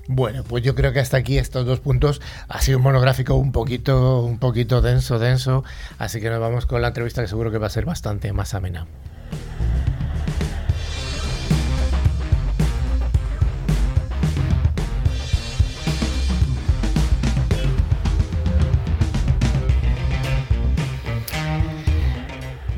Bueno, 0.09 0.44
pues 0.44 0.62
yo 0.62 0.74
creo 0.74 0.92
que 0.92 1.00
hasta 1.00 1.16
aquí 1.16 1.36
estos 1.36 1.66
dos 1.66 1.80
puntos 1.80 2.20
ha 2.48 2.61
sido 2.61 2.78
un 2.78 2.84
monográfico 2.84 3.34
un 3.34 3.50
poquito, 3.50 4.22
un 4.22 4.38
poquito 4.38 4.80
denso, 4.80 5.18
denso, 5.18 5.64
así 5.98 6.20
que 6.20 6.30
nos 6.30 6.40
vamos 6.40 6.66
con 6.66 6.80
la 6.80 6.88
entrevista 6.88 7.22
que 7.22 7.28
seguro 7.28 7.50
que 7.50 7.59
va 7.59 7.66
a 7.66 7.70
ser 7.70 7.84
bastante 7.84 8.32
más 8.32 8.54
amena. 8.54 8.86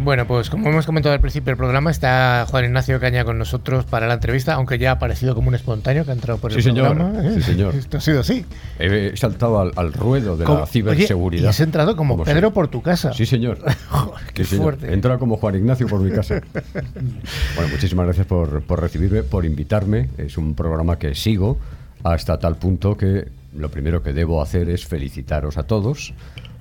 Bueno, 0.09 0.27
pues 0.27 0.49
como 0.49 0.71
hemos 0.71 0.87
comentado 0.87 1.13
al 1.15 1.21
principio 1.21 1.51
del 1.51 1.59
programa, 1.59 1.91
está 1.91 2.47
Juan 2.49 2.65
Ignacio 2.65 2.99
Caña 2.99 3.27
con 3.27 3.37
nosotros 3.37 3.85
para 3.85 4.07
la 4.07 4.15
entrevista, 4.15 4.55
aunque 4.55 4.79
ya 4.79 4.89
ha 4.89 4.93
aparecido 4.95 5.35
como 5.35 5.49
un 5.49 5.55
espontáneo 5.55 6.07
que 6.07 6.13
ha 6.13 6.15
entrado 6.15 6.41
por 6.41 6.51
el 6.51 6.57
Sí, 6.57 6.63
señor. 6.63 6.95
programa. 6.97 7.23
¿eh? 7.29 7.33
Sí, 7.35 7.43
señor. 7.43 7.75
Esto 7.79 7.99
ha 7.99 8.01
sido 8.01 8.21
así. 8.21 8.47
He 8.79 9.15
saltado 9.19 9.61
al, 9.61 9.73
al 9.77 9.93
ruedo 9.93 10.39
de 10.39 10.47
Como- 10.47 10.61
la 10.61 10.67
ciberseguridad. 10.67 11.43
Oye, 11.43 11.47
y 11.47 11.51
has 11.51 11.61
entrado 11.61 11.95
como 11.95 12.15
Como 12.15 12.25
Pedro 12.25 12.55
por 12.55 12.69
tu 12.69 12.81
casa. 12.81 13.13
Sí, 13.13 13.27
señor. 13.27 13.59
Joder, 13.91 14.25
qué 14.33 14.45
Sí, 14.45 14.51
señor. 14.53 14.63
fuerte. 14.79 14.95
Entra 14.95 15.19
como 15.19 15.37
Juan 15.37 15.57
Ignacio 15.57 15.87
por 15.87 16.01
mi 16.01 16.11
casa. 16.11 16.41
bueno, 17.55 17.71
muchísimas 17.71 18.07
gracias 18.07 18.27
por, 18.27 18.63
por 18.63 18.81
recibirme, 18.81 19.25
por 19.25 19.45
invitarme. 19.45 20.09
Es 20.17 20.39
un 20.39 20.55
programa 20.55 20.99
que 20.99 21.15
sigo 21.15 21.59
hasta 22.03 22.39
tal 22.39 22.57
punto 22.57 22.97
que 22.97 23.29
lo 23.55 23.71
primero 23.71 24.03
que 24.03 24.15
debo 24.15 24.41
hacer 24.41 24.71
es 24.71 24.87
felicitaros 24.87 25.59
a 25.59 25.65
todos, 25.65 26.15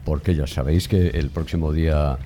porque 0.03 0.35
ya 0.35 0.47
sabéis 0.47 0.89
que 0.89 1.07
el 1.11 1.29
próximo 1.29 1.71
día 1.71 2.17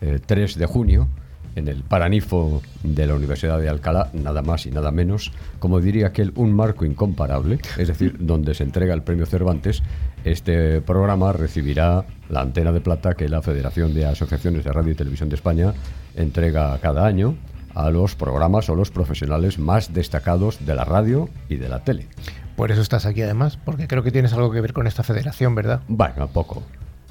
eh, 0.00 0.18
3 0.24 0.56
de 0.56 0.66
junio, 0.66 1.08
en 1.56 1.68
el 1.68 1.82
Paranifo 1.82 2.62
de 2.82 3.06
la 3.06 3.14
Universidad 3.14 3.58
de 3.58 3.68
Alcalá, 3.68 4.10
nada 4.12 4.42
más 4.42 4.66
y 4.66 4.70
nada 4.70 4.90
menos, 4.90 5.32
como 5.58 5.80
diría 5.80 6.08
aquel, 6.08 6.32
un 6.36 6.52
marco 6.52 6.84
incomparable, 6.84 7.58
es 7.76 7.88
decir, 7.88 8.16
donde 8.18 8.54
se 8.54 8.64
entrega 8.64 8.94
el 8.94 9.02
premio 9.02 9.26
Cervantes, 9.26 9.82
este 10.24 10.80
programa 10.80 11.32
recibirá 11.32 12.04
la 12.28 12.40
antena 12.40 12.72
de 12.72 12.80
plata 12.80 13.14
que 13.14 13.28
la 13.28 13.42
Federación 13.42 13.94
de 13.94 14.06
Asociaciones 14.06 14.64
de 14.64 14.72
Radio 14.72 14.92
y 14.92 14.96
Televisión 14.96 15.28
de 15.28 15.36
España 15.36 15.74
entrega 16.14 16.78
cada 16.80 17.06
año 17.06 17.36
a 17.74 17.90
los 17.90 18.16
programas 18.16 18.68
o 18.68 18.74
los 18.74 18.90
profesionales 18.90 19.58
más 19.58 19.92
destacados 19.94 20.64
de 20.64 20.74
la 20.74 20.84
radio 20.84 21.28
y 21.48 21.56
de 21.56 21.68
la 21.68 21.84
tele. 21.84 22.08
Por 22.56 22.70
eso 22.70 22.82
estás 22.82 23.06
aquí 23.06 23.22
además, 23.22 23.56
porque 23.56 23.86
creo 23.86 24.02
que 24.02 24.10
tienes 24.10 24.32
algo 24.32 24.50
que 24.50 24.60
ver 24.60 24.72
con 24.72 24.86
esta 24.86 25.02
federación, 25.02 25.54
¿verdad? 25.54 25.80
Bueno, 25.88 26.28
poco. 26.28 26.62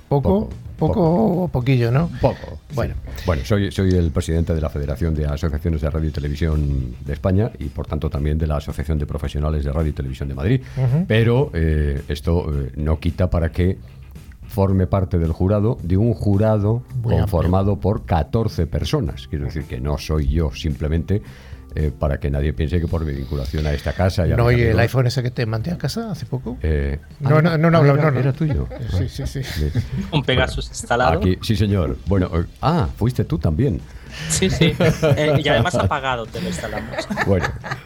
Poco, 0.09 0.49
poco, 0.77 0.93
Poco, 0.93 1.43
o 1.43 1.47
poquillo, 1.47 1.91
¿no? 1.91 2.09
Poco. 2.19 2.59
Bueno. 2.73 2.95
sí. 3.15 3.23
Bueno, 3.25 3.45
soy, 3.45 3.71
soy 3.71 3.91
el 3.91 4.11
presidente 4.11 4.53
de 4.55 4.61
la 4.61 4.69
Federación 4.69 5.13
de 5.13 5.25
Asociaciones 5.25 5.81
de 5.81 5.89
Radio 5.89 6.09
y 6.09 6.11
Televisión 6.11 6.95
de 7.05 7.13
España 7.13 7.51
y 7.59 7.65
por 7.65 7.85
tanto 7.85 8.09
también 8.09 8.37
de 8.37 8.47
la 8.47 8.57
Asociación 8.57 8.97
de 8.97 9.05
Profesionales 9.05 9.63
de 9.63 9.71
Radio 9.71 9.89
y 9.89 9.93
Televisión 9.93 10.29
de 10.29 10.35
Madrid. 10.35 10.61
Pero 11.07 11.51
eh, 11.53 12.01
esto 12.07 12.51
eh, 12.51 12.71
no 12.75 12.99
quita 12.99 13.29
para 13.29 13.51
que 13.51 13.77
forme 14.47 14.87
parte 14.87 15.19
del 15.19 15.31
jurado 15.31 15.77
de 15.83 15.95
un 15.95 16.13
jurado 16.13 16.81
Muy 16.89 17.13
amplio. 17.13 17.19
conformado 17.19 17.79
por 17.79 18.05
14 18.05 18.65
personas. 18.65 19.27
Quiero 19.27 19.45
decir 19.45 19.65
que 19.65 19.79
no 19.79 19.97
soy 19.97 20.27
yo 20.27 20.51
simplemente 20.51 21.21
eh, 21.75 21.91
para 21.97 22.19
que 22.19 22.29
nadie 22.29 22.53
piense 22.53 22.79
que 22.79 22.87
por 22.87 23.05
mi 23.05 23.13
vinculación 23.13 23.65
a 23.67 23.73
esta 23.73 23.93
casa 23.93 24.25
y 24.27 24.31
a 24.31 24.35
No, 24.35 24.51
y 24.51 24.61
el 24.61 24.79
iPhone 24.79 25.07
ese 25.07 25.21
que 25.23 25.31
te 25.31 25.45
mandé 25.45 25.71
a 25.71 25.77
casa 25.77 26.11
hace 26.11 26.25
poco. 26.25 26.57
eh, 26.61 26.99
No, 27.19 27.37
ah, 27.37 27.41
no, 27.41 27.57
no, 27.57 27.69
no, 27.69 27.81
no, 27.83 27.93
era, 27.93 28.03
no, 28.03 28.11
no. 28.11 28.19
era 28.19 28.33
tuyo. 28.33 28.67
Sí, 28.97 29.07
sí, 29.09 29.25
sí. 29.27 29.43
Sí. 29.43 29.71
Un 30.11 30.23
Pegasus 30.23 30.67
instalado. 30.69 31.19
Aquí, 31.19 31.37
sí, 31.41 31.55
señor. 31.55 31.97
Bueno, 32.07 32.29
eh, 32.33 32.45
ah, 32.61 32.87
fuiste 32.97 33.23
tú 33.25 33.37
también. 33.37 33.79
Sí, 34.29 34.49
sí. 34.49 34.73
Eh, 35.15 35.41
y 35.43 35.47
además 35.47 35.75
apagado 35.75 36.25
te 36.25 36.41
lo 36.41 36.47
instalamos. 36.47 36.89
Bueno, 37.27 37.45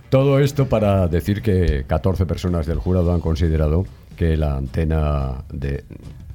todo 0.10 0.40
esto 0.40 0.68
para 0.70 1.08
decir 1.08 1.42
que 1.42 1.84
14 1.86 2.26
personas 2.26 2.66
del 2.66 2.78
jurado 2.80 3.14
han 3.14 3.20
considerado 3.22 3.86
que 4.16 4.38
la 4.38 4.56
antena 4.56 5.44
de 5.52 5.84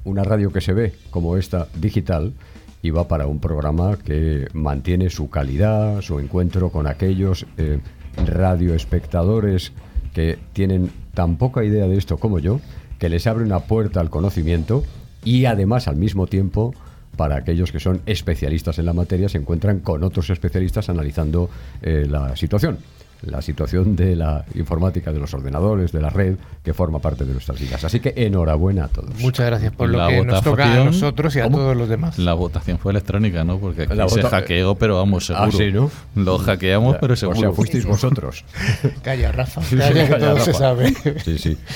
una 0.03 0.23
radio 0.23 0.51
que 0.51 0.61
se 0.61 0.73
ve 0.73 0.93
como 1.09 1.37
esta 1.37 1.67
digital 1.75 2.33
iba 2.81 3.07
para 3.07 3.27
un 3.27 3.39
programa 3.39 3.97
que 3.97 4.47
mantiene 4.53 5.09
su 5.09 5.29
calidad, 5.29 6.01
su 6.01 6.19
encuentro 6.19 6.69
con 6.69 6.87
aquellos 6.87 7.45
eh, 7.57 7.79
radioespectadores 8.25 9.73
que 10.13 10.39
tienen 10.53 10.91
tan 11.13 11.37
poca 11.37 11.63
idea 11.63 11.87
de 11.87 11.97
esto 11.97 12.17
como 12.17 12.39
yo, 12.39 12.59
que 12.97 13.09
les 13.09 13.27
abre 13.27 13.43
una 13.43 13.61
puerta 13.61 13.99
al 13.99 14.09
conocimiento 14.09 14.83
y 15.23 15.45
además 15.45 15.87
al 15.87 15.95
mismo 15.95 16.27
tiempo 16.27 16.73
para 17.15 17.35
aquellos 17.35 17.71
que 17.71 17.81
son 17.81 18.01
especialistas 18.05 18.79
en 18.79 18.85
la 18.85 18.93
materia, 18.93 19.27
se 19.27 19.37
encuentran 19.37 19.79
con 19.79 20.03
otros 20.03 20.29
especialistas 20.29 20.89
analizando 20.89 21.49
eh, 21.81 22.07
la 22.09 22.35
situación. 22.37 22.77
La 23.21 23.41
situación 23.41 23.97
de 23.97 24.15
la 24.15 24.45
informática, 24.55 25.11
de 25.11 25.19
los 25.19 25.33
ordenadores, 25.33 25.91
de 25.91 26.01
la 26.01 26.09
red, 26.09 26.35
que 26.63 26.73
forma 26.73 26.99
parte 26.99 27.25
de 27.25 27.33
nuestras 27.33 27.59
vidas. 27.59 27.83
Así 27.83 27.99
que 27.99 28.13
enhorabuena 28.15 28.85
a 28.85 28.87
todos. 28.87 29.13
Muchas 29.19 29.45
gracias 29.45 29.73
por 29.73 29.89
lo 29.89 29.97
La 29.97 30.07
que 30.07 30.23
nos 30.23 30.41
toca 30.41 30.63
a 30.63 30.67
votación- 30.67 30.85
nosotros 30.85 31.35
y 31.35 31.39
a 31.39 31.43
¿Cómo? 31.43 31.57
todos 31.57 31.75
los 31.75 31.89
demás. 31.89 32.17
La 32.17 32.33
votación 32.33 32.79
fue 32.79 32.91
electrónica, 32.93 33.43
¿no? 33.43 33.59
Porque 33.59 33.81
aquí 33.83 33.93
La 33.93 34.07
se 34.07 34.21
vota- 34.21 34.29
hackeó, 34.29 34.75
pero 34.75 34.95
vamos, 34.95 35.25
seguro. 35.25 35.45
Ah, 35.47 35.51
sí, 35.51 35.69
¿no? 35.71 35.91
Lo 36.15 36.37
hackeamos, 36.37 36.95
pero 37.01 37.13
O 37.13 37.17
seguro. 37.17 37.39
sea, 37.39 37.51
fuisteis 37.51 37.85
vosotros. 37.85 38.45
Calla, 39.03 39.31
Rafa. 39.33 39.61
Calla, 39.69 40.07
que 40.07 40.15
todo 40.15 40.39
se 40.39 40.53
sabe. 40.53 40.93
Sí, 41.25 41.37
sí. 41.37 41.57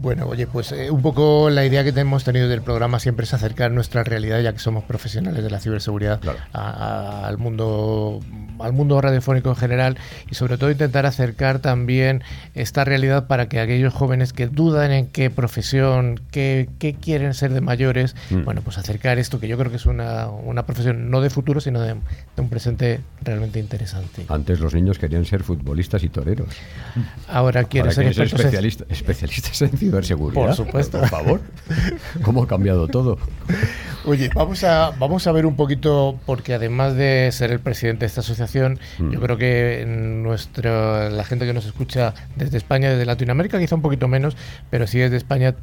Bueno, 0.00 0.26
oye, 0.26 0.46
pues 0.46 0.72
eh, 0.72 0.90
un 0.90 1.02
poco 1.02 1.50
la 1.50 1.64
idea 1.66 1.84
que 1.84 1.90
hemos 2.00 2.24
tenido 2.24 2.48
del 2.48 2.62
programa 2.62 2.98
siempre 3.00 3.24
es 3.24 3.34
acercar 3.34 3.70
nuestra 3.70 4.02
realidad, 4.02 4.40
ya 4.40 4.52
que 4.54 4.58
somos 4.58 4.84
profesionales 4.84 5.44
de 5.44 5.50
la 5.50 5.60
ciberseguridad, 5.60 6.20
Claro. 6.20 6.38
a- 6.54 6.70
a- 6.70 7.26
al 7.28 7.36
mundo 7.36 8.20
al 8.60 8.74
mundo 8.74 9.00
radiofónico 9.00 9.48
en 9.48 9.56
general 9.56 9.96
y 10.30 10.34
sobre 10.34 10.58
todo 10.58 10.70
intentar 10.70 11.06
acercar 11.06 11.60
también 11.60 12.22
esta 12.54 12.84
realidad 12.84 13.26
para 13.26 13.48
que 13.48 13.58
aquellos 13.58 13.94
jóvenes 13.94 14.34
que 14.34 14.48
dudan 14.48 14.92
en 14.92 15.06
qué 15.06 15.30
profesión, 15.30 16.20
qué, 16.30 16.68
qué 16.78 16.92
quieren 16.92 17.32
ser 17.32 17.54
de 17.54 17.62
mayores, 17.62 18.14
Mm. 18.28 18.44
bueno, 18.44 18.60
pues 18.60 18.76
acercar 18.76 19.18
esto 19.18 19.40
que 19.40 19.48
yo 19.48 19.56
creo 19.56 19.70
que 19.70 19.78
es 19.78 19.86
una, 19.86 20.28
una 20.28 20.66
profesión 20.66 21.10
no 21.10 21.22
de 21.22 21.30
futuro, 21.30 21.60
sino 21.62 21.80
de, 21.80 21.94
de 21.94 22.42
un 22.42 22.50
presente 22.50 23.00
realmente 23.22 23.58
interesante. 23.58 24.26
Antes 24.28 24.60
los 24.60 24.74
niños 24.74 24.98
querían 24.98 25.24
ser 25.24 25.42
futbolistas 25.42 26.02
y 26.04 26.10
toreros. 26.10 26.48
Ahora 27.28 27.64
quieren 27.64 27.90
Ahora 27.90 27.94
ser 27.94 28.12
ser 28.14 28.22
expertos 28.24 28.40
en- 28.40 28.46
especialista- 28.46 28.84
especialistas 28.90 29.62
en 29.62 29.70
ciberseguridad. 29.90 30.46
Por 30.46 30.54
supuesto. 30.54 30.98
Por 31.00 31.08
favor. 31.08 31.40
¿Cómo 32.22 32.42
ha 32.42 32.46
cambiado 32.46 32.88
todo? 32.88 33.18
Oye, 34.06 34.30
vamos 34.34 34.64
a, 34.64 34.92
vamos 34.98 35.26
a 35.26 35.32
ver 35.32 35.44
un 35.44 35.56
poquito, 35.56 36.18
porque 36.24 36.54
además 36.54 36.94
de 36.94 37.28
ser 37.32 37.50
el 37.52 37.60
presidente 37.60 38.00
de 38.00 38.06
esta 38.06 38.20
asociación, 38.22 38.78
Mm. 38.98 39.10
yo 39.10 39.20
creo 39.20 39.36
que 39.36 39.84
nuestro, 39.86 41.10
la 41.10 41.24
gente 41.24 41.44
que 41.46 41.52
nos 41.52 41.66
escucha 41.66 42.14
desde 42.36 42.56
España, 42.56 42.90
desde 42.90 43.04
Latinoamérica, 43.04 43.58
quizá 43.58 43.74
un 43.74 43.82
poquito 43.82 44.08
menos, 44.08 44.36
pero 44.70 44.86
sí 44.86 44.98
desde 44.98 45.16
España 45.16 45.54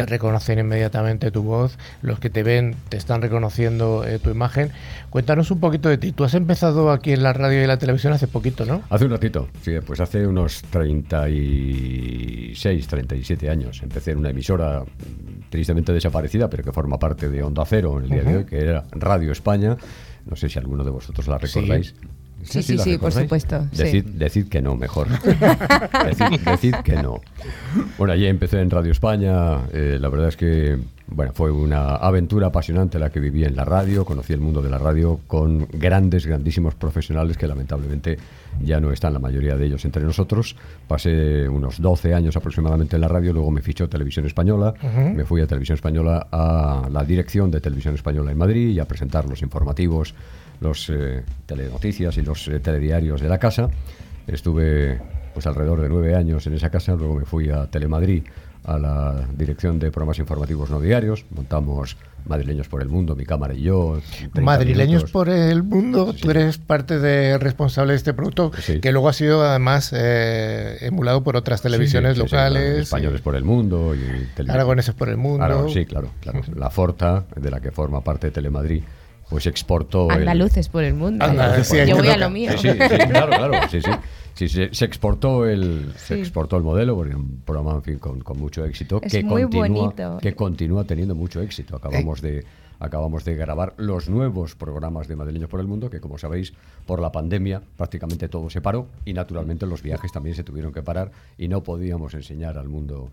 te 0.00 0.06
reconocen 0.06 0.58
inmediatamente 0.58 1.30
tu 1.30 1.42
voz, 1.42 1.78
los 2.02 2.18
que 2.20 2.30
te 2.30 2.42
ven 2.42 2.74
te 2.88 2.96
están 2.96 3.22
reconociendo 3.22 4.04
eh, 4.06 4.18
tu 4.18 4.30
imagen. 4.30 4.70
Cuéntanos 5.10 5.50
un 5.50 5.60
poquito 5.60 5.88
de 5.88 5.98
ti. 5.98 6.12
Tú 6.12 6.24
has 6.24 6.34
empezado 6.34 6.90
aquí 6.90 7.12
en 7.12 7.22
la 7.22 7.32
radio 7.32 7.62
y 7.62 7.66
la 7.66 7.78
televisión 7.78 8.12
hace 8.12 8.26
poquito, 8.28 8.64
¿no? 8.64 8.82
Hace 8.90 9.04
un 9.06 9.10
ratito, 9.10 9.48
sí, 9.62 9.72
pues 9.86 10.00
hace 10.00 10.26
unos 10.26 10.62
36, 10.70 12.86
37 12.86 13.50
años. 13.50 13.80
Empecé 13.82 14.12
en 14.12 14.18
una 14.18 14.30
emisora 14.30 14.82
mm, 14.82 15.50
tristemente 15.50 15.92
desaparecida, 15.92 16.48
pero 16.48 16.62
que 16.62 16.72
forma 16.72 16.98
parte 16.98 17.28
de 17.28 17.42
Onda 17.42 17.64
Cero 17.66 17.98
en 17.98 18.04
el 18.04 18.10
día 18.10 18.22
de 18.22 18.28
Ujú. 18.30 18.38
hoy, 18.38 18.44
que 18.44 18.60
era 18.60 18.84
Radio 18.92 19.32
España. 19.32 19.76
No 20.26 20.36
sé 20.36 20.48
si 20.48 20.58
alguno 20.58 20.84
de 20.84 20.90
vosotros 20.90 21.26
la 21.26 21.38
recordáis. 21.38 21.88
Sí, 21.88 21.94
sí, 22.42 22.74
la 22.74 22.84
sí, 22.84 22.98
por 22.98 23.12
supuesto, 23.12 23.66
sí. 23.72 24.02
Decid, 24.02 24.48
que 24.48 24.62
no, 24.62 24.76
mejor. 24.76 25.08
decid, 26.04 26.40
decid 26.44 26.74
que 26.84 27.02
no. 27.02 27.20
Bueno, 27.96 28.12
allí 28.12 28.26
empecé 28.26 28.60
en 28.60 28.70
Radio 28.70 28.92
España. 28.92 29.64
eh, 29.72 29.98
la 30.00 30.08
verdad 30.08 30.28
es 30.28 30.36
que 30.36 30.78
bueno, 31.10 31.32
fue 31.32 31.50
una 31.50 31.96
aventura 31.96 32.48
apasionante 32.48 32.98
la 32.98 33.10
que 33.10 33.18
viví 33.18 33.44
en 33.44 33.56
la 33.56 33.64
radio. 33.64 34.04
Conocí 34.04 34.34
el 34.34 34.40
mundo 34.40 34.60
de 34.60 34.68
la 34.68 34.76
radio 34.76 35.20
con 35.26 35.66
grandes, 35.72 36.26
grandísimos 36.26 36.74
profesionales 36.74 37.38
que 37.38 37.46
lamentablemente 37.46 38.18
ya 38.62 38.78
no 38.78 38.92
están 38.92 39.14
la 39.14 39.18
mayoría 39.18 39.56
de 39.56 39.66
ellos 39.66 39.84
entre 39.86 40.02
nosotros. 40.02 40.54
Pasé 40.86 41.48
unos 41.48 41.80
12 41.80 42.12
años 42.12 42.36
aproximadamente 42.36 42.96
en 42.96 43.02
la 43.02 43.08
radio, 43.08 43.32
luego 43.32 43.50
me 43.50 43.62
fichó 43.62 43.88
Televisión 43.88 44.26
Española. 44.26 44.74
Me 45.14 45.24
fui 45.24 45.40
a 45.40 45.46
Televisión 45.46 45.76
Española 45.76 46.26
a 46.30 46.88
la 46.90 47.04
dirección 47.04 47.50
de 47.50 47.60
Televisión 47.60 47.94
Española 47.94 48.30
en 48.30 48.38
Madrid 48.38 48.68
y 48.70 48.78
a 48.78 48.84
presentar 48.84 49.24
los 49.26 49.40
informativos, 49.40 50.14
los 50.60 50.90
eh, 50.90 51.22
telenoticias 51.46 52.16
y 52.18 52.22
los 52.22 52.48
eh, 52.48 52.60
telediarios 52.60 53.20
de 53.20 53.28
la 53.28 53.38
casa. 53.38 53.68
Estuve 54.26 55.00
pues 55.34 55.46
alrededor 55.46 55.80
de 55.80 55.88
nueve 55.88 56.14
años 56.14 56.46
en 56.46 56.54
esa 56.54 56.70
casa, 56.70 56.94
luego 56.94 57.14
me 57.14 57.24
fui 57.24 57.48
a 57.50 57.66
Telemadrid 57.66 58.24
a 58.64 58.76
la 58.78 59.24
dirección 59.36 59.78
de 59.78 59.90
programas 59.90 60.18
informativos 60.18 60.68
no 60.68 60.80
diarios, 60.80 61.24
montamos 61.30 61.96
Madrileños 62.26 62.68
por 62.68 62.82
el 62.82 62.88
Mundo, 62.88 63.14
mi 63.16 63.24
cámara 63.24 63.54
y 63.54 63.62
yo. 63.62 64.00
30 64.18 64.40
Madrileños 64.42 64.88
minutos. 65.04 65.10
por 65.12 65.28
el 65.30 65.62
mundo, 65.62 66.12
Sí. 66.12 66.20
tú 66.22 66.30
eres 66.30 66.58
parte 66.58 66.98
de 66.98 67.38
responsable 67.38 67.92
de 67.92 67.96
este 67.96 68.12
producto, 68.12 68.50
Sí. 68.60 68.80
que 68.80 68.92
luego 68.92 69.08
ha 69.08 69.12
sido 69.14 69.42
además 69.42 69.92
eh, 69.96 70.76
emulado 70.82 71.22
por 71.22 71.36
otras 71.36 71.62
televisiones 71.62 72.14
Sí, 72.14 72.18
locales. 72.18 72.80
españoles 72.80 73.20
por 73.22 73.36
el 73.36 73.44
mundo 73.44 73.94
y. 73.94 74.50
Aragoneses 74.50 74.94
por 74.94 75.08
el 75.08 75.16
mundo. 75.16 75.44
Aragón, 75.44 75.70
sí, 75.70 75.86
claro, 75.86 76.10
claro. 76.20 76.42
La 76.54 76.68
Forta, 76.68 77.24
de 77.36 77.50
la 77.50 77.60
que 77.60 77.70
forma 77.70 78.02
parte 78.02 78.30
Telemadrid, 78.30 78.82
pues 79.30 79.46
exportó. 79.46 80.06
el- 80.10 80.20
Andaluces 80.20 80.68
por 80.68 80.84
el 80.84 80.94
mundo. 80.94 81.24
Yo- 81.26 81.64
sí, 81.64 81.76
Yo 81.76 81.82
ahí 81.82 81.92
voy 81.92 82.08
a 82.08 82.16
lo 82.16 82.30
mío. 82.30 82.52
Sí, 82.52 82.68
sí, 82.68 82.68
sí, 82.72 82.78
claro, 83.08 83.28
claro, 83.28 83.52
sí, 83.70 83.80
sí. 83.82 83.90
Sí, 84.34 84.48
se, 84.48 84.72
se 84.72 84.84
exportó 84.84 85.46
el 85.48 85.92
se 85.96 86.16
exportó 86.16 86.56
el 86.56 86.62
modelo 86.62 86.94
porque 86.94 87.12
un 87.14 87.40
programa 87.44 87.72
en 87.74 87.82
fin, 87.82 87.98
con, 87.98 88.20
con 88.20 88.38
mucho 88.38 88.64
éxito 88.64 89.00
Es 89.02 89.10
que 89.12 89.24
muy 89.24 89.42
continúa 89.42 89.68
bonito. 89.68 90.18
que 90.22 90.34
continúa 90.36 90.84
teniendo 90.84 91.16
mucho 91.16 91.40
éxito. 91.42 91.74
Acabamos 91.76 92.20
de 92.22 92.44
acabamos 92.80 93.24
de 93.24 93.34
grabar 93.34 93.74
los 93.78 94.08
nuevos 94.08 94.54
programas 94.54 95.08
de 95.08 95.16
Madrileños 95.16 95.48
por 95.50 95.58
el 95.58 95.66
Mundo 95.66 95.90
que 95.90 95.98
como 95.98 96.16
sabéis 96.18 96.52
por 96.86 97.00
la 97.00 97.10
pandemia 97.10 97.60
prácticamente 97.76 98.28
todo 98.28 98.48
se 98.50 98.60
paró 98.60 98.86
y 99.04 99.12
naturalmente 99.12 99.66
los 99.66 99.82
viajes 99.82 100.12
también 100.12 100.36
se 100.36 100.44
tuvieron 100.44 100.72
que 100.72 100.82
parar 100.84 101.10
y 101.36 101.48
no 101.48 101.64
podíamos 101.64 102.14
enseñar 102.14 102.56
al 102.58 102.68
mundo 102.68 103.10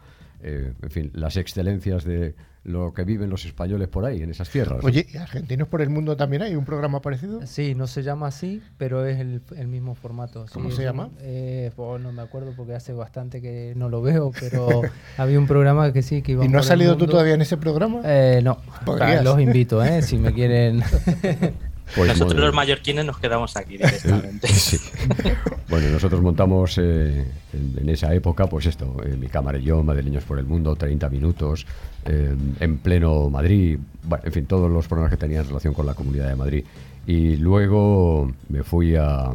eh, 0.47 0.73
en 0.81 0.89
fin 0.91 1.11
las 1.15 1.37
excelencias 1.37 2.03
de 2.05 2.35
lo 2.63 2.93
que 2.93 3.03
viven 3.03 3.29
los 3.29 3.45
españoles 3.45 3.87
por 3.87 4.05
ahí 4.05 4.21
en 4.23 4.29
esas 4.31 4.49
tierras. 4.49 4.83
Oye, 4.83 5.05
¿y 5.13 5.17
Argentinos 5.17 5.67
por 5.67 5.81
el 5.81 5.89
Mundo 5.89 6.15
también 6.17 6.41
hay 6.41 6.55
un 6.55 6.65
programa 6.65 6.99
parecido? 7.01 7.45
Sí, 7.45 7.75
no 7.75 7.85
se 7.87 8.01
llama 8.01 8.27
así, 8.27 8.61
pero 8.77 9.05
es 9.05 9.19
el, 9.19 9.41
el 9.55 9.67
mismo 9.67 9.93
formato. 9.93 10.45
¿Cómo 10.51 10.69
Sí, 10.71 10.77
se 10.77 10.83
llama? 10.83 11.05
un- 11.07 11.17
eh, 11.19 11.71
no 11.77 12.11
me 12.11 12.21
acuerdo 12.23 12.53
porque 12.57 12.73
hace 12.73 12.91
bastante 12.93 13.39
que 13.41 13.73
no 13.75 13.87
lo 13.89 14.01
veo, 14.01 14.31
pero 14.39 14.81
había 15.17 15.37
un 15.39 15.45
programa 15.47 15.91
que 15.93 16.01
sí, 16.01 16.21
que 16.23 16.31
iba 16.33 16.43
¿Y 16.45 16.47
no 16.47 16.57
has 16.59 16.65
salido 16.65 16.97
tú 16.97 17.05
todavía 17.05 17.33
en 17.35 17.41
ese 17.41 17.57
programa? 17.57 18.01
Eh, 18.03 18.41
no, 18.43 18.57
Podrías. 18.85 19.23
los 19.23 19.39
invito, 19.39 19.83
¿eh? 19.83 20.01
si 20.01 20.17
me 20.17 20.33
quieren. 20.33 20.81
Pues 21.95 22.09
Nosotros 22.09 22.41
los 22.41 22.53
mallorquines 22.53 23.05
nos 23.05 23.17
quedamos 23.19 23.55
aquí 23.55 23.77
directamente. 23.77 24.47
Sí. 24.53 24.77
Bueno, 25.69 25.89
nosotros 25.89 26.21
montamos 26.21 26.77
eh, 26.77 27.25
en, 27.53 27.73
en 27.79 27.89
esa 27.89 28.13
época, 28.13 28.47
pues 28.47 28.65
esto, 28.65 28.95
eh, 29.05 29.15
mi 29.17 29.27
cámara 29.27 29.57
y 29.57 29.63
yo, 29.63 29.83
Madrileños 29.83 30.23
por 30.23 30.39
el 30.39 30.45
Mundo, 30.45 30.75
30 30.75 31.09
minutos, 31.09 31.65
eh, 32.05 32.35
en 32.59 32.77
pleno 32.77 33.29
Madrid, 33.29 33.77
bueno, 34.03 34.23
en 34.25 34.31
fin, 34.31 34.45
todos 34.45 34.71
los 34.71 34.87
programas 34.87 35.11
que 35.11 35.17
tenían 35.17 35.45
relación 35.45 35.73
con 35.73 35.85
la 35.85 35.93
Comunidad 35.93 36.29
de 36.29 36.35
Madrid. 36.35 36.65
Y 37.05 37.35
luego 37.37 38.31
me 38.49 38.63
fui 38.63 38.95
a, 38.95 39.31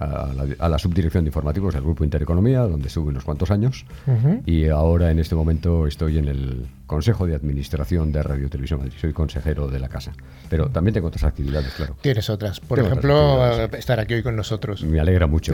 a 0.00 0.32
la, 0.34 0.46
a 0.58 0.68
la 0.68 0.78
subdirección 0.78 1.24
de 1.24 1.28
informativos 1.28 1.74
del 1.74 1.82
Grupo 1.82 2.02
Intereconomía, 2.04 2.60
donde 2.60 2.88
estuve 2.88 3.10
unos 3.10 3.22
cuantos 3.24 3.50
años, 3.50 3.84
Ujú. 4.06 4.42
y 4.46 4.68
ahora 4.68 5.10
en 5.10 5.18
este 5.18 5.34
momento 5.34 5.86
estoy 5.86 6.18
en 6.18 6.26
el 6.28 6.66
Consejo 6.86 7.26
de 7.26 7.34
Administración 7.36 8.10
de 8.10 8.22
Radio 8.22 8.48
Televisión 8.48 8.80
Madrid, 8.80 8.94
soy 9.00 9.12
consejero 9.12 9.68
de 9.68 9.78
la 9.78 9.88
casa. 9.88 10.12
Pero 10.48 10.68
también 10.70 10.94
tengo 10.94 11.08
otras 11.08 11.24
actividades, 11.24 11.72
claro. 11.74 11.94
Tienes 12.00 12.28
otras. 12.30 12.58
Por 12.60 12.78
Tengo 12.78 12.88
otras 12.88 12.98
ejemplo, 13.04 13.42
actividades. 13.44 13.74
eh, 13.74 13.78
estar 13.78 14.00
aquí 14.00 14.14
hoy 14.14 14.22
con 14.22 14.34
nosotros. 14.36 14.82
Me 14.82 14.98
alegra 14.98 15.26
mucho, 15.26 15.52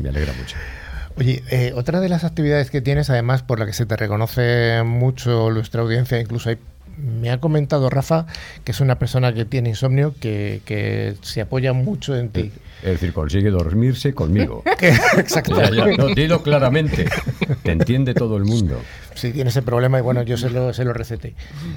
me 0.00 0.08
alegra 0.10 0.32
mucho. 0.38 0.56
Oye, 1.16 1.42
eh, 1.50 1.72
otra 1.76 2.00
de 2.00 2.08
las 2.08 2.24
actividades 2.24 2.70
que 2.70 2.80
tienes, 2.80 3.08
además, 3.08 3.42
por 3.44 3.60
la 3.60 3.66
que 3.66 3.72
se 3.72 3.86
te 3.86 3.96
reconoce 3.96 4.82
mucho 4.84 5.48
nuestra 5.52 5.82
audiencia, 5.82 6.20
incluso 6.20 6.50
hay, 6.50 6.58
me 6.98 7.30
ha 7.30 7.38
comentado 7.38 7.88
Rafa, 7.88 8.26
que 8.64 8.72
es 8.72 8.80
una 8.80 8.98
persona 8.98 9.32
que 9.32 9.44
tiene 9.44 9.68
insomnio, 9.70 10.12
que, 10.20 10.60
que 10.64 11.14
se 11.22 11.40
apoya 11.40 11.72
mucho 11.72 12.16
en 12.16 12.30
ti. 12.30 12.50
Es 12.84 13.00
decir, 13.00 13.14
consigue 13.14 13.48
dormirse 13.48 14.12
conmigo. 14.12 14.62
Exacto. 15.16 15.56
Ya, 15.56 15.70
ya, 15.70 15.96
no, 15.96 16.08
dilo 16.08 16.42
claramente. 16.42 17.06
Te 17.62 17.72
entiende 17.72 18.12
todo 18.12 18.36
el 18.36 18.44
mundo. 18.44 18.78
Sí, 19.14 19.32
tiene 19.32 19.50
ese 19.50 19.62
problema 19.62 19.98
y 19.98 20.02
bueno, 20.02 20.22
yo 20.22 20.36
se 20.36 20.50
lo, 20.50 20.72
se 20.72 20.84
lo 20.84 20.92
receté. 20.92 21.34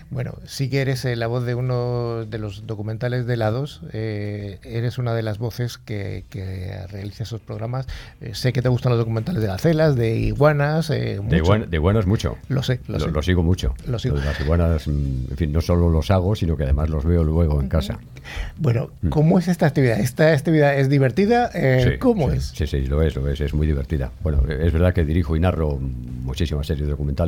Bueno, 0.09 0.33
sí 0.45 0.69
que 0.69 0.81
eres 0.81 1.05
eh, 1.05 1.15
la 1.15 1.27
voz 1.27 1.45
de 1.45 1.55
uno 1.55 2.25
de 2.25 2.37
los 2.39 2.65
documentales 2.67 3.25
de 3.27 3.33
helados, 3.35 3.81
eh, 3.93 4.59
eres 4.63 4.97
una 4.97 5.13
de 5.13 5.21
las 5.23 5.37
voces 5.37 5.77
que, 5.77 6.23
que 6.29 6.71
realiza 6.89 7.23
esos 7.23 7.41
programas. 7.41 7.85
Eh, 8.21 8.33
sé 8.33 8.53
que 8.53 8.61
te 8.61 8.69
gustan 8.69 8.91
los 8.91 8.99
documentales 8.99 9.41
de 9.41 9.47
gacelas, 9.47 9.95
de 9.95 10.17
iguanas. 10.17 10.89
eh, 10.89 10.95
De, 11.15 11.21
mucho. 11.21 11.35
iguan- 11.37 11.69
de 11.69 11.77
iguanas 11.77 12.05
mucho. 12.07 12.37
Lo 12.49 12.63
sé, 12.63 12.79
lo, 12.87 12.97
Lo, 12.97 13.05
sé. 13.05 13.11
lo 13.11 13.21
sigo 13.21 13.43
mucho. 13.43 13.73
Lo 13.87 13.99
sigo. 13.99 14.17
de 14.19 14.25
Las 14.25 14.39
iguanas, 14.39 14.87
mm, 14.87 14.91
en 15.31 15.37
fin, 15.37 15.51
no 15.51 15.61
solo 15.61 15.89
los 15.89 16.09
hago, 16.11 16.35
sino 16.35 16.57
que 16.57 16.63
además 16.63 16.89
los 16.89 17.05
veo 17.05 17.23
luego 17.23 17.61
en 17.61 17.69
casa. 17.69 17.99
Bueno, 18.57 18.89
¿cómo 19.09 19.39
es 19.39 19.47
esta 19.47 19.67
actividad? 19.67 19.99
¿Esta 19.99 20.31
actividad 20.33 20.77
es 20.77 20.89
divertida? 20.89 21.49
Eh, 21.53 21.65
Mm. 21.85 21.89
Sí, 21.91 21.97
¿Cómo 21.99 22.31
sí, 22.31 22.37
es? 22.37 22.43
Sí, 22.55 22.67
sí, 22.67 22.81
lo 22.87 23.01
es, 23.01 23.15
lo 23.15 23.27
es, 23.29 23.39
es 23.41 23.53
muy 23.53 23.67
divertida. 23.67 24.11
Bueno, 24.23 24.41
es 24.49 24.71
verdad 24.73 24.93
que 24.93 25.03
dirijo 25.05 25.35
y 25.35 25.39
narro 25.39 25.77
muchísimas 25.77 26.65
series 26.67 26.87
documentales, 26.87 27.26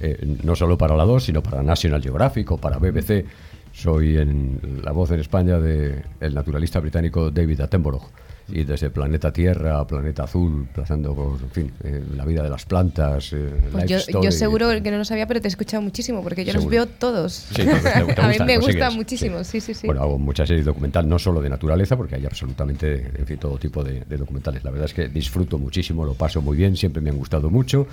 eh, 0.00 0.36
no 0.42 0.56
solo 0.56 0.78
para 0.78 0.96
la 0.96 1.04
2, 1.04 1.24
sino 1.24 1.42
para 1.42 1.62
National 1.62 2.02
Geographic 2.02 2.50
o 2.52 2.56
para 2.56 2.78
BBC. 2.78 3.24
Soy 3.72 4.16
en 4.16 4.80
la 4.82 4.92
voz 4.92 5.10
en 5.10 5.20
España 5.20 5.58
del 5.58 6.34
naturalista 6.34 6.80
británico 6.80 7.30
David 7.30 7.60
Attenborough. 7.60 8.08
Y 8.52 8.64
desde 8.64 8.90
Planeta 8.90 9.32
Tierra 9.32 9.78
a 9.80 9.86
Planeta 9.86 10.24
Azul, 10.24 10.66
pasando 10.74 11.14
por, 11.14 11.40
en 11.40 11.50
fin, 11.50 11.72
eh, 11.84 12.02
la 12.16 12.24
vida 12.24 12.42
de 12.42 12.50
las 12.50 12.64
plantas, 12.66 13.32
eh, 13.32 13.48
Pues 13.72 13.86
yo, 13.86 13.96
Story. 13.98 14.24
yo 14.26 14.32
seguro 14.32 14.68
que 14.82 14.90
no 14.90 14.98
lo 14.98 15.04
sabía, 15.04 15.26
pero 15.26 15.40
te 15.40 15.48
he 15.48 15.50
escuchado 15.50 15.82
muchísimo, 15.82 16.22
porque 16.22 16.44
yo 16.44 16.52
los 16.52 16.62
Seguro. 16.62 16.76
veo 16.84 16.86
todos. 16.86 17.32
Sí, 17.32 17.54
te- 17.54 17.64
te- 17.64 18.14
te 18.14 18.20
a 18.20 18.28
mí 18.28 18.36
me 18.44 18.58
gusta 18.58 18.90
muchísimo, 18.90 19.44
sí, 19.44 19.60
sí, 19.60 19.74
sí. 19.74 19.86
Bueno, 19.86 20.02
hago 20.02 20.18
muchas 20.18 20.48
series 20.48 20.66
documental, 20.66 21.08
no 21.08 21.18
solo 21.18 21.40
de 21.40 21.48
naturaleza, 21.48 21.96
porque 21.96 22.16
hay 22.16 22.26
absolutamente, 22.26 23.10
en 23.16 23.26
fin, 23.26 23.38
todo 23.38 23.58
tipo 23.58 23.84
de, 23.84 24.04
de 24.04 24.16
documentales. 24.16 24.64
La 24.64 24.70
verdad 24.70 24.86
es 24.86 24.94
que 24.94 25.08
disfruto 25.08 25.58
muchísimo, 25.58 26.04
lo 26.04 26.14
paso 26.14 26.42
muy 26.42 26.56
bien, 26.56 26.76
siempre 26.76 27.00
me 27.02 27.10
han 27.10 27.16
gustado 27.16 27.50
mucho. 27.50 27.86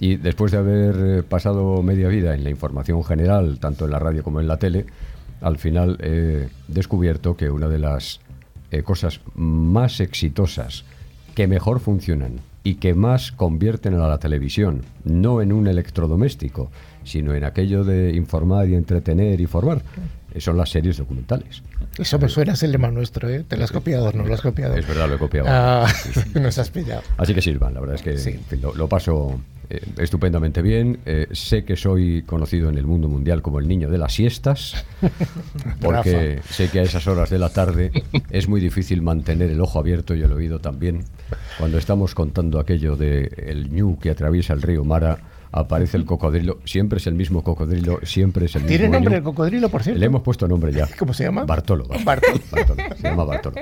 Y 0.00 0.16
después 0.16 0.52
de 0.52 0.58
haber 0.58 0.94
eh, 0.98 1.22
pasado 1.22 1.82
media 1.82 2.08
vida 2.08 2.34
en 2.34 2.44
la 2.44 2.50
información 2.50 3.02
general, 3.04 3.58
tanto 3.60 3.84
en 3.84 3.90
la 3.92 3.98
radio 3.98 4.22
como 4.22 4.40
en 4.40 4.48
la 4.48 4.56
tele, 4.58 4.84
al 5.40 5.58
final 5.58 5.96
he 6.00 6.48
descubierto 6.68 7.36
que 7.36 7.50
una 7.50 7.68
de 7.68 7.78
las 7.78 8.20
eh, 8.72 8.82
cosas 8.82 9.20
más 9.34 10.00
exitosas, 10.00 10.84
que 11.34 11.46
mejor 11.46 11.80
funcionan 11.80 12.40
y 12.64 12.74
que 12.74 12.94
más 12.94 13.32
convierten 13.32 13.94
a 13.94 14.08
la 14.08 14.18
televisión, 14.18 14.82
no 15.04 15.42
en 15.42 15.52
un 15.52 15.66
electrodoméstico, 15.66 16.70
sino 17.04 17.34
en 17.34 17.44
aquello 17.44 17.84
de 17.84 18.14
informar 18.14 18.68
y 18.68 18.74
entretener 18.74 19.40
y 19.40 19.46
formar, 19.46 19.82
son 20.40 20.56
las 20.56 20.70
series 20.70 20.96
documentales. 20.98 21.62
Eso 21.98 22.18
me 22.18 22.28
suena, 22.28 22.54
es 22.54 22.62
el 22.62 22.72
lema 22.72 22.90
nuestro, 22.90 23.28
¿eh? 23.28 23.44
Te 23.46 23.56
lo 23.56 23.64
has 23.64 23.72
copiado, 23.72 24.12
no 24.12 24.24
lo 24.24 24.34
has 24.34 24.40
copiado. 24.40 24.74
Es 24.76 24.86
verdad, 24.86 25.08
lo 25.08 25.16
he 25.16 25.18
copiado. 25.18 25.46
Ah, 25.50 25.86
nos 26.34 26.58
has 26.58 26.70
pillado. 26.70 27.02
Así 27.18 27.34
que 27.34 27.42
sirvan, 27.42 27.74
la 27.74 27.80
verdad 27.80 27.96
es 27.96 28.02
que 28.02 28.16
Sí. 28.18 28.38
lo, 28.60 28.74
lo 28.74 28.88
paso 28.88 29.40
eh, 29.68 29.80
estupendamente 29.98 30.62
bien. 30.62 30.98
Eh, 31.06 31.26
sé 31.32 31.64
que 31.64 31.76
soy 31.76 32.22
conocido 32.22 32.68
en 32.70 32.78
el 32.78 32.86
mundo 32.86 33.08
mundial 33.08 33.42
como 33.42 33.58
el 33.58 33.68
niño 33.68 33.88
de 33.90 33.98
las 33.98 34.14
siestas, 34.14 34.84
porque 35.80 36.40
sé 36.48 36.68
que 36.68 36.80
a 36.80 36.82
esas 36.82 37.06
horas 37.06 37.30
de 37.30 37.38
la 37.38 37.48
tarde 37.50 37.90
es 38.30 38.48
muy 38.48 38.60
difícil 38.60 39.02
mantener 39.02 39.50
el 39.50 39.60
ojo 39.60 39.78
abierto 39.78 40.14
y 40.14 40.22
el 40.22 40.32
oído 40.32 40.58
también. 40.60 41.04
Cuando 41.58 41.78
estamos 41.78 42.14
contando 42.14 42.58
aquello 42.60 42.96
de 42.96 43.30
el 43.46 43.70
ñu 43.72 43.98
que 43.98 44.10
atraviesa 44.10 44.52
el 44.52 44.62
río 44.62 44.84
Mara, 44.84 45.18
aparece 45.52 45.96
el 45.98 46.04
cocodrilo. 46.06 46.58
Siempre 46.64 46.96
es 46.98 47.06
el 47.06 47.14
mismo 47.14 47.44
cocodrilo, 47.44 48.00
siempre 48.04 48.46
es 48.46 48.56
el 48.56 48.64
¿Tiene 48.66 48.84
mismo 48.84 48.94
nombre 48.94 49.12
ñu. 49.12 49.16
el 49.18 49.22
cocodrilo, 49.22 49.68
por 49.68 49.82
cierto? 49.82 50.00
Le 50.00 50.06
hemos 50.06 50.22
puesto 50.22 50.48
nombre 50.48 50.72
ya. 50.72 50.88
¿Cómo 50.98 51.12
se 51.12 51.24
llama? 51.24 51.44
Bartolo. 51.44 51.86
Bartolo. 52.04 52.38
Bartolo, 52.50 52.82
Se 52.96 53.02
llama 53.02 53.24
Bartolo. 53.24 53.56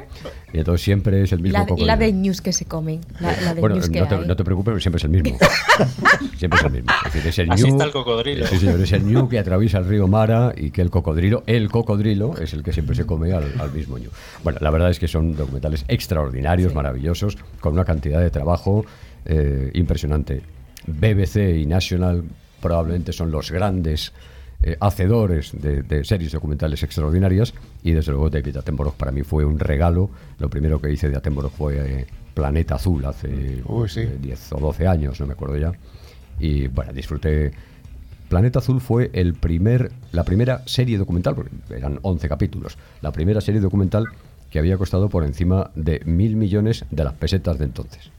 Y 0.52 0.58
entonces 0.58 0.82
siempre 0.84 1.22
es 1.22 1.32
el 1.32 1.40
mismo 1.40 1.58
la, 1.58 1.64
cocodrilo. 1.64 1.86
la 1.86 1.96
de 1.96 2.12
news 2.12 2.40
que 2.40 2.52
se 2.52 2.64
comen. 2.64 3.00
La, 3.20 3.32
la 3.42 3.54
de 3.54 3.60
Bueno, 3.60 3.76
news 3.76 3.90
que 3.90 4.00
no 4.00 4.08
te, 4.08 4.14
hay. 4.14 4.26
no 4.26 4.36
te 4.36 4.44
preocupes, 4.44 4.82
siempre 4.82 4.98
es 4.98 5.04
el 5.04 5.10
mismo. 5.10 5.38
siempre 6.38 6.58
es 6.60 6.64
el 6.66 6.72
mismo. 6.72 6.90
Es 7.06 7.12
decir, 7.12 7.28
es 7.28 7.38
el 7.40 7.50
Así 7.52 7.64
ñu- 7.64 7.68
está 7.72 7.84
el 7.84 7.90
cocodrilo. 7.92 8.46
Sí, 8.46 8.58
señor, 8.58 8.80
es 8.80 8.92
el 8.92 9.04
ñu 9.04 9.28
que 9.28 9.38
atraviesa 9.38 9.78
el 9.78 9.86
río 9.86 10.06
Mara 10.06 10.52
y 10.56 10.70
que 10.70 10.82
el 10.82 10.90
cocodrilo, 10.90 11.42
el 11.46 11.68
cocodrilo, 11.70 12.36
es 12.38 12.52
el 12.52 12.62
que 12.62 12.72
siempre 12.72 12.94
se 12.94 13.04
come 13.06 13.32
al, 13.32 13.52
al 13.58 13.72
mismo 13.72 13.98
ñu. 13.98 14.10
Bueno, 14.44 14.58
la 14.62 14.70
verdad 14.70 14.90
es 14.90 14.98
que 14.98 15.08
son 15.08 15.34
documentales 15.36 15.84
extraordinarios, 15.88 16.74
maravillosos, 16.74 17.36
con 17.60 17.72
una 17.72 17.84
cantidad 17.84 18.20
de 18.20 18.30
trabajo 18.30 18.84
eh, 19.24 19.70
impresionante. 19.74 20.42
BBC 20.86 21.58
y 21.58 21.66
National 21.66 22.24
probablemente 22.60 23.12
son 23.12 23.30
los 23.30 23.50
grandes 23.50 24.12
eh, 24.62 24.76
hacedores 24.80 25.52
de, 25.58 25.82
de 25.82 26.04
series 26.04 26.32
documentales 26.32 26.82
extraordinarias 26.82 27.54
y 27.82 27.92
desde 27.92 28.12
luego 28.12 28.28
David 28.28 28.58
Attenborough 28.58 28.94
para 28.94 29.10
mí 29.10 29.22
fue 29.22 29.44
un 29.44 29.58
regalo. 29.58 30.10
Lo 30.38 30.50
primero 30.50 30.80
que 30.80 30.92
hice 30.92 31.08
de 31.08 31.16
Attenborough 31.16 31.50
fue 31.50 32.00
eh, 32.00 32.06
Planeta 32.34 32.74
Azul 32.74 33.04
hace 33.06 33.62
Uy, 33.64 33.88
sí. 33.88 34.00
eh, 34.00 34.18
10 34.20 34.52
o 34.52 34.60
12 34.60 34.86
años, 34.86 35.18
no 35.20 35.26
me 35.26 35.32
acuerdo 35.32 35.56
ya. 35.56 35.72
Y 36.38 36.68
bueno, 36.68 36.92
disfruté. 36.92 37.52
Planeta 38.28 38.60
Azul 38.60 38.80
fue 38.80 39.10
el 39.14 39.34
primer, 39.34 39.92
la 40.12 40.24
primera 40.24 40.62
serie 40.66 40.98
documental, 40.98 41.34
porque 41.34 41.50
eran 41.70 41.98
11 42.02 42.28
capítulos, 42.28 42.78
la 43.00 43.12
primera 43.12 43.40
serie 43.40 43.60
documental 43.60 44.04
que 44.50 44.58
había 44.58 44.76
costado 44.76 45.08
por 45.08 45.24
encima 45.24 45.70
de 45.74 46.00
mil 46.04 46.36
millones 46.36 46.84
de 46.90 47.04
las 47.04 47.14
pesetas 47.14 47.58
de 47.58 47.64
entonces. 47.64 48.10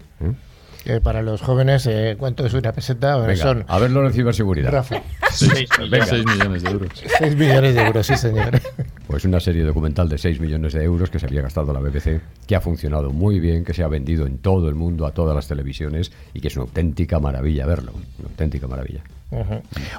Que 0.84 1.00
para 1.00 1.22
los 1.22 1.42
jóvenes, 1.42 1.86
eh, 1.86 2.16
¿cuánto 2.18 2.44
es 2.46 2.54
una 2.54 2.72
peseta? 2.74 3.16
Bueno, 3.16 3.28
Venga, 3.28 3.44
son, 3.44 3.66
a 3.68 3.78
verlo 3.78 4.06
en 4.06 4.14
ciberseguridad. 4.14 4.72
Rafa, 4.72 5.02
Seis 5.32 5.70
Venga. 5.78 6.06
millones. 6.06 6.10
6 6.10 6.26
millones 6.26 6.64
de 6.64 6.70
euros. 6.72 6.90
6 7.20 7.36
millones 7.36 7.76
de 7.76 7.82
euros, 7.86 8.08
sí, 8.08 8.18
señor. 8.18 8.60
Pues 9.06 9.24
una 9.26 9.40
serie 9.40 9.64
documental 9.64 10.10
de 10.10 10.18
6 10.18 10.40
millones 10.40 10.74
de 10.74 10.84
euros 10.84 11.10
que 11.12 11.20
se 11.20 11.28
había 11.28 11.42
gastado 11.42 11.72
la 11.72 11.80
BBC, 11.80 12.22
que 12.48 12.56
ha 12.56 12.62
funcionado 12.62 13.12
muy 13.12 13.40
bien, 13.40 13.64
que 13.64 13.74
se 13.74 13.84
ha 13.84 13.88
vendido 13.88 14.26
en 14.26 14.40
todo 14.40 14.70
el 14.70 14.76
mundo, 14.76 15.06
a 15.06 15.12
todas 15.12 15.36
las 15.36 15.48
televisiones, 15.48 16.12
y 16.34 16.40
que 16.42 16.48
es 16.48 16.56
una 16.56 16.64
auténtica 16.64 17.20
maravilla 17.20 17.66
verlo. 17.66 17.92
Una 18.20 18.30
auténtica 18.30 18.68
maravilla. 18.68 19.02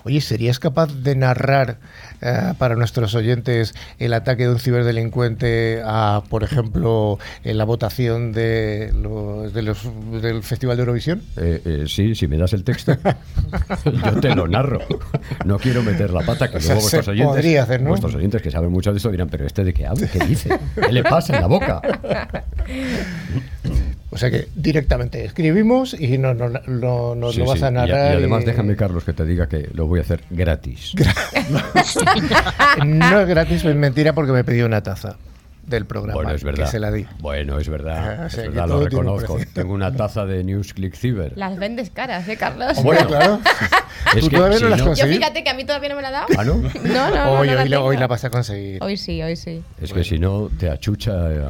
Oye, 0.05 0.21
¿serías 0.21 0.59
capaz 0.59 0.93
de 0.95 1.17
narrar 1.17 1.79
eh, 2.21 2.53
para 2.59 2.77
nuestros 2.77 3.15
oyentes 3.15 3.75
el 3.99 4.13
ataque 4.13 4.43
de 4.45 4.51
un 4.51 4.59
ciberdelincuente 4.59 5.81
a, 5.85 6.23
por 6.29 6.45
ejemplo, 6.45 7.19
en 7.43 7.57
la 7.59 7.65
votación 7.65 8.33
de 8.33 8.93
los, 8.95 9.53
de 9.55 9.63
los- 9.63 9.89
del 10.21 10.43
Festival 10.43 10.77
de 10.77 10.83
Eurovisión? 10.83 11.23
Eh, 11.37 11.63
eh, 11.65 11.85
sí, 11.87 12.15
si 12.15 12.27
me 12.29 12.37
das 12.37 12.53
el 12.53 12.63
texto, 12.65 12.95
yo 13.85 14.21
te 14.21 14.35
lo 14.35 14.47
narro. 14.49 14.81
No 15.47 15.59
quiero 15.59 15.83
meter 15.83 16.11
la 16.13 16.21
pata, 16.23 16.51
que 16.51 16.59
O 16.59 16.61
sea, 16.61 16.75
luego 16.75 16.83
vuestros 16.83 17.09
oyentes, 17.09 17.59
hacer, 17.61 17.81
¿no? 17.83 17.89
vuestros 17.89 18.15
oyentes 18.15 18.43
que 18.43 18.51
saben 18.51 18.71
mucho 18.71 18.91
de 18.93 18.99
esto 18.99 19.11
dirán, 19.11 19.29
pero 19.29 19.47
este 19.47 19.65
de 19.65 19.73
qué 19.73 19.87
habla, 19.87 20.07
qué 20.09 20.19
dice, 20.27 20.59
qué 20.75 20.93
le 20.93 21.03
pasa 21.03 21.35
en 21.37 21.41
la 21.41 21.47
boca. 21.49 21.81
O 24.15 24.19
sea 24.19 24.31
que 24.31 24.47
directamente 24.55 25.25
escribimos 25.25 25.95
y 25.99 26.19
no, 26.19 26.35
no, 26.35 26.49
no- 26.51 27.15
nos 27.15 27.35
Sí, 27.35 27.41
lo 27.41 27.47
vas 27.47 27.59
sí, 27.59 27.65
a 27.65 27.71
y- 27.71 27.73
narrar. 27.73 28.13
Y, 28.15 28.17
además, 28.19 28.43
y- 28.43 28.47
déjame, 28.47 28.77
Carlos, 28.77 29.05
que 29.05 29.15
te 29.15 29.25
diga 29.25 29.49
que 29.49 29.69
lo 29.73 29.87
voy 29.87 30.01
a 30.01 30.03
hacer 30.03 30.21
gratis. 30.31 30.93
No 32.85 33.21
es 33.21 33.29
gratis, 33.29 33.65
es 33.65 33.75
mentira 33.77 34.13
porque 34.13 34.33
me 34.33 34.45
pidió 34.45 34.67
una 34.67 34.83
taza 34.83 35.17
del 35.67 35.87
programa. 35.87 36.15
Bueno, 36.15 36.31
es 36.33 36.43
verdad. 36.45 36.65
Que 36.65 36.71
se 36.71 36.79
la 36.81 36.91
di. 36.91 37.07
Bueno, 37.21 37.59
es 37.59 37.69
verdad. 37.69 38.23
Ah, 38.23 38.27
es 38.27 38.37
verdad, 38.37 38.69
lo 38.69 38.79
un 38.79 38.85
reconozco. 38.85 39.39
Tengo 39.55 39.73
una 39.75 39.95
taza 39.95 40.27
de 40.27 40.43
Newsclick 40.45 40.95
Cyber. 40.97 41.33
Las 41.37 41.57
vendes 41.59 41.91
caras, 41.91 42.29
¿eh, 42.29 42.37
Carlos? 42.37 42.83
Bueno, 42.83 43.07
claro. 43.07 43.41
Es 44.17 44.21
Tú 44.25 44.29
que 44.31 44.37
todavía 44.37 44.59
si 44.59 44.65
no 44.65 44.71
las 44.71 44.85
no- 44.85 44.95
Yo 44.95 45.07
fíjate 45.07 45.45
que 45.45 45.51
a 45.51 45.55
mí 45.55 45.65
todavía 45.65 45.89
no 45.91 45.97
me 45.97 46.03
la 46.03 46.09
ha 46.09 46.13
dado. 46.13 46.27
¿Ah, 46.37 46.45
no? 46.45 46.55
No, 46.57 47.11
no, 47.11 47.15
no. 47.15 47.33
hoy, 47.41 47.49
no 47.49 47.55
la 47.55 47.63
hoy, 47.63 47.69
la, 47.69 47.81
hoy 47.81 47.97
la 47.97 48.07
vas 48.09 48.25
a 48.25 48.31
conseguir. 48.31 48.83
Hoy 48.83 48.97
sí, 48.97 49.23
hoy 49.23 49.37
sí. 49.37 49.63
Es 49.81 49.93
que 49.93 50.03
si 50.05 50.19
no, 50.19 50.51
te 50.59 50.69
achucha 50.69 51.33
eh, 51.33 51.45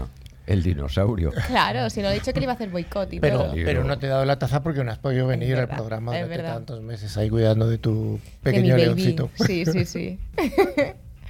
el 0.46 0.62
dinosaurio. 0.62 1.30
Claro, 1.48 1.88
si 1.90 2.02
no 2.02 2.08
he 2.10 2.14
dicho 2.14 2.32
que 2.32 2.40
le 2.40 2.44
iba 2.44 2.52
a 2.52 2.56
hacer 2.56 2.68
boicot 2.70 3.12
y 3.12 3.20
Pero, 3.20 3.38
todo. 3.44 3.52
pero 3.54 3.84
no 3.84 3.98
te 3.98 4.06
he 4.06 4.08
dado 4.10 4.24
la 4.24 4.38
taza 4.38 4.62
porque 4.62 4.82
no 4.84 4.90
has 4.90 4.98
podido 4.98 5.26
venir 5.26 5.54
al 5.54 5.60
verdad, 5.62 5.76
programa 5.76 6.18
es 6.18 6.24
durante 6.28 6.42
tantos 6.44 6.80
meses 6.82 7.16
ahí 7.16 7.30
cuidando 7.30 7.68
de 7.68 7.78
tu 7.78 8.14
De 8.42 8.50
pequeño 8.50 8.74
baby. 8.74 8.84
leoncito. 8.86 9.30
Sí, 9.46 9.64
sí, 9.66 9.84
sí. 9.84 10.18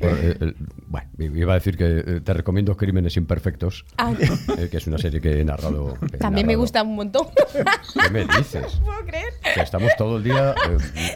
Bueno, 0.00 0.16
eh, 0.22 0.36
eh, 0.40 0.54
bueno, 0.88 1.10
iba 1.18 1.52
a 1.52 1.56
decir 1.56 1.76
que 1.76 1.84
eh, 2.04 2.20
te 2.24 2.32
recomiendo 2.32 2.76
Crímenes 2.76 3.16
Imperfectos, 3.16 3.84
Ah, 3.98 4.12
que 4.16 4.76
es 4.76 4.86
una 4.86 4.98
serie 4.98 5.20
que 5.20 5.40
he 5.40 5.44
narrado. 5.44 5.96
he 6.12 6.16
también 6.18 6.46
me 6.46 6.54
narrado. 6.54 6.60
gusta 6.60 6.82
un 6.82 6.94
montón. 6.96 7.26
¿Qué 8.02 8.10
me 8.10 8.24
dices? 8.24 8.80
puedo 8.84 9.00
creer. 9.06 9.32
Que 9.54 9.60
estamos 9.60 9.90
todo 9.98 10.16
el 10.16 10.24
día 10.24 10.54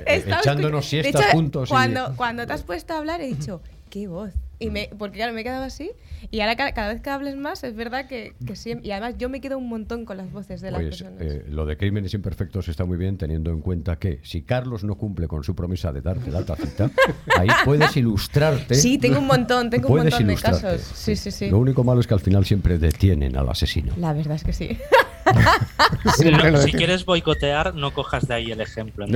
eh, 0.06 0.24
echándonos 0.26 0.84
de 0.84 0.88
siestas 0.88 1.26
juntos. 1.32 1.68
y- 1.68 1.72
Cuando, 1.72 2.14
cuando 2.16 2.46
te 2.46 2.52
has 2.52 2.62
puesto 2.62 2.94
a 2.94 2.98
hablar 2.98 3.20
he 3.22 3.26
dicho, 3.26 3.60
qué 3.90 4.06
voz. 4.06 4.32
Y 4.58 4.70
me, 4.70 4.88
porque 4.98 5.16
claro, 5.16 5.32
me 5.34 5.40
he 5.40 5.44
quedado 5.44 5.64
así. 5.64 5.90
Y 6.30 6.40
ahora 6.40 6.56
ca- 6.56 6.72
cada, 6.72 6.92
vez 6.92 7.02
que 7.02 7.10
hables 7.10 7.36
más, 7.36 7.62
es 7.64 7.74
verdad 7.76 8.06
que, 8.06 8.34
que 8.46 8.56
siempre. 8.56 8.88
Y 8.88 8.90
además 8.92 9.14
yo 9.18 9.28
me 9.28 9.40
quedo 9.40 9.58
un 9.58 9.68
montón 9.68 10.04
con 10.04 10.16
las 10.16 10.30
voces 10.32 10.60
de 10.60 10.70
las 10.70 10.80
Pues, 10.82 11.02
personas. 11.02 11.22
eh, 11.22 11.44
lo 11.48 11.66
de 11.66 11.76
Crímenes 11.76 12.12
Imperfectos 12.14 12.68
está 12.68 12.84
muy 12.84 12.96
bien 12.98 13.16
teniendo 13.18 13.50
en 13.50 13.60
cuenta 13.60 13.96
que 13.96 14.20
si 14.22 14.42
Carlos 14.42 14.84
no 14.84 14.96
cumple 14.96 15.28
con 15.28 15.44
su 15.44 15.54
promesa 15.54 15.92
de 15.92 16.00
darte 16.00 16.30
la 16.30 16.44
tacita, 16.44 16.90
ahí 17.38 17.48
puedes 17.64 17.96
ilustrarte. 17.96 18.74
Sí, 18.74 18.98
tengo 18.98 19.18
un 19.18 19.26
montón, 19.26 19.70
tengo 19.70 19.88
un 19.88 19.98
montón 19.98 20.26
de 20.26 20.34
casos. 20.36 20.80
Sí, 20.80 21.16
sí, 21.16 21.30
sí. 21.30 21.50
Lo 21.50 21.58
único 21.58 21.84
malo 21.84 22.00
es 22.00 22.06
que 22.06 22.14
al 22.14 22.20
final 22.20 22.44
siempre 22.44 22.78
detienen 22.78 23.36
al 23.36 23.48
asesino. 23.48 23.92
La 23.96 24.12
verdad 24.12 24.36
es 24.36 24.44
que 24.44 24.52
sí. 24.52 24.76
Si 26.16 26.24
decimos. 26.30 26.66
quieres 26.76 27.04
boicotear, 27.04 27.74
no 27.74 27.92
cojas 27.92 28.28
de 28.28 28.34
ahí 28.34 28.52
el 28.52 28.60
ejemplo. 28.60 29.06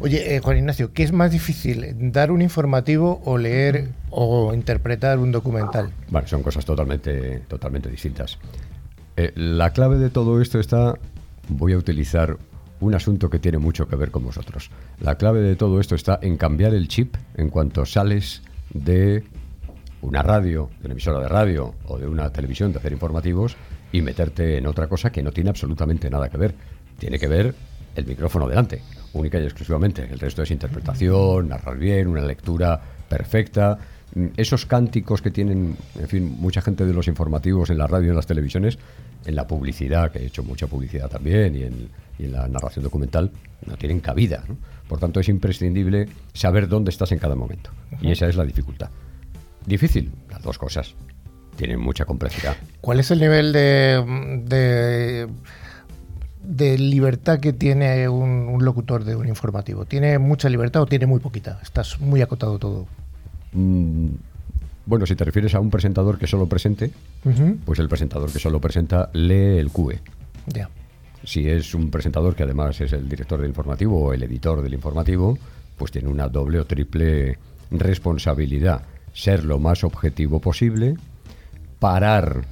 Oye, 0.00 0.34
eh, 0.34 0.40
Juan 0.40 0.58
Ignacio, 0.58 0.92
¿qué 0.92 1.04
es 1.04 1.12
más 1.12 1.30
difícil, 1.30 1.94
dar 2.12 2.32
un 2.32 2.42
informativo 2.42 3.22
o 3.24 3.38
leer 3.38 3.90
o 4.10 4.52
interpretar 4.52 5.18
un 5.18 5.30
documental? 5.30 5.92
Bueno, 6.08 6.26
son 6.26 6.42
cosas 6.42 6.64
totalmente, 6.64 7.40
totalmente 7.46 7.88
distintas. 7.88 8.38
Eh, 9.16 9.32
la 9.36 9.72
clave 9.72 9.98
de 9.98 10.10
todo 10.10 10.40
esto 10.40 10.58
está, 10.58 10.94
voy 11.48 11.74
a 11.74 11.78
utilizar 11.78 12.36
un 12.80 12.94
asunto 12.94 13.30
que 13.30 13.38
tiene 13.38 13.58
mucho 13.58 13.86
que 13.86 13.94
ver 13.94 14.10
con 14.10 14.24
vosotros. 14.24 14.70
La 15.00 15.14
clave 15.14 15.40
de 15.40 15.54
todo 15.54 15.78
esto 15.78 15.94
está 15.94 16.18
en 16.20 16.36
cambiar 16.36 16.74
el 16.74 16.88
chip 16.88 17.14
en 17.36 17.48
cuanto 17.48 17.86
sales 17.86 18.42
de 18.72 19.22
una 20.02 20.22
radio, 20.22 20.70
de 20.80 20.86
una 20.86 20.92
emisora 20.92 21.20
de 21.20 21.28
radio 21.28 21.74
o 21.86 21.98
de 21.98 22.08
una 22.08 22.30
televisión 22.30 22.72
de 22.72 22.78
hacer 22.78 22.92
informativos 22.92 23.56
y 23.92 24.02
meterte 24.02 24.58
en 24.58 24.66
otra 24.66 24.88
cosa 24.88 25.10
que 25.10 25.22
no 25.22 25.30
tiene 25.30 25.50
absolutamente 25.50 26.10
nada 26.10 26.28
que 26.28 26.36
ver. 26.36 26.54
Tiene 26.98 27.18
que 27.18 27.28
ver 27.28 27.54
el 27.94 28.06
micrófono 28.06 28.48
delante, 28.48 28.82
única 29.12 29.38
y 29.38 29.44
exclusivamente. 29.44 30.04
El 30.10 30.18
resto 30.18 30.42
es 30.42 30.50
interpretación, 30.50 31.48
narrar 31.48 31.78
bien, 31.78 32.08
una 32.08 32.22
lectura 32.22 32.80
perfecta. 33.08 33.78
Mm, 34.14 34.26
Esos 34.36 34.66
cánticos 34.66 35.22
que 35.22 35.30
tienen, 35.30 35.76
en 35.98 36.08
fin, 36.08 36.36
mucha 36.38 36.60
gente 36.60 36.84
de 36.84 36.92
los 36.92 37.08
informativos 37.08 37.70
en 37.70 37.78
la 37.78 37.86
radio 37.86 38.08
y 38.08 38.10
en 38.10 38.16
las 38.16 38.26
televisiones, 38.26 38.78
en 39.24 39.34
la 39.34 39.46
publicidad, 39.46 40.10
que 40.10 40.20
he 40.20 40.26
hecho 40.26 40.42
mucha 40.42 40.66
publicidad 40.66 41.08
también, 41.08 41.54
y 41.56 41.62
en, 41.62 41.88
la 42.30 42.46
narración 42.46 42.84
documental, 42.84 43.32
no 43.66 43.76
tienen 43.76 44.00
cabida. 44.00 44.44
¿no? 44.48 44.56
Por 44.88 45.00
tanto, 45.00 45.18
es 45.18 45.28
imprescindible 45.28 46.08
saber 46.32 46.68
dónde 46.68 46.90
estás 46.90 47.10
en 47.10 47.18
cada 47.18 47.34
momento. 47.34 47.70
Y 48.00 48.12
esa 48.12 48.28
es 48.28 48.36
la 48.36 48.44
dificultad. 48.44 48.90
Difícil, 49.66 50.12
las 50.30 50.42
dos 50.42 50.58
cosas. 50.58 50.94
Tienen 51.56 51.80
mucha 51.80 52.04
complejidad. 52.04 52.56
¿Cuál 52.80 53.00
es 53.00 53.10
el 53.10 53.20
nivel 53.20 53.52
de, 53.52 54.42
de, 54.44 55.28
de 56.44 56.78
libertad 56.78 57.40
que 57.40 57.52
tiene 57.52 58.08
un, 58.08 58.48
un 58.48 58.64
locutor 58.64 59.04
de 59.04 59.16
un 59.16 59.28
informativo? 59.28 59.84
¿Tiene 59.84 60.18
mucha 60.18 60.48
libertad 60.48 60.82
o 60.82 60.86
tiene 60.86 61.06
muy 61.06 61.20
poquita? 61.20 61.58
Estás 61.62 62.00
muy 62.00 62.22
acotado 62.22 62.58
todo. 62.58 62.86
Mm, 63.52 64.08
bueno, 64.86 65.06
si 65.06 65.16
te 65.16 65.24
refieres 65.24 65.54
a 65.54 65.60
un 65.60 65.70
presentador 65.70 66.18
que 66.18 66.26
solo 66.26 66.46
presente, 66.46 66.90
pues 67.64 67.78
el 67.78 67.88
presentador 67.88 68.30
que 68.30 68.38
solo 68.38 68.60
presenta 68.60 69.08
lee 69.14 69.58
el 69.58 69.70
QE. 69.70 70.00
Ya. 70.46 70.68
Si 71.24 71.48
es 71.48 71.74
un 71.74 71.90
presentador 71.90 72.34
que 72.34 72.42
además 72.42 72.80
es 72.82 72.92
el 72.92 73.08
director 73.08 73.40
del 73.40 73.48
informativo 73.48 73.98
o 73.98 74.12
el 74.12 74.22
editor 74.22 74.60
del 74.60 74.74
informativo, 74.74 75.38
pues 75.78 75.90
tiene 75.90 76.08
una 76.08 76.28
doble 76.28 76.60
o 76.60 76.66
triple 76.66 77.38
responsabilidad. 77.70 78.82
Ser 79.14 79.44
lo 79.44 79.58
más 79.58 79.84
objetivo 79.84 80.40
posible, 80.40 80.96
parar 81.78 82.44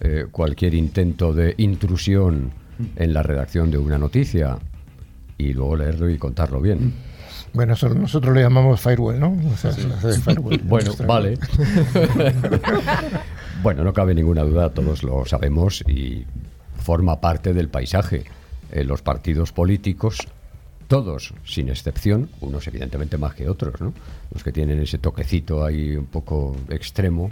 eh, 0.00 0.26
cualquier 0.32 0.74
intento 0.74 1.32
de 1.32 1.54
intrusión 1.58 2.50
en 2.96 3.14
la 3.14 3.22
redacción 3.22 3.70
de 3.70 3.78
una 3.78 3.98
noticia 3.98 4.58
y 5.36 5.52
luego 5.52 5.76
leerlo 5.76 6.10
y 6.10 6.18
contarlo 6.18 6.60
bien. 6.60 6.92
Bueno, 7.52 7.74
eso 7.74 7.88
nosotros 7.88 8.34
lo 8.34 8.40
llamamos 8.40 8.80
firewall, 8.80 9.18
¿no? 9.18 9.36
O 9.52 9.56
sea, 9.56 9.72
se 9.72 9.86
hace 9.86 10.20
firewall. 10.20 10.60
Bueno, 10.64 10.92
vale. 11.06 11.38
bueno, 13.62 13.84
no 13.84 13.92
cabe 13.92 14.14
ninguna 14.14 14.42
duda, 14.42 14.70
todos 14.70 15.02
lo 15.02 15.24
sabemos 15.24 15.82
y 15.86 16.24
forma 16.78 17.20
parte 17.20 17.54
del 17.54 17.68
paisaje. 17.68 18.24
Eh, 18.70 18.84
los 18.84 19.00
partidos 19.00 19.52
políticos, 19.52 20.18
todos, 20.88 21.32
sin 21.44 21.68
excepción, 21.70 22.28
unos 22.40 22.66
evidentemente 22.66 23.16
más 23.16 23.34
que 23.34 23.48
otros, 23.48 23.80
¿no? 23.80 23.94
Los 24.32 24.44
que 24.44 24.52
tienen 24.52 24.80
ese 24.80 24.98
toquecito 24.98 25.64
ahí 25.64 25.96
un 25.96 26.06
poco 26.06 26.54
extremo, 26.68 27.30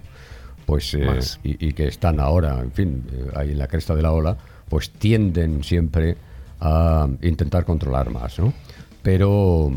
pues 0.67 0.93
eh, 0.95 1.19
y, 1.45 1.69
y 1.69 1.73
que 1.73 1.87
están 1.87 2.21
ahora, 2.21 2.61
en 2.61 2.73
fin, 2.73 3.05
eh, 3.13 3.31
ahí 3.35 3.53
en 3.53 3.59
la 3.59 3.69
cresta 3.69 3.95
de 3.95 4.03
la 4.03 4.13
ola, 4.13 4.37
pues 4.69 4.91
tienden 4.91 5.63
siempre 5.65 6.17
a 6.61 7.09
intentar 7.23 7.65
controlar 7.65 8.11
más, 8.11 8.39
¿no? 8.39 8.53
Pero, 9.03 9.71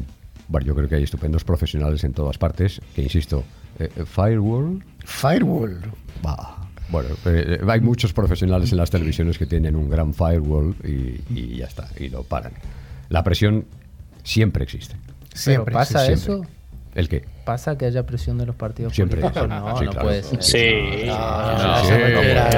bueno, 0.47 0.65
yo 0.67 0.75
creo 0.75 0.89
que 0.89 0.95
hay 0.95 1.03
estupendos 1.03 1.43
profesionales 1.43 2.03
en 2.03 2.13
todas 2.13 2.37
partes, 2.37 2.81
que 2.95 3.03
insisto, 3.03 3.43
eh, 3.77 3.89
eh, 3.95 4.05
Firewall, 4.05 4.83
Firewall. 5.05 5.79
bah, 6.23 6.55
bueno, 6.89 7.09
eh, 7.25 7.59
eh, 7.61 7.65
hay 7.67 7.81
muchos 7.81 8.13
profesionales 8.13 8.71
en 8.71 8.79
las 8.79 8.89
televisiones 8.89 9.37
que 9.37 9.45
tienen 9.45 9.75
un 9.75 9.89
gran 9.89 10.13
firewall 10.13 10.75
y, 10.83 11.21
y 11.39 11.57
ya 11.57 11.65
está, 11.67 11.87
y 11.99 12.09
lo 12.09 12.23
paran. 12.23 12.53
La 13.09 13.23
presión 13.23 13.65
siempre 14.23 14.63
existe. 14.63 14.95
Pero 14.95 15.35
Siempre, 15.35 15.73
pasa 15.73 16.05
sí, 16.07 16.13
eso, 16.13 16.25
siempre. 16.37 16.49
¿El 16.95 17.07
qué? 17.07 17.23
pasa 17.45 17.77
que 17.77 17.85
haya 17.85 18.05
presión 18.05 18.37
de 18.37 18.45
los 18.45 18.55
partidos 18.55 18.93
Siempre. 18.93 19.21
políticos. 19.21 19.49
No, 19.49 19.77
Sí, 19.77 19.85
no 19.85 19.91
claro. 19.91 20.07
puede 20.07 20.21
ser. 20.23 20.43
Sí. 20.43 21.07
Ah, 21.09 21.81
Sí, 21.83 22.13
complica. 22.13 22.49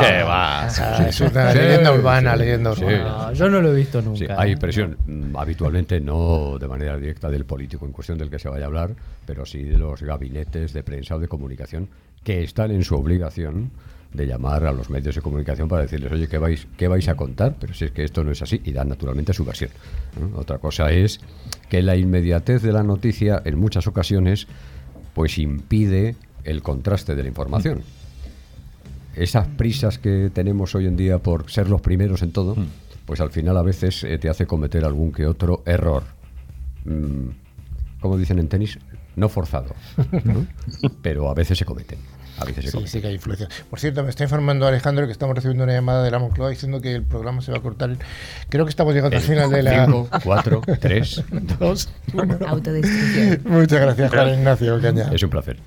¿Qué 0.00 0.22
va? 0.22 0.62
Ah, 0.64 1.06
es 1.08 1.20
una 1.20 1.52
Sí, 1.52 1.58
leyenda 1.58 1.92
urbana, 1.92 2.32
sí. 2.32 2.38
leyenda 2.38 2.74
Sí. 2.74 2.84
urbana. 2.84 3.04
No, 3.04 3.32
yo 3.32 3.48
no 3.48 3.60
lo 3.62 3.72
he 3.72 3.74
visto 3.74 4.02
nunca. 4.02 4.18
Sí, 4.18 4.24
¿eh? 4.24 4.34
hay 4.36 4.56
presión, 4.56 4.96
mm, 5.06 5.36
habitualmente 5.36 6.00
no 6.00 6.58
de 6.58 6.68
manera 6.68 6.96
directa 6.98 7.28
del 7.30 7.44
político 7.46 7.86
en 7.86 7.92
cuestión 7.92 8.18
del 8.18 8.28
que 8.30 8.38
se 8.38 8.48
vaya 8.50 8.64
a 8.64 8.66
hablar, 8.66 8.90
pero 9.26 9.46
sí 9.46 9.62
de 9.62 9.78
los 9.78 10.02
gabinetes 10.02 10.72
de 10.74 10.82
prensa 10.82 11.16
o 11.16 11.18
de 11.18 11.28
comunicación 11.28 11.88
que 12.22 12.42
están 12.42 12.70
en 12.70 12.84
su 12.84 12.94
obligación 12.96 13.70
de 14.14 14.26
llamar 14.26 14.64
a 14.64 14.72
los 14.72 14.88
medios 14.90 15.16
de 15.16 15.20
comunicación 15.20 15.68
para 15.68 15.82
decirles, 15.82 16.10
oye, 16.12 16.28
¿qué 16.28 16.38
vais, 16.38 16.66
qué 16.78 16.88
vais 16.88 17.08
a 17.08 17.16
contar? 17.16 17.56
Pero 17.60 17.74
si 17.74 17.84
es 17.84 17.90
que 17.90 18.04
esto 18.04 18.22
no 18.22 18.30
es 18.30 18.40
así, 18.40 18.60
y 18.64 18.72
dan 18.72 18.88
naturalmente 18.88 19.32
su 19.32 19.44
versión. 19.44 19.70
¿no? 20.18 20.38
Otra 20.38 20.58
cosa 20.58 20.90
es 20.92 21.20
que 21.68 21.82
la 21.82 21.96
inmediatez 21.96 22.62
de 22.62 22.72
la 22.72 22.84
noticia 22.84 23.42
en 23.44 23.58
muchas 23.58 23.86
ocasiones 23.86 24.46
pues 25.14 25.38
impide 25.38 26.16
el 26.44 26.62
contraste 26.62 27.14
de 27.14 27.22
la 27.22 27.28
información. 27.28 27.82
Esas 29.16 29.46
prisas 29.46 29.98
que 29.98 30.30
tenemos 30.32 30.74
hoy 30.74 30.86
en 30.86 30.96
día 30.96 31.18
por 31.18 31.50
ser 31.50 31.68
los 31.68 31.80
primeros 31.80 32.22
en 32.22 32.32
todo, 32.32 32.56
pues 33.06 33.20
al 33.20 33.30
final 33.30 33.56
a 33.56 33.62
veces 33.62 34.04
eh, 34.04 34.18
te 34.18 34.28
hace 34.28 34.46
cometer 34.46 34.84
algún 34.84 35.12
que 35.12 35.26
otro 35.26 35.62
error. 35.66 36.04
Mm, 36.84 37.28
como 38.00 38.18
dicen 38.18 38.38
en 38.38 38.48
tenis, 38.48 38.78
no 39.16 39.28
forzado, 39.28 39.74
¿no? 40.24 40.46
pero 41.02 41.30
a 41.30 41.34
veces 41.34 41.58
se 41.58 41.64
cometen. 41.64 41.98
A 42.38 42.44
veces 42.44 42.70
se 42.70 42.70
Sí, 42.70 42.86
sí 42.86 43.00
que 43.00 43.08
hay 43.08 43.14
influencia. 43.14 43.48
Por 43.70 43.78
cierto, 43.80 44.02
me 44.02 44.10
está 44.10 44.24
informando 44.24 44.66
Alejandro 44.66 45.06
que 45.06 45.12
estamos 45.12 45.34
recibiendo 45.34 45.64
una 45.64 45.72
llamada 45.72 46.02
de 46.02 46.10
la 46.10 46.18
Moncloa 46.18 46.50
diciendo 46.50 46.80
que 46.80 46.94
el 46.94 47.02
programa 47.02 47.42
se 47.42 47.52
va 47.52 47.58
a 47.58 47.62
cortar. 47.62 47.96
Creo 48.48 48.64
que 48.64 48.70
estamos 48.70 48.94
llegando 48.94 49.16
al 49.16 49.22
final 49.22 49.50
de 49.50 49.62
la... 49.62 49.86
5, 49.86 50.08
4, 50.24 50.62
3. 50.80 51.22
Dos, 51.58 51.88
uno. 52.12 52.38
Autodestrucción. 52.46 53.40
Muchas 53.44 53.80
gracias, 53.80 54.10
Juan 54.10 54.28
Ignacio 54.34 54.80
Caña. 54.80 55.10
Es 55.12 55.22
un 55.22 55.30
placer. 55.30 55.58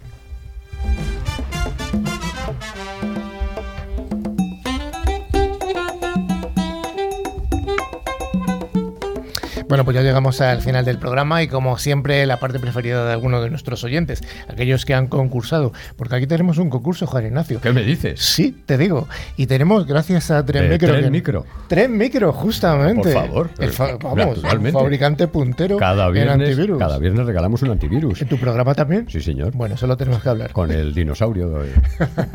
Bueno, 9.67 9.83
pues 9.83 9.95
ya 9.95 10.01
llegamos 10.01 10.39
al 10.41 10.61
final 10.61 10.85
del 10.85 10.97
programa 10.97 11.43
y 11.43 11.47
como 11.47 11.77
siempre 11.77 12.25
la 12.25 12.37
parte 12.39 12.57
preferida 12.59 13.05
de 13.05 13.11
algunos 13.11 13.43
de 13.43 13.49
nuestros 13.49 13.83
oyentes, 13.83 14.21
aquellos 14.47 14.85
que 14.85 14.93
han 14.93 15.07
concursado, 15.07 15.73
porque 15.97 16.15
aquí 16.15 16.27
tenemos 16.27 16.57
un 16.57 16.69
concurso, 16.69 17.05
Juan 17.05 17.25
Ignacio. 17.25 17.59
¿Qué 17.59 17.73
me 17.73 17.83
dices? 17.83 18.19
Sí, 18.21 18.55
te 18.65 18.77
digo. 18.77 19.07
Y 19.35 19.47
tenemos, 19.47 19.85
gracias 19.85 20.31
a 20.31 20.45
Tren 20.45 20.65
Eh, 20.65 20.69
Micro... 20.69 20.89
Tren 20.89 21.03
que- 21.03 21.11
Micro. 21.11 21.45
Tren 21.67 21.97
Micro, 21.97 22.31
justamente. 22.33 23.11
Por 23.11 23.23
favor. 23.27 23.49
El 23.59 23.71
fa- 23.71 23.97
vamos, 24.01 24.37
Naturalmente. 24.37 24.71
fabricante 24.79 25.27
puntero 25.27 25.77
Cada 25.77 26.07
en 26.07 26.13
viernes, 26.13 26.49
antivirus. 26.49 26.79
cada 26.79 26.97
viernes 26.97 27.25
regalamos 27.25 27.61
un 27.61 27.71
antivirus. 27.71 28.21
¿En 28.21 28.29
tu 28.29 28.37
programa 28.37 28.73
también? 28.73 29.07
Sí, 29.09 29.19
señor. 29.19 29.51
Bueno, 29.53 29.75
eso 29.75 29.85
lo 29.85 29.97
tenemos 29.97 30.21
que 30.23 30.29
hablar. 30.29 30.51
Con 30.53 30.71
el 30.71 30.93
dinosaurio. 30.93 31.49
de- 31.49 31.71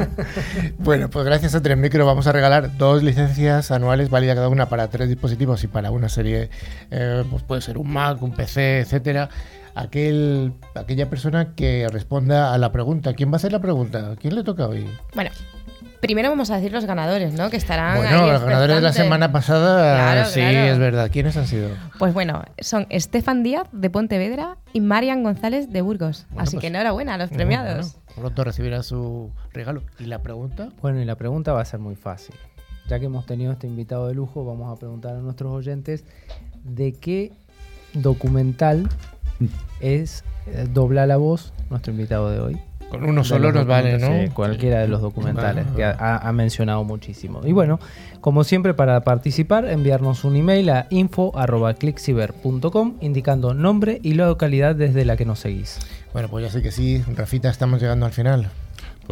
Bueno, 0.79 1.09
pues 1.09 1.25
gracias 1.25 1.55
a 1.55 1.63
Tren 1.63 1.81
Micro 1.81 2.05
vamos 2.07 2.27
a 2.27 2.33
regalar 2.33 2.77
dos 2.77 3.03
licencias 3.03 3.71
anuales 3.71 4.11
válidas 4.11 4.37
cada 4.37 4.49
una 4.49 4.67
para 4.69 4.89
tres 4.89 5.09
dispositivos 5.09 5.63
y 5.65 5.67
para 5.69 5.91
una 5.91 6.09
serie, 6.09 6.51
eh, 6.91 7.22
pues 7.31 7.43
puede 7.43 7.61
ser 7.61 7.79
un 7.79 7.91
Mac, 7.93 8.23
un 8.23 8.33
PC, 8.33 8.81
etcétera. 8.81 9.29
Aquel, 9.75 10.53
aquella 10.75 11.09
persona 11.09 11.55
que 11.55 11.87
responda 11.91 12.53
a 12.53 12.59
la 12.59 12.73
pregunta. 12.73 13.15
¿Quién 13.15 13.31
va 13.31 13.35
a 13.35 13.37
hacer 13.37 13.53
la 13.53 13.61
pregunta? 13.61 14.17
¿Quién 14.21 14.35
le 14.35 14.45
toca 14.45 14.67
hoy? 14.69 14.87
Bueno, 15.15 15.31
primero 16.01 16.29
vamos 16.29 16.51
a 16.51 16.57
decir 16.57 16.73
los 16.73 16.85
ganadores, 16.85 17.33
¿no? 17.33 17.49
Que 17.49 17.57
estarán. 17.57 17.97
bueno, 17.97 18.25
ahí 18.25 18.31
los 18.33 18.43
ganadores 18.43 18.77
de 18.77 18.83
la 18.83 18.93
semana 18.93 19.33
pasada, 19.33 19.95
Claro, 20.13 20.29
sí, 20.29 20.41
claro. 20.41 20.59
es 20.73 20.79
verdad. 20.79 21.11
¿Quiénes 21.11 21.37
han 21.39 21.47
sido? 21.47 21.71
Pues 21.99 22.13
bueno, 22.13 22.43
son 22.59 22.87
Estefan 22.91 23.43
Díaz 23.43 23.67
de 23.73 23.89
Pontevedra 23.89 24.59
y 24.75 24.83
Marian 24.83 25.23
González 25.23 25.71
de 25.71 25.81
Burgos. 25.81 26.27
Bueno, 26.29 26.43
Así 26.43 26.57
pues- 26.57 26.61
que 26.61 26.67
enhorabuena 26.67 27.15
a 27.15 27.19
los 27.19 27.31
premiados. 27.31 27.93
Bueno, 27.95 28.03
pronto 28.21 28.45
recibirá 28.45 28.83
su 28.83 29.31
regalo. 29.55 29.83
¿Y 29.99 30.05
la 30.05 30.19
pregunta? 30.21 30.69
Bueno, 30.83 31.01
y 31.01 31.07
la 31.07 31.17
pregunta 31.17 31.55
va 31.55 31.63
a 31.63 31.65
ser 31.65 31.81
muy 31.81 31.97
fácil. 31.97 32.35
Ya 32.89 32.99
que 33.01 33.07
hemos 33.07 33.25
tenido 33.25 33.53
este 33.53 33.67
invitado 33.69 34.09
de 34.09 34.15
lujo, 34.15 34.45
vamos 34.45 34.71
a 34.71 34.79
preguntar 34.79 35.15
a 35.17 35.21
nuestros 35.21 35.51
oyentes 35.51 36.05
de 36.65 36.93
qué 36.93 37.33
documental 37.95 38.89
es 39.81 40.23
eh, 40.47 40.69
dobla 40.73 41.07
la 41.07 41.17
voz 41.17 41.53
nuestro 41.71 41.93
invitado 41.93 42.31
de 42.31 42.41
hoy. 42.41 42.59
Con 42.91 43.05
uno 43.05 43.25
solo 43.25 43.51
nos 43.53 43.67
vale, 43.67 43.99
¿no? 43.99 44.09
sí, 44.09 44.29
cualquiera 44.35 44.81
de 44.81 44.89
los 44.89 45.01
documentales 45.01 45.65
Vale, 45.65 45.77
que 45.77 45.83
ha, 45.83 46.19
ha 46.19 46.33
mencionado 46.33 46.85
muchísimo. 46.85 47.41
Y 47.43 47.53
bueno, 47.53 47.81
como 48.21 48.45
siempre, 48.45 48.75
para 48.75 49.01
participar, 49.01 49.65
enviarnos 49.65 50.25
un 50.25 50.37
email 50.37 50.69
a 50.69 50.89
info.clickciber.com 50.91 52.97
indicando 53.01 53.55
nombre 53.55 53.99
y 54.03 54.13
la 54.13 54.27
localidad 54.27 54.77
desde 54.77 55.07
la 55.07 55.17
que 55.17 55.25
nos 55.25 55.39
seguís. 55.39 55.79
Bueno, 56.13 56.29
pues 56.29 56.45
ya 56.45 56.51
sé 56.51 56.63
que 56.63 56.71
sí, 56.71 57.03
Rafita, 57.17 57.49
estamos 57.49 57.81
llegando 57.81 58.05
al 58.05 58.13
final. 58.13 58.51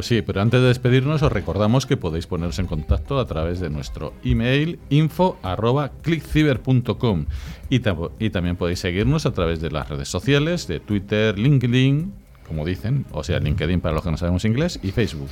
Pues 0.01 0.07
sí, 0.07 0.23
pero 0.23 0.41
antes 0.41 0.63
de 0.63 0.69
despedirnos 0.69 1.21
os 1.23 1.31
recordamos 1.31 1.85
que 1.85 1.99
podéis 1.99 2.27
poneros 2.27 2.59
en 2.59 2.65
contacto 2.67 3.19
a 3.21 3.27
través 3.27 3.61
de 3.61 3.69
nuestro 3.69 4.15
email 4.25 4.79
info@clickciber.com 4.89 7.27
y, 7.69 7.81
tam- 7.81 8.11
y 8.19 8.31
también 8.31 8.57
podéis 8.57 8.79
seguirnos 8.79 9.27
a 9.27 9.33
través 9.35 9.61
de 9.61 9.71
las 9.71 9.91
redes 9.91 10.09
sociales 10.09 10.67
de 10.69 10.81
Twitter, 10.81 11.39
LinkedIn, 11.39 12.15
como 12.49 12.65
dicen, 12.65 13.05
o 13.13 13.23
sea, 13.23 13.41
LinkedIn 13.41 13.83
para 13.83 13.95
los 13.95 14.03
que 14.03 14.11
no 14.11 14.17
sabemos 14.17 14.47
inglés 14.47 14.81
y 14.83 14.91
Facebook. 14.91 15.29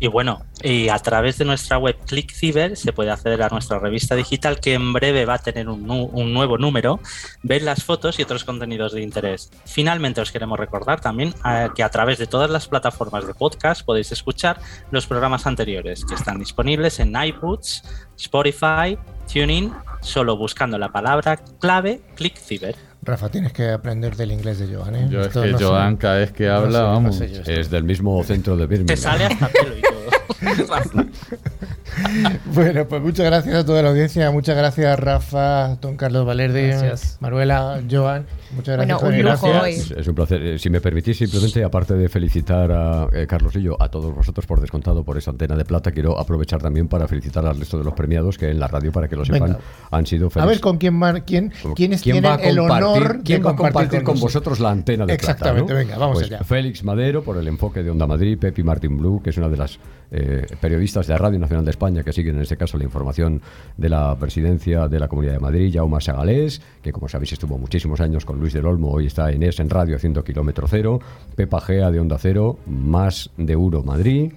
Y 0.00 0.06
bueno, 0.06 0.44
y 0.62 0.88
a 0.90 0.98
través 1.00 1.38
de 1.38 1.44
nuestra 1.44 1.76
web 1.76 1.96
ClickCiber 2.06 2.76
se 2.76 2.92
puede 2.92 3.10
acceder 3.10 3.42
a 3.42 3.48
nuestra 3.48 3.80
revista 3.80 4.14
digital 4.14 4.60
que 4.60 4.74
en 4.74 4.92
breve 4.92 5.24
va 5.24 5.34
a 5.34 5.38
tener 5.38 5.68
un, 5.68 5.86
nu- 5.86 6.08
un 6.12 6.32
nuevo 6.32 6.56
número, 6.56 7.00
ver 7.42 7.62
las 7.62 7.82
fotos 7.82 8.18
y 8.18 8.22
otros 8.22 8.44
contenidos 8.44 8.92
de 8.92 9.02
interés. 9.02 9.50
Finalmente 9.64 10.20
os 10.20 10.30
queremos 10.30 10.58
recordar 10.58 11.00
también 11.00 11.34
eh, 11.44 11.68
que 11.74 11.82
a 11.82 11.90
través 11.90 12.18
de 12.18 12.28
todas 12.28 12.48
las 12.48 12.68
plataformas 12.68 13.26
de 13.26 13.34
podcast 13.34 13.84
podéis 13.84 14.12
escuchar 14.12 14.60
los 14.92 15.06
programas 15.06 15.46
anteriores 15.46 16.04
que 16.04 16.14
están 16.14 16.38
disponibles 16.38 17.00
en 17.00 17.14
iBooks, 17.20 17.82
Spotify, 18.16 18.96
TuneIn, 19.32 19.72
solo 20.00 20.36
buscando 20.36 20.78
la 20.78 20.92
palabra 20.92 21.38
clave 21.60 22.02
ClickCiber. 22.14 22.87
Rafa, 23.08 23.28
tienes 23.30 23.52
que 23.52 23.70
aprender 23.70 24.14
del 24.16 24.32
inglés 24.32 24.58
de 24.58 24.74
Joan, 24.74 24.94
¿eh? 24.94 25.06
Yo 25.10 25.20
es 25.22 25.28
Esto 25.28 25.42
que 25.42 25.52
no 25.52 25.58
sé. 25.58 25.64
Joan 25.64 25.96
cada 25.96 26.16
vez 26.18 26.30
que 26.32 26.46
No 26.46 26.54
habla, 26.54 26.78
sé, 26.78 26.84
no 26.84 26.92
vamos. 26.92 27.16
sé 27.16 27.24
esto. 27.24 27.50
Es 27.50 27.70
del 27.70 27.84
mismo 27.84 28.22
centro 28.22 28.56
de 28.56 28.66
Birmingham. 28.66 28.86
Te 28.86 28.96
sale 28.96 29.24
hasta 29.24 29.48
pelo 29.48 29.76
y 29.78 29.80
todo. 29.82 29.98
Bueno, 32.54 32.86
pues 32.86 33.02
muchas 33.02 33.26
gracias 33.26 33.54
a 33.54 33.64
toda 33.66 33.82
la 33.82 33.90
audiencia. 33.90 34.30
Muchas 34.30 34.56
gracias, 34.56 34.98
Rafa, 34.98 35.76
don 35.80 35.96
Carlos 35.96 36.26
Valerdi, 36.26 36.68
Gracias. 36.68 37.18
Maruela, 37.20 37.80
Joan. 37.90 38.26
Muchas 38.52 38.76
gracias. 38.76 39.00
Bueno, 39.00 39.16
un 39.16 39.22
Juan 39.22 39.32
lujo 39.32 39.46
Ignacio. 39.48 39.62
hoy. 39.92 40.00
Es 40.00 40.08
un 40.08 40.14
placer. 40.14 40.42
Eh, 40.42 40.58
Si 40.58 40.70
me 40.70 40.80
permitís, 40.80 41.18
simplemente, 41.18 41.62
aparte 41.64 41.94
de 41.94 42.08
felicitar 42.08 42.70
a 42.72 43.08
eh, 43.12 43.26
Carlos 43.26 43.54
y 43.56 43.62
yo, 43.62 43.76
a 43.80 43.88
todos 43.90 44.14
vosotros 44.14 44.46
por 44.46 44.60
descontado 44.60 45.04
por 45.04 45.18
esa 45.18 45.30
antena 45.30 45.54
de 45.56 45.64
plata, 45.64 45.92
quiero 45.92 46.18
aprovechar 46.18 46.60
también 46.62 46.88
para 46.88 47.06
felicitar 47.06 47.44
al 47.46 47.58
resto 47.58 47.78
de 47.78 47.84
los 47.84 47.94
premiados 47.94 48.38
que 48.38 48.50
en 48.50 48.58
la 48.58 48.68
radio, 48.68 48.90
para 48.92 49.08
que 49.08 49.16
lo 49.16 49.24
sepan, 49.24 49.42
Venga. 49.52 49.58
han 49.90 50.06
sido 50.06 50.28
A 50.28 50.30
felices. 50.30 50.48
ver 50.50 50.60
con 50.60 50.78
quién, 50.78 50.94
mar- 50.94 51.24
quién 51.24 51.52
quiénes 51.76 52.02
¿Quién 52.02 52.14
tienen 52.22 52.32
a 52.32 52.34
el 52.36 52.58
honor 52.58 53.20
quién 53.24 53.40
de 53.40 53.44
va 53.44 53.50
a 53.52 53.56
compartir 53.56 54.02
con, 54.02 54.18
vosotros 54.18 54.60
la 54.60 54.70
antena 54.70 55.04
de 55.04 55.16
plata, 55.16 55.32
Exactamente, 55.32 55.72
¿no? 55.72 55.78
venga, 55.78 55.98
vamos 55.98 56.18
Pues 56.18 56.30
allá. 56.32 56.44
Félix 56.44 56.82
Madero 56.84 57.22
por 57.22 57.36
el 57.36 57.46
enfoque 57.48 57.82
de 57.82 57.90
Onda 57.90 58.06
Madrid, 58.06 58.38
Pepi 58.38 58.62
Martín 58.62 58.96
Blue, 58.98 59.20
que 59.22 59.30
es 59.30 59.36
una 59.36 59.48
de 59.48 59.56
las 59.56 59.78
eh, 60.10 60.46
periodistas 60.60 61.06
de 61.06 61.18
Radio 61.18 61.38
Nacional 61.38 61.64
de 61.66 61.70
España 61.70 61.77
que 61.78 62.12
siguen 62.12 62.36
en 62.36 62.42
este 62.42 62.56
caso 62.56 62.76
la 62.76 62.84
información 62.84 63.40
de 63.76 63.88
la 63.88 64.16
presidencia 64.18 64.88
de 64.88 64.98
la 64.98 65.06
Comunidad 65.06 65.34
de 65.34 65.38
Madrid, 65.38 65.72
Jaume 65.72 66.00
Sagalés, 66.00 66.60
que 66.82 66.92
como 66.92 67.08
sabéis 67.08 67.32
estuvo 67.32 67.56
muchísimos 67.56 68.00
años 68.00 68.24
con 68.24 68.40
Luis 68.40 68.52
del 68.52 68.66
Olmo, 68.66 68.90
hoy 68.90 69.06
está 69.06 69.30
en 69.30 69.44
ES 69.44 69.60
en 69.60 69.70
Radio 69.70 69.94
haciendo 69.94 70.24
kilómetro 70.24 70.66
cero, 70.68 70.98
Pepa 71.36 71.60
Gea 71.60 71.90
de 71.92 72.00
Onda 72.00 72.18
Cero, 72.18 72.58
más 72.66 73.30
de 73.36 73.52
Euro 73.52 73.84
Madrid. 73.84 74.32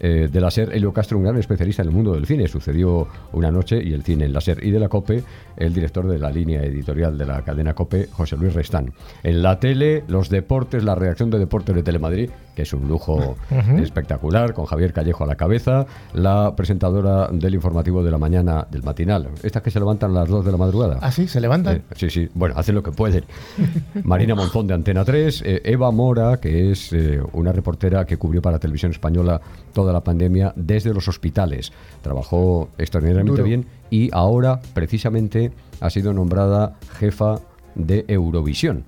eh, 0.00 0.28
de 0.30 0.40
la 0.40 0.50
SER, 0.50 0.72
Elio 0.74 0.92
Castro, 0.92 1.16
un 1.18 1.24
gran 1.24 1.38
especialista 1.38 1.82
en 1.82 1.88
el 1.88 1.94
mundo 1.94 2.14
del 2.14 2.26
cine. 2.26 2.48
Sucedió 2.48 3.06
una 3.32 3.50
noche 3.50 3.82
y 3.82 3.92
el 3.92 4.02
cine 4.02 4.24
en 4.24 4.32
la 4.32 4.40
SER 4.40 4.62
y 4.62 4.70
de 4.70 4.80
la 4.80 4.88
COPE, 4.88 5.22
el 5.56 5.72
director 5.72 6.06
de 6.08 6.18
la 6.18 6.30
línea 6.30 6.62
editorial 6.62 7.16
de 7.16 7.26
la 7.26 7.42
cadena 7.42 7.74
COPE, 7.74 8.08
José 8.10 8.36
Luis 8.36 8.54
Restán. 8.54 8.92
En 9.22 9.42
la 9.42 9.60
tele, 9.60 10.04
los 10.08 10.28
deportes, 10.28 10.84
la 10.84 10.94
redacción 10.94 11.30
de 11.30 11.38
deportes 11.38 11.74
de 11.74 11.82
Telemadrid, 11.82 12.30
que 12.54 12.62
es 12.62 12.72
un 12.72 12.88
lujo 12.88 13.36
espectacular, 13.78 14.54
con 14.54 14.66
Javier 14.66 14.92
Callejo 14.92 15.24
a 15.24 15.26
la 15.26 15.36
cabeza, 15.36 15.86
la 16.12 16.54
presentadora 16.56 17.28
del 17.28 17.54
informativo 17.54 18.02
de 18.02 18.10
la 18.10 18.18
mañana, 18.18 18.66
del 18.70 18.82
matinal, 18.82 19.28
estas 19.42 19.62
que 19.62 19.70
se 19.70 19.78
levantan 19.78 20.10
a 20.12 20.20
las 20.20 20.28
2 20.28 20.44
de 20.44 20.52
la 20.52 20.56
madrugada. 20.56 20.98
Ah, 21.00 21.10
sí, 21.10 21.26
se 21.28 21.40
levantan. 21.40 21.76
Eh, 21.76 21.82
sí, 21.96 22.10
sí, 22.10 22.28
bueno, 22.34 22.54
hacen 22.56 22.74
lo 22.74 22.82
que 22.82 22.92
pueden. 22.92 23.24
Marina 24.04 24.34
Monzón 24.34 24.66
de 24.66 24.74
Antena 24.74 25.04
3, 25.04 25.42
eh, 25.44 25.62
Eva 25.64 25.90
Mora, 25.90 26.38
que 26.38 26.70
es 26.70 26.92
eh, 26.92 27.20
una 27.32 27.52
reportera 27.52 28.04
que 28.04 28.16
cubrió 28.16 28.42
para 28.42 28.58
Televisión 28.58 28.92
Española 28.92 29.40
toda 29.72 29.92
la 29.92 30.02
pandemia 30.02 30.52
desde 30.56 30.92
los 30.94 31.08
hospitales. 31.08 31.72
Trabajó 32.02 32.70
extraordinariamente 32.78 33.42
Duro. 33.42 33.48
bien 33.48 33.66
y 33.90 34.10
ahora, 34.12 34.60
precisamente, 34.72 35.52
ha 35.80 35.90
sido 35.90 36.12
nombrada 36.12 36.76
jefa 36.98 37.40
de 37.74 38.04
Eurovisión. 38.08 38.84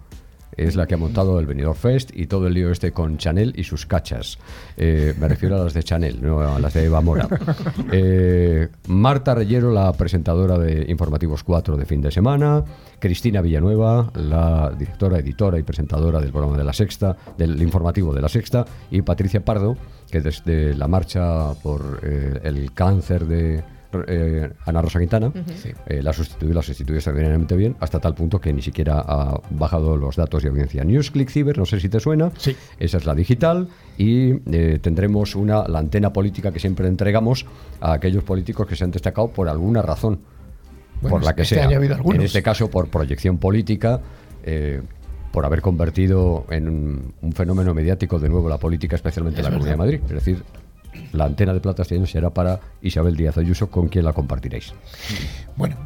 Es 0.52 0.76
la 0.76 0.86
que 0.86 0.94
ha 0.94 0.98
montado 0.98 1.38
el 1.38 1.46
Benidorm 1.46 1.76
Fest 1.76 2.10
y 2.14 2.26
todo 2.26 2.46
el 2.46 2.54
lío 2.54 2.70
este 2.70 2.92
con 2.92 3.18
Chanel 3.18 3.52
y 3.56 3.64
sus 3.64 3.84
cachas. 3.86 4.38
Eh, 4.76 5.14
me 5.18 5.28
refiero 5.28 5.56
a 5.56 5.64
las 5.64 5.74
de 5.74 5.82
Chanel, 5.82 6.22
no 6.22 6.40
a 6.40 6.58
las 6.58 6.72
de 6.74 6.84
Eva 6.84 7.00
Mora. 7.00 7.28
Eh, 7.92 8.68
Marta 8.88 9.34
Reyero, 9.34 9.70
la 9.70 9.92
presentadora 9.92 10.58
de 10.58 10.86
Informativos 10.88 11.42
4 11.44 11.76
de 11.76 11.84
fin 11.84 12.00
de 12.00 12.10
semana. 12.10 12.64
Cristina 12.98 13.40
Villanueva, 13.40 14.10
la 14.14 14.72
directora, 14.76 15.18
editora 15.18 15.58
y 15.58 15.62
presentadora 15.62 16.20
del 16.20 16.30
programa 16.30 16.56
de 16.56 16.64
la 16.64 16.72
Sexta, 16.72 17.16
del 17.36 17.60
informativo 17.62 18.14
de 18.14 18.22
la 18.22 18.28
Sexta. 18.28 18.64
Y 18.90 19.02
Patricia 19.02 19.44
Pardo, 19.44 19.76
que 20.10 20.20
desde 20.20 20.74
la 20.74 20.88
marcha 20.88 21.54
por 21.62 22.00
eh, 22.02 22.40
el 22.42 22.72
cáncer 22.72 23.26
de 23.26 23.62
eh, 24.06 24.50
Ana 24.64 24.82
Rosa 24.82 24.98
Quintana, 24.98 25.32
eh, 25.86 26.02
la 26.02 26.12
sustituyó, 26.12 26.54
la 26.54 26.62
sustituyó 26.62 26.96
extraordinariamente 26.96 27.56
bien, 27.56 27.76
hasta 27.80 27.98
tal 28.00 28.14
punto 28.14 28.40
que 28.40 28.52
ni 28.52 28.62
siquiera 28.62 29.00
ha 29.06 29.40
bajado 29.50 29.96
los 29.96 30.16
datos 30.16 30.42
de 30.42 30.48
audiencia. 30.48 30.84
Newsclick 30.84 31.30
Ciber, 31.30 31.56
no 31.58 31.64
sé 31.66 31.80
si 31.80 31.88
te 31.88 32.00
suena, 32.00 32.30
Sí. 32.36 32.56
esa 32.78 32.96
es 32.98 33.06
la 33.06 33.14
digital, 33.14 33.68
y 33.98 34.32
eh, 34.52 34.78
tendremos 34.80 35.34
una, 35.36 35.66
la 35.68 35.78
antena 35.78 36.12
política 36.12 36.52
que 36.52 36.58
siempre 36.60 36.88
entregamos 36.88 37.46
a 37.80 37.92
aquellos 37.92 38.24
políticos 38.24 38.66
que 38.66 38.76
se 38.76 38.84
han 38.84 38.90
destacado 38.90 39.28
por 39.28 39.48
alguna 39.48 39.82
razón, 39.82 40.20
Bueno, 41.00 41.16
por 41.16 41.24
la 41.24 41.34
que 41.34 41.42
este 41.42 41.56
sea. 41.56 41.70
En 41.70 42.20
este 42.22 42.42
caso, 42.42 42.68
por 42.70 42.88
proyección 42.88 43.38
política. 43.38 44.00
eh, 44.44 44.80
por 45.32 45.44
haber 45.44 45.60
convertido 45.60 46.46
en 46.48 46.66
un, 46.66 47.12
un 47.20 47.32
fenómeno 47.32 47.74
mediático 47.74 48.18
de 48.18 48.26
nuevo 48.30 48.48
la 48.48 48.56
política, 48.56 48.96
especialmente 48.96 49.40
Es 49.40 49.44
la 49.44 49.50
Comunidad 49.50 49.72
de 49.72 49.76
Madrid. 49.76 50.00
Es 50.06 50.12
decir, 50.12 50.42
la 51.12 51.24
antena 51.24 51.52
de 51.52 51.60
plata 51.60 51.82
este 51.82 51.96
año 51.96 52.06
será 52.06 52.30
para 52.30 52.60
Isabel 52.82 53.16
Díaz 53.16 53.38
Ayuso, 53.38 53.70
con 53.70 53.88
quien 53.88 54.04
la 54.04 54.12
compartiréis. 54.12 54.72
Bueno, 55.56 55.76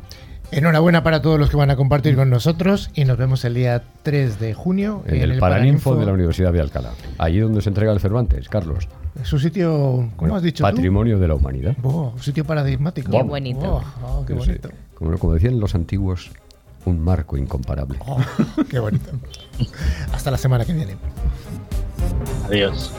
enhorabuena 0.50 1.02
para 1.02 1.22
todos 1.22 1.38
los 1.38 1.50
que 1.50 1.56
van 1.56 1.70
a 1.70 1.76
compartir 1.76 2.16
con 2.16 2.30
nosotros 2.30 2.90
y 2.94 3.04
nos 3.04 3.16
vemos 3.18 3.44
el 3.44 3.54
día 3.54 3.82
3 4.02 4.40
de 4.40 4.54
junio 4.54 5.02
En 5.06 5.22
el, 5.22 5.38
Paraninfo 5.38 5.94
de 5.96 6.06
la 6.06 6.12
Universidad 6.12 6.52
de 6.52 6.60
Alcalá. 6.60 6.90
Allí 7.18 7.38
donde 7.38 7.62
se 7.62 7.68
entrega 7.68 7.92
el 7.92 8.00
Cervantes, 8.00 8.48
Carlos. 8.48 8.88
Es 9.20 9.32
un 9.32 9.40
sitio, 9.40 10.08
¿cómo 10.16 10.36
has 10.36 10.42
dicho 10.42 10.62
Patrimonio 10.62 11.18
de 11.18 11.28
la 11.28 11.34
humanidad. 11.34 11.76
Oh, 11.82 12.12
un 12.14 12.22
sitio 12.22 12.44
paradigmático. 12.44 13.10
Qué 13.10 13.22
bonito. 13.22 13.82
Oh, 14.02 14.20
oh, 14.20 14.26
qué 14.26 14.34
No 14.34 14.42
sé, 14.42 14.52
bonito. 14.52 14.70
como, 14.94 15.18
como 15.18 15.34
decían 15.34 15.58
los 15.58 15.74
antiguos, 15.74 16.30
un 16.84 17.00
marco 17.00 17.36
incomparable. 17.36 17.98
Oh, 18.06 18.18
qué 18.68 18.78
bonito. 18.78 19.10
Hasta 20.12 20.30
la 20.30 20.38
semana 20.38 20.64
que 20.64 20.72
viene. 20.72 20.96
Adiós. 22.46 22.92